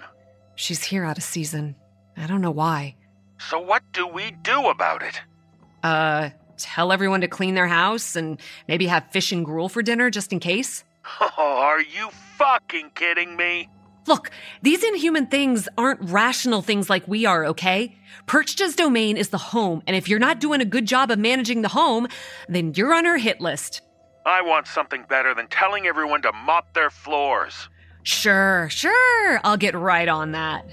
[0.56, 1.74] She's here out of season.
[2.18, 2.96] I don't know why.
[3.38, 5.18] So, what do we do about it?
[5.82, 6.28] Uh,
[6.58, 10.34] tell everyone to clean their house and maybe have fish and gruel for dinner just
[10.34, 10.84] in case?
[11.18, 13.70] Oh, are you fucking kidding me?
[14.06, 17.96] Look, these inhuman things aren't rational things like we are, okay?
[18.26, 21.62] Perchta's domain is the home, and if you're not doing a good job of managing
[21.62, 22.06] the home,
[22.50, 23.80] then you're on her hit list.
[24.26, 27.68] I want something better than telling everyone to mop their floors.
[28.02, 29.40] Sure, sure.
[29.44, 30.64] I'll get right on that.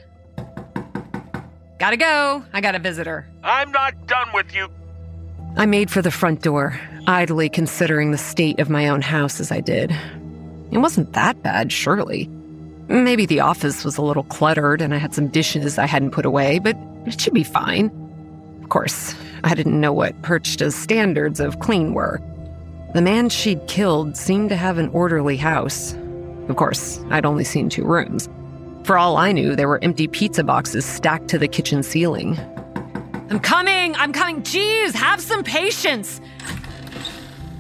[1.80, 2.44] Gotta go.
[2.54, 3.28] I got a visitor.
[3.44, 4.68] I'm not done with you.
[5.56, 9.52] I made for the front door, idly considering the state of my own house as
[9.52, 9.96] I did.
[10.72, 12.28] It wasn't that bad, surely.
[12.90, 16.26] Maybe the office was a little cluttered and I had some dishes I hadn't put
[16.26, 16.76] away, but
[17.06, 17.92] it should be fine.
[18.62, 22.22] Of course, I didn't know what Perchta's standards of clean were.
[22.94, 25.94] The man she'd killed seemed to have an orderly house.
[26.48, 28.30] Of course, I'd only seen two rooms.
[28.86, 32.40] For all I knew, there were empty pizza boxes stacked to the kitchen ceiling.
[33.30, 33.94] I'm coming!
[33.96, 34.42] I'm coming!
[34.44, 36.22] Jeez, have some patience!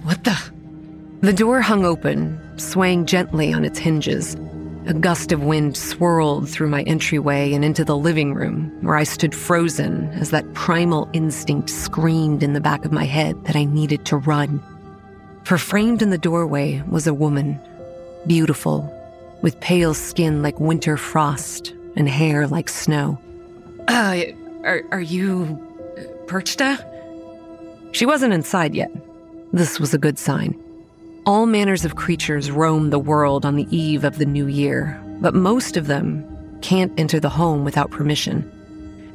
[0.04, 0.38] What the?
[1.20, 4.38] The door hung open, swaying gently on its hinges.
[4.86, 9.04] A gust of wind swirled through my entryway and into the living room, where I
[9.04, 13.66] stood frozen as that primal instinct screamed in the back of my head that I
[13.66, 14.64] needed to run.
[15.48, 17.58] For framed in the doorway was a woman,
[18.28, 18.94] beautiful,
[19.42, 23.18] with pale skin like winter frost and hair like snow.
[23.88, 24.24] Uh,
[24.66, 25.58] are, are you
[26.26, 26.84] Perchta?
[27.94, 28.92] She wasn't inside yet.
[29.54, 30.54] This was a good sign.
[31.26, 35.34] All manners of creatures roam the world on the eve of the new year, but
[35.34, 36.26] most of them
[36.62, 38.52] can't enter the home without permission.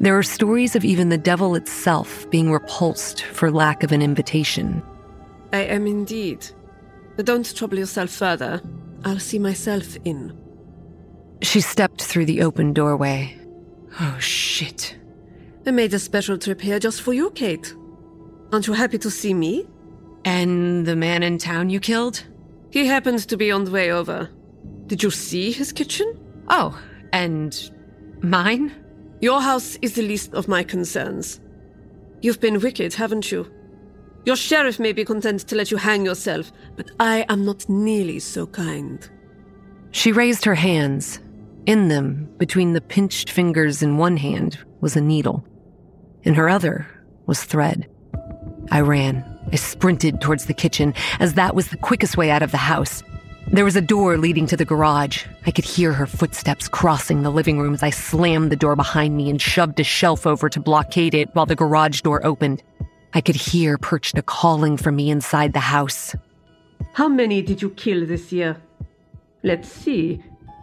[0.00, 4.82] There are stories of even the devil itself being repulsed for lack of an invitation.
[5.52, 6.46] I am indeed.
[7.16, 8.62] But don't trouble yourself further.
[9.04, 10.38] I'll see myself in.
[11.42, 13.38] She stepped through the open doorway.
[14.00, 14.96] Oh, shit.
[15.66, 17.74] I made a special trip here just for you, Kate.
[18.52, 19.66] Aren't you happy to see me?
[20.24, 22.24] And the man in town you killed?
[22.70, 24.30] He happens to be on the way over.
[24.86, 26.18] Did you see his kitchen?
[26.48, 26.80] Oh,
[27.12, 27.70] and
[28.22, 28.72] mine?
[29.20, 31.40] Your house is the least of my concerns.
[32.22, 33.50] You've been wicked, haven't you?
[34.24, 38.20] Your sheriff may be content to let you hang yourself, but I am not nearly
[38.20, 39.08] so kind.
[39.90, 41.18] She raised her hands.
[41.66, 45.44] In them, between the pinched fingers in one hand, was a needle.
[46.22, 46.86] In her other
[47.26, 47.88] was thread.
[48.70, 49.24] I ran.
[49.52, 53.02] I sprinted towards the kitchen, as that was the quickest way out of the house.
[53.48, 55.24] There was a door leading to the garage.
[55.46, 59.16] I could hear her footsteps crossing the living room as I slammed the door behind
[59.16, 62.62] me and shoved a shelf over to blockade it while the garage door opened.
[63.14, 66.14] I could hear Perchta calling for me inside the house.
[66.94, 68.56] How many did you kill this year?
[69.42, 70.22] Let's see.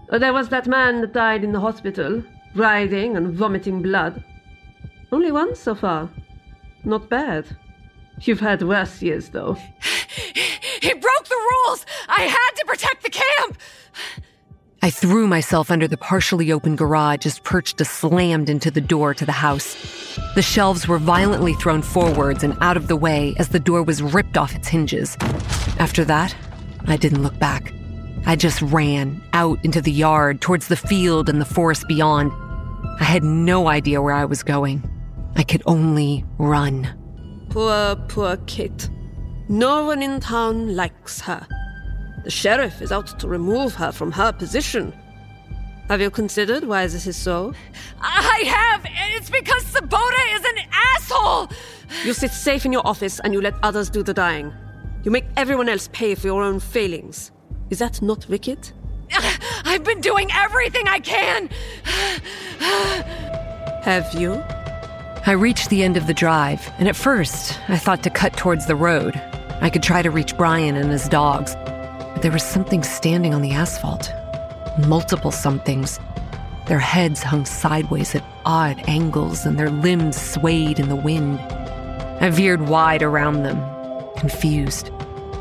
[0.09, 2.23] Uh, there was that man that died in the hospital,
[2.55, 4.23] writhing and vomiting blood.
[5.11, 6.09] Only one so far.
[6.84, 7.45] Not bad.
[8.21, 9.57] You've had worse years, though.
[10.81, 11.85] He broke the rules!
[12.07, 13.57] I had to protect the camp!
[14.81, 19.26] I threw myself under the partially open garage as Perchta slammed into the door to
[19.26, 19.76] the house.
[20.35, 24.01] The shelves were violently thrown forwards and out of the way as the door was
[24.01, 25.18] ripped off its hinges.
[25.80, 26.34] After that,
[26.88, 27.73] I didn't look back.
[28.26, 32.31] I just ran out into the yard, towards the field and the forest beyond.
[33.01, 34.89] I had no idea where I was going.
[35.35, 36.88] I could only run.
[37.49, 38.89] Poor, poor Kate.
[39.49, 41.45] No one in town likes her.
[42.24, 44.94] The sheriff is out to remove her from her position.
[45.90, 47.54] Have you considered why this is so?
[48.02, 48.86] I have!
[49.16, 51.50] It's because Sabotta is an asshole!
[52.06, 54.54] You sit safe in your office and you let others do the dying.
[55.04, 57.32] You make everyone else pay for your own failings.
[57.70, 58.72] Is that not wicked?
[59.64, 61.50] I've been doing everything I can!
[63.84, 64.34] Have you?
[65.26, 68.68] I reached the end of the drive, and at first, I thought to cut towards
[68.68, 69.16] the road.
[69.62, 71.69] I could try to reach Brian and his dogs, but
[72.22, 74.12] there was something standing on the asphalt.
[74.88, 76.00] Multiple somethings.
[76.68, 81.40] Their heads hung sideways at odd angles, and their limbs swayed in the wind.
[82.22, 83.58] I veered wide around them,
[84.18, 84.91] confused,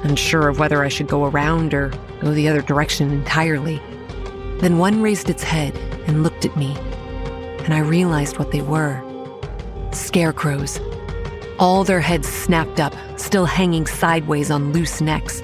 [0.05, 3.83] unsure of whether I should go around or go the other direction entirely.
[4.61, 5.77] Then one raised its head
[6.07, 6.77] and looked at me,
[7.65, 9.03] and I realized what they were
[9.93, 10.81] scarecrows.
[11.59, 15.43] All their heads snapped up, still hanging sideways on loose necks.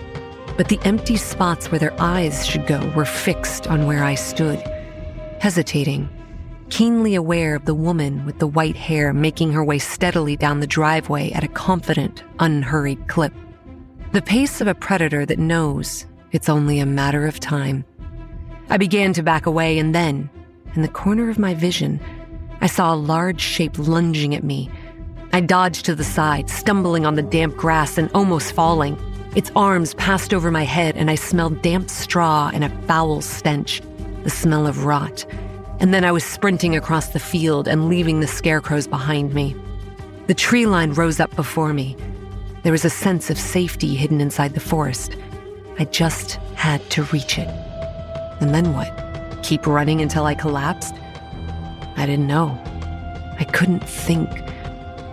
[0.56, 4.60] But the empty spots where their eyes should go were fixed on where I stood,
[5.40, 6.08] hesitating,
[6.70, 10.66] keenly aware of the woman with the white hair making her way steadily down the
[10.66, 13.32] driveway at a confident, unhurried clip.
[14.12, 17.84] The pace of a predator that knows it's only a matter of time.
[18.70, 20.30] I began to back away, and then,
[20.74, 22.00] in the corner of my vision,
[22.60, 24.70] I saw a large shape lunging at me.
[25.32, 28.96] I dodged to the side, stumbling on the damp grass and almost falling.
[29.34, 33.82] Its arms passed over my head, and I smelled damp straw and a foul stench,
[34.22, 35.26] the smell of rot.
[35.80, 39.56] And then I was sprinting across the field and leaving the scarecrows behind me.
[40.28, 41.96] The tree line rose up before me.
[42.62, 45.16] There was a sense of safety hidden inside the forest.
[45.80, 47.48] I just had to reach it.
[48.40, 49.42] And then what?
[49.42, 50.94] Keep running until I collapsed?
[51.96, 52.56] I didn't know.
[53.40, 54.30] I couldn't think.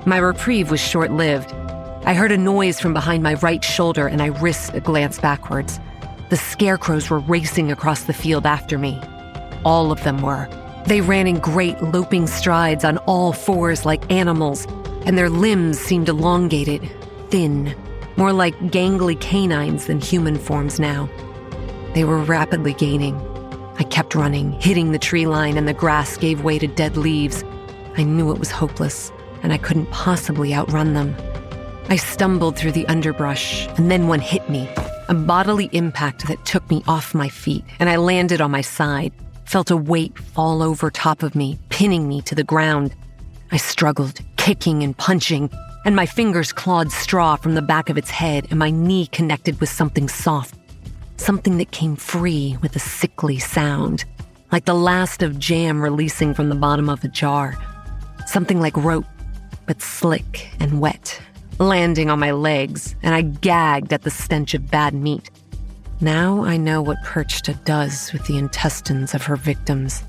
[0.06, 1.54] My reprieve was short lived.
[2.04, 5.80] I heard a noise from behind my right shoulder and I risked a glance backwards.
[6.30, 9.00] The scarecrows were racing across the field after me.
[9.64, 10.50] All of them were.
[10.88, 14.66] They ran in great loping strides on all fours like animals,
[15.06, 16.90] and their limbs seemed elongated,
[17.30, 17.76] thin,
[18.18, 21.08] more like gangly canines than human forms now.
[21.94, 23.16] They were rapidly gaining.
[23.78, 27.44] I kept running, hitting the tree line, and the grass gave way to dead leaves.
[27.96, 29.12] I knew it was hopeless,
[29.44, 31.16] and I couldn't possibly outrun them.
[31.92, 34.70] I stumbled through the underbrush, and then one hit me,
[35.10, 39.12] a bodily impact that took me off my feet, and I landed on my side,
[39.44, 42.96] felt a weight fall over top of me, pinning me to the ground.
[43.52, 45.50] I struggled, kicking and punching,
[45.84, 49.60] and my fingers clawed straw from the back of its head, and my knee connected
[49.60, 50.56] with something soft,
[51.18, 54.06] something that came free with a sickly sound,
[54.54, 57.58] like the last of jam releasing from the bottom of a jar.
[58.28, 59.04] Something like rope,
[59.66, 61.22] but slick and wet,
[61.62, 65.30] landing on my legs, and I gagged at the stench of bad meat.
[66.02, 70.04] Now I know what Perchta does with the intestines of her victims.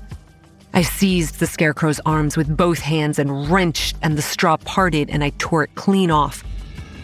[0.73, 5.23] I seized the scarecrow's arms with both hands and wrenched, and the straw parted, and
[5.23, 6.43] I tore it clean off.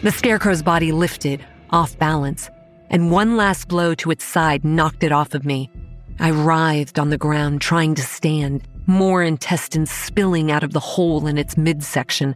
[0.02, 2.50] The scarecrow's body lifted, off balance,
[2.90, 5.70] and one last blow to its side knocked it off of me.
[6.18, 11.28] I writhed on the ground, trying to stand, more intestines spilling out of the hole
[11.28, 12.34] in its midsection.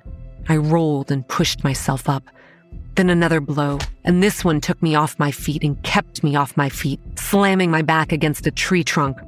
[0.49, 2.25] I rolled and pushed myself up.
[2.97, 6.57] Then another blow, and this one took me off my feet and kept me off
[6.57, 9.19] my feet, slamming my back against a tree trunk.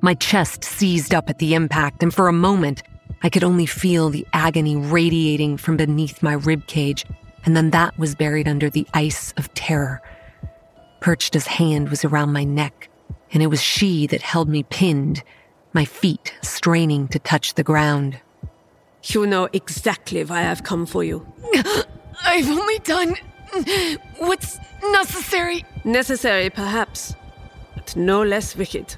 [0.00, 2.82] My chest seized up at the impact, and for a moment,
[3.22, 7.04] I could only feel the agony radiating from beneath my rib cage,
[7.44, 10.00] and then that was buried under the ice of terror.
[11.00, 12.88] Perchta's hand was around my neck,
[13.32, 15.22] and it was she that held me pinned,
[15.72, 18.18] my feet straining to touch the ground.
[19.08, 21.26] You know exactly why I've come for you.
[22.24, 23.16] I've only done
[24.18, 25.64] what's necessary.
[25.84, 27.14] Necessary, perhaps,
[27.74, 28.96] but no less wicked.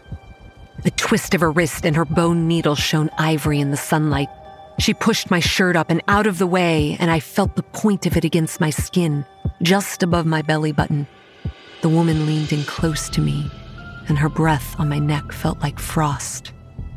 [0.83, 4.29] The twist of her wrist and her bone needle shone ivory in the sunlight.
[4.81, 8.05] She pushed my shirt up and out of the way, and I felt the point
[8.05, 9.25] of it against my skin,
[9.63, 11.07] just above my belly button.
[11.83, 13.49] The woman leaned in close to me,
[14.09, 16.53] and her breath on my neck felt like frost.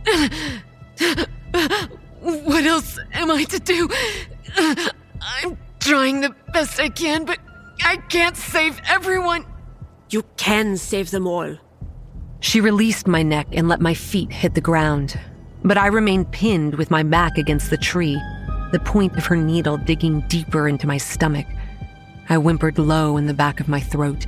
[2.24, 3.90] what else am I to do?
[5.22, 7.40] I'm trying the best I can, but
[7.84, 9.45] I can't save everyone.
[10.10, 11.58] You can save them all.
[12.40, 15.20] She released my neck and let my feet hit the ground,
[15.64, 18.22] but I remained pinned with my back against the tree,
[18.72, 21.48] the point of her needle digging deeper into my stomach.
[22.30, 24.26] I whimpered low in the back of my throat.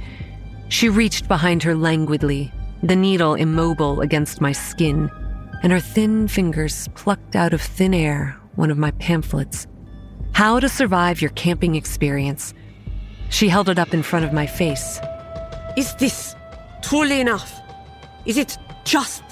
[0.70, 2.52] She reached behind her languidly,
[2.84, 5.10] the needle immobile against my skin,
[5.66, 9.66] and her thin fingers plucked out of thin air one of my pamphlets.
[10.32, 12.54] How to Survive Your Camping Experience.
[13.30, 15.00] She held it up in front of my face.
[15.76, 16.36] Is this
[16.84, 17.60] truly enough?
[18.28, 19.24] Is it just?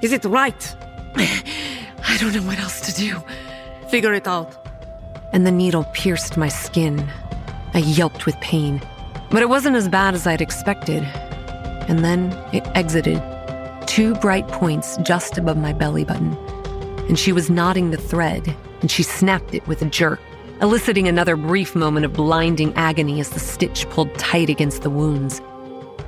[0.00, 0.76] Is it right?
[1.16, 3.22] I don't know what else to do.
[3.90, 4.56] Figure it out.
[5.34, 7.06] And the needle pierced my skin.
[7.74, 8.80] I yelped with pain,
[9.30, 11.02] but it wasn't as bad as I'd expected.
[11.86, 13.20] And then it exited,
[13.86, 16.34] two bright points just above my belly button.
[17.08, 20.20] And she was knotting the thread, and she snapped it with a jerk,
[20.60, 25.40] eliciting another brief moment of blinding agony as the stitch pulled tight against the wounds.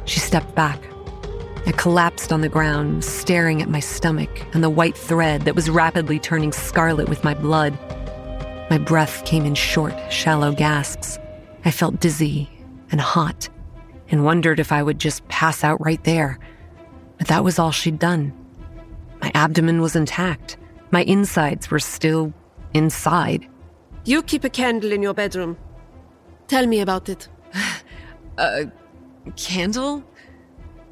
[0.05, 0.81] She stepped back.
[1.67, 5.69] I collapsed on the ground, staring at my stomach and the white thread that was
[5.69, 7.77] rapidly turning scarlet with my blood.
[8.71, 11.19] My breath came in short, shallow gasps.
[11.65, 12.49] I felt dizzy
[12.93, 13.49] and hot
[14.09, 16.39] and wondered if I would just pass out right there.
[17.19, 18.33] But that was all she'd done.
[19.21, 20.57] My abdomen was intact.
[20.91, 22.33] My insides were still
[22.75, 23.49] inside.
[24.05, 25.57] You keep a candle in your bedroom.
[26.49, 27.29] Tell me about it.
[28.39, 28.71] A
[29.37, 30.05] candle?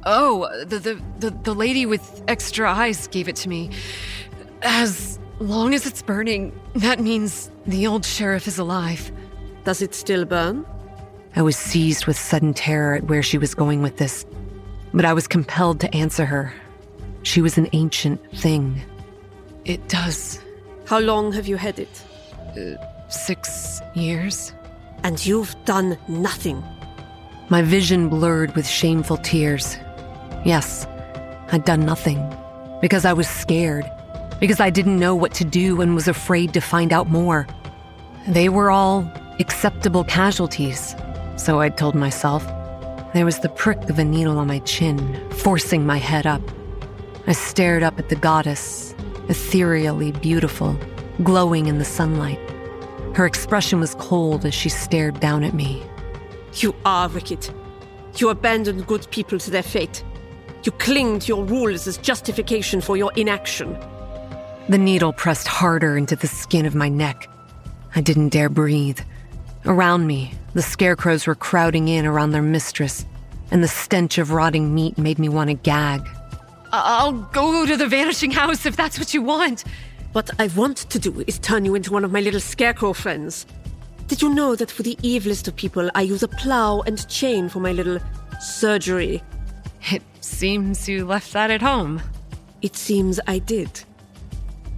[0.07, 3.71] Oh, the, the, the, the lady with extra eyes gave it to me.
[4.63, 9.13] As long as it's burning, that means the old sheriff is alive.
[9.65, 10.67] Does it still burn?
[11.37, 14.25] I was seized with sudden terror at where she was going with this,
[14.95, 16.55] but I was compelled to answer her.
[17.25, 18.81] She was an ancient thing.
[19.65, 20.41] It does.
[20.87, 22.03] How long have you had it?
[22.57, 22.77] Uh,
[23.09, 24.53] six years.
[25.03, 26.63] And you've done nothing.
[27.49, 29.77] My vision blurred with shameful tears.
[30.45, 30.87] Yes,
[31.51, 32.21] I'd done nothing.
[32.81, 33.91] Because I was scared.
[34.39, 37.47] Because I didn't know what to do and was afraid to find out more.
[38.29, 39.11] They were all
[39.41, 40.95] acceptable casualties,
[41.37, 42.47] so I'd told myself.
[43.15, 44.99] There was the prick of a needle on my chin,
[45.31, 46.43] forcing my head up.
[47.29, 48.93] I stared up at the goddess,
[49.29, 50.77] ethereally beautiful,
[51.23, 52.41] glowing in the sunlight.
[53.15, 55.81] Her expression was cold as she stared down at me.
[56.55, 57.49] You are wicked.
[58.17, 60.03] You abandon good people to their fate.
[60.65, 63.79] You cling to your rules as justification for your inaction.
[64.69, 67.29] The needle pressed harder into the skin of my neck.
[67.95, 68.99] I didn't dare breathe.
[69.67, 73.07] Around me, the scarecrows were crowding in around their mistress,
[73.51, 76.07] and the stench of rotting meat made me want to gag.
[76.71, 79.65] I'll go to the vanishing house if that's what you want.
[80.13, 83.47] What I want to do is turn you into one of my little scarecrow friends.
[84.07, 87.49] Did you know that for the evilest of people, I use a plow and chain
[87.49, 88.01] for my little
[88.41, 89.23] surgery?
[89.91, 92.03] It seems you left that at home.
[92.61, 93.83] It seems I did.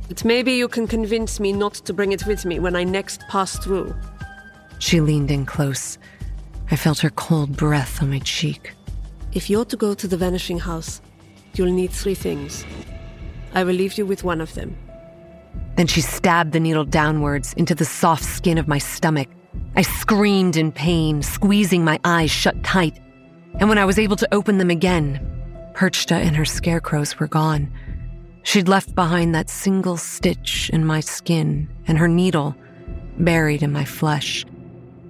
[0.07, 3.23] But maybe you can convince me not to bring it with me when I next
[3.29, 3.93] pass through.
[4.79, 5.99] She leaned in close.
[6.71, 8.73] I felt her cold breath on my cheek.
[9.33, 11.01] If you're to go to the vanishing house,
[11.55, 12.65] you'll need three things.
[13.55, 14.77] I will leave you with one of them.
[15.77, 19.29] Then she stabbed the needle downwards into the soft skin of my stomach.
[19.77, 22.99] I screamed in pain, squeezing my eyes shut tight.
[23.61, 25.21] And when I was able to open them again,
[25.75, 27.71] Perchta and her scarecrows were gone.
[28.43, 32.55] She'd left behind that single stitch in my skin and her needle
[33.19, 34.47] buried in my flesh.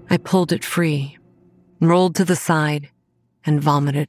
[0.08, 1.18] I pulled it free,
[1.80, 2.90] rolled to the side,
[3.44, 4.08] and vomited.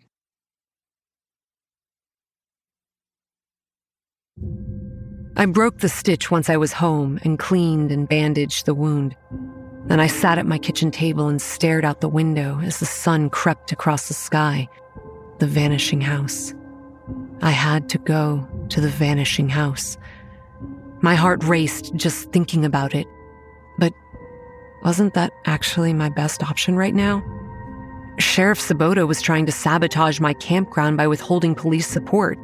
[5.35, 9.15] I broke the stitch once I was home and cleaned and bandaged the wound.
[9.85, 13.29] Then I sat at my kitchen table and stared out the window as the sun
[13.29, 14.67] crept across the sky.
[15.39, 16.53] The vanishing house.
[17.41, 19.97] I had to go to the vanishing house.
[21.01, 23.07] My heart raced just thinking about it.
[24.87, 27.21] Wasn't that actually my best option right now?
[28.19, 32.39] Sheriff Sabotta was trying to sabotage my campground by withholding police support.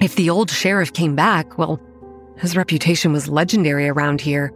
[0.00, 1.80] If the old sheriff came back, well,
[2.36, 4.52] his reputation was legendary around here.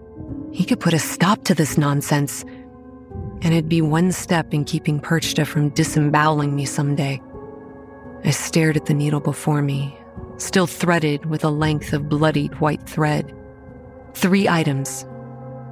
[0.51, 2.43] He could put a stop to this nonsense.
[3.41, 7.23] And it'd be one step in keeping Perchta from disemboweling me someday.
[8.25, 9.97] I stared at the needle before me,
[10.39, 13.33] still threaded with a length of bloodied white thread.
[14.15, 15.07] Three items.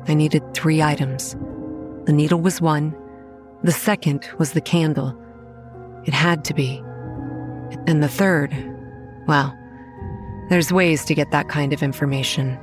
[0.09, 1.37] I needed three items.
[2.07, 2.97] The needle was one.
[3.63, 5.15] The second was the candle.
[6.05, 6.83] It had to be.
[7.87, 8.55] And the third,
[9.27, 9.55] well,
[10.49, 12.59] there's ways to get that kind of information.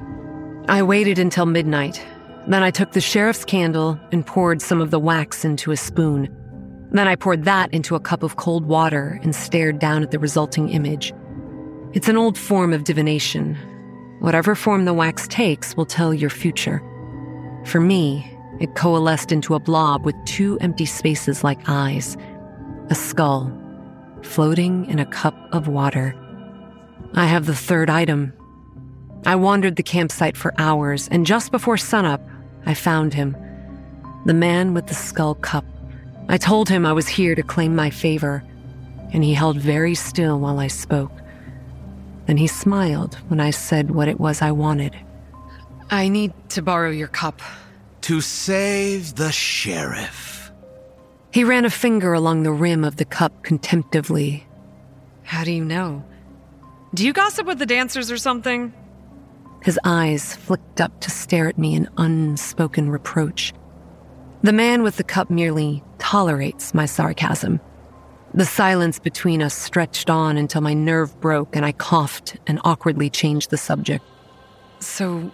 [0.67, 2.03] I waited until midnight.
[2.47, 6.35] Then I took the sheriff's candle and poured some of the wax into a spoon.
[6.91, 10.17] Then I poured that into a cup of cold water and stared down at the
[10.17, 11.13] resulting image.
[11.93, 13.55] It's an old form of divination.
[14.21, 16.81] Whatever form the wax takes will tell your future.
[17.65, 22.15] For me, it coalesced into a blob with two empty spaces like eyes,
[22.89, 23.51] a skull,
[24.21, 26.15] floating in a cup of water.
[27.15, 28.33] I have the third item.
[29.25, 32.21] I wandered the campsite for hours, and just before sunup,
[32.65, 33.35] I found him.
[34.25, 35.65] The man with the skull cup.
[36.29, 38.43] I told him I was here to claim my favor,
[39.11, 41.11] and he held very still while I spoke.
[42.27, 44.95] Then he smiled when I said what it was I wanted.
[45.89, 47.41] I need to borrow your cup.
[48.01, 50.51] To save the sheriff.
[51.31, 54.43] He ran a finger along the rim of the cup contemptively.
[55.23, 56.03] How do you know?
[56.93, 58.73] Do you gossip with the dancers or something?
[59.63, 63.53] His eyes flicked up to stare at me in unspoken reproach.
[64.43, 67.59] The man with the cup merely tolerates my sarcasm.
[68.33, 73.09] The silence between us stretched on until my nerve broke and I coughed and awkwardly
[73.09, 74.05] changed the subject.
[74.79, 75.31] So,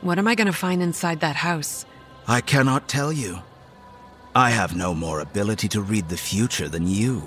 [0.00, 1.84] what am I going to find inside that house?
[2.26, 3.40] I cannot tell you.
[4.34, 7.22] I have no more ability to read the future than you.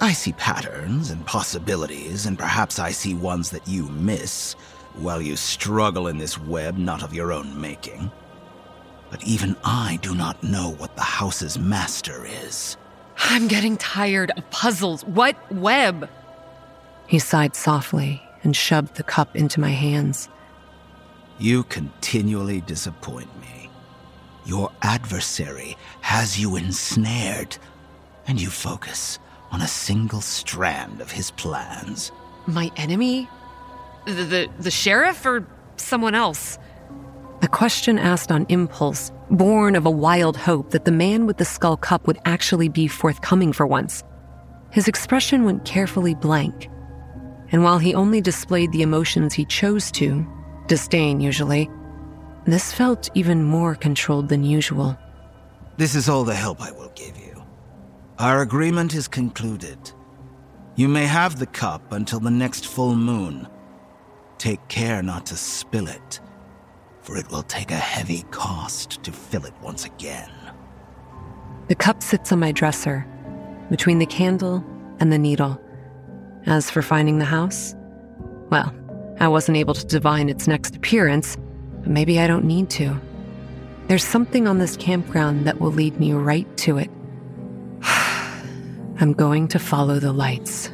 [0.00, 4.54] I see patterns and possibilities, and perhaps I see ones that you miss
[4.94, 8.10] while you struggle in this web not of your own making.
[9.10, 12.76] But even I do not know what the house's master is.
[13.18, 15.04] I'm getting tired of puzzles.
[15.04, 16.08] What web?
[17.06, 20.28] He sighed softly and shoved the cup into my hands.
[21.42, 23.68] You continually disappoint me.
[24.46, 27.56] Your adversary has you ensnared,
[28.28, 29.18] and you focus
[29.50, 32.12] on a single strand of his plans.
[32.46, 33.28] My enemy?
[34.06, 35.44] The, the, the sheriff or
[35.78, 36.60] someone else?
[37.42, 41.44] A question asked on impulse, born of a wild hope that the man with the
[41.44, 44.04] skull cup would actually be forthcoming for once.
[44.70, 46.68] His expression went carefully blank,
[47.50, 50.24] and while he only displayed the emotions he chose to,
[50.66, 51.70] disdain usually,
[52.46, 54.98] this felt even more controlled than usual.
[55.76, 57.42] This is all the help I will give you.
[58.18, 59.78] Our agreement is concluded.
[60.76, 63.48] You may have the cup until the next full moon.
[64.38, 66.20] Take care not to spill it,
[67.00, 70.30] for it will take a heavy cost to fill it once again.
[71.68, 73.06] The cup sits on my dresser,
[73.70, 74.64] between the candle
[74.98, 75.60] and the needle.
[76.46, 77.74] As for finding the house,
[78.50, 78.74] well,
[79.20, 81.36] I wasn't able to divine its next appearance,
[81.80, 83.00] but maybe I don't need to.
[83.88, 86.90] There's something on this campground that will lead me right to it.
[87.82, 90.70] I'm going to follow the lights.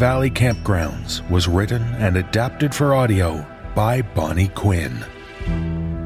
[0.00, 3.44] Valley Campgrounds was written and adapted for audio
[3.74, 5.04] by Bonnie Quinn.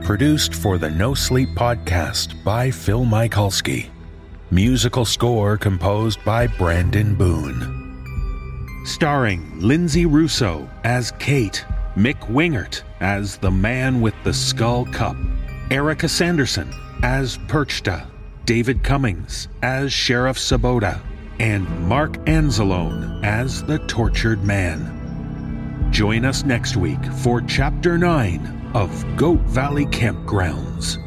[0.02, 3.90] Produced for the NoSleep podcast by Phil Michalski.
[4.50, 8.82] Musical score composed by Brandon Boone.
[8.84, 11.64] Starring Linsay Rousseau as Kate,
[11.94, 15.14] Mick Wingert as the man with the skull cup,
[15.70, 16.68] Erika Sanderson
[17.04, 18.08] as Perchta,
[18.44, 21.00] David Cummings as Sheriff Sabotta,
[21.38, 25.88] and Mark Anzalone as the Tortured Man.
[25.90, 31.03] Join us next week for Chapter 9 of Goat Valley Campgrounds.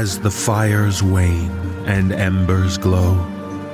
[0.00, 1.50] As the fires wane
[1.84, 3.20] and embers glow,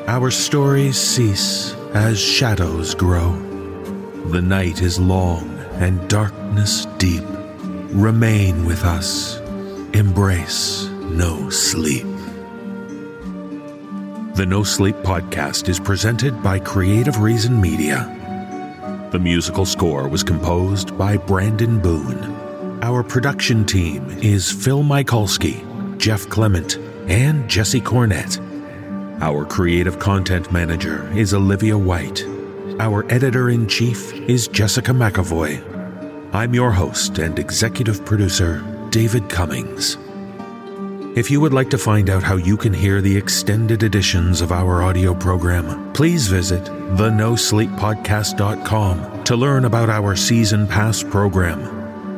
[0.09, 3.31] our stories cease as shadows grow.
[4.33, 7.23] The night is long and darkness deep.
[7.93, 9.39] Remain with us.
[9.93, 12.03] Embrace no sleep.
[14.35, 19.09] The NoSleep podcast is presented by Creative Reason Media.
[19.13, 22.83] The musical score was composed by Brandon Boone.
[22.83, 25.66] Our production team is Phil Michalski,
[26.07, 26.77] Jeff Clement,
[27.09, 28.39] and Jesse Cornett.
[29.21, 32.25] Our creative content manager is Olivia White.
[32.79, 35.61] Our editor in chief is Jessica McEvoy.
[36.33, 39.99] I'm your host and executive producer, David Cummings.
[41.19, 44.53] If you would like to find out how you can hear the extended editions of
[44.53, 51.76] our audio program, please visit thenosleeppodcast.com to learn about our season pass program.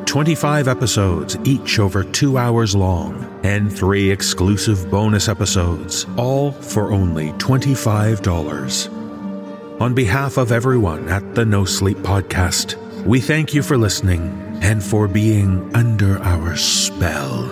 [0.09, 7.33] 25 episodes, each over two hours long, and three exclusive bonus episodes, all for only
[7.33, 9.83] $25.
[9.83, 14.23] On behalf of everyone at the NoSleep Podcast, we thank you for listening
[14.63, 17.43] and for being under our spell.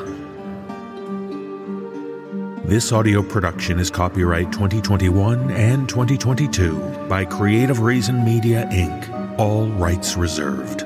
[2.65, 10.17] This audio production is copyright 2021 and 2022 by Creative Reason Media Inc., all rights
[10.17, 10.86] reserved.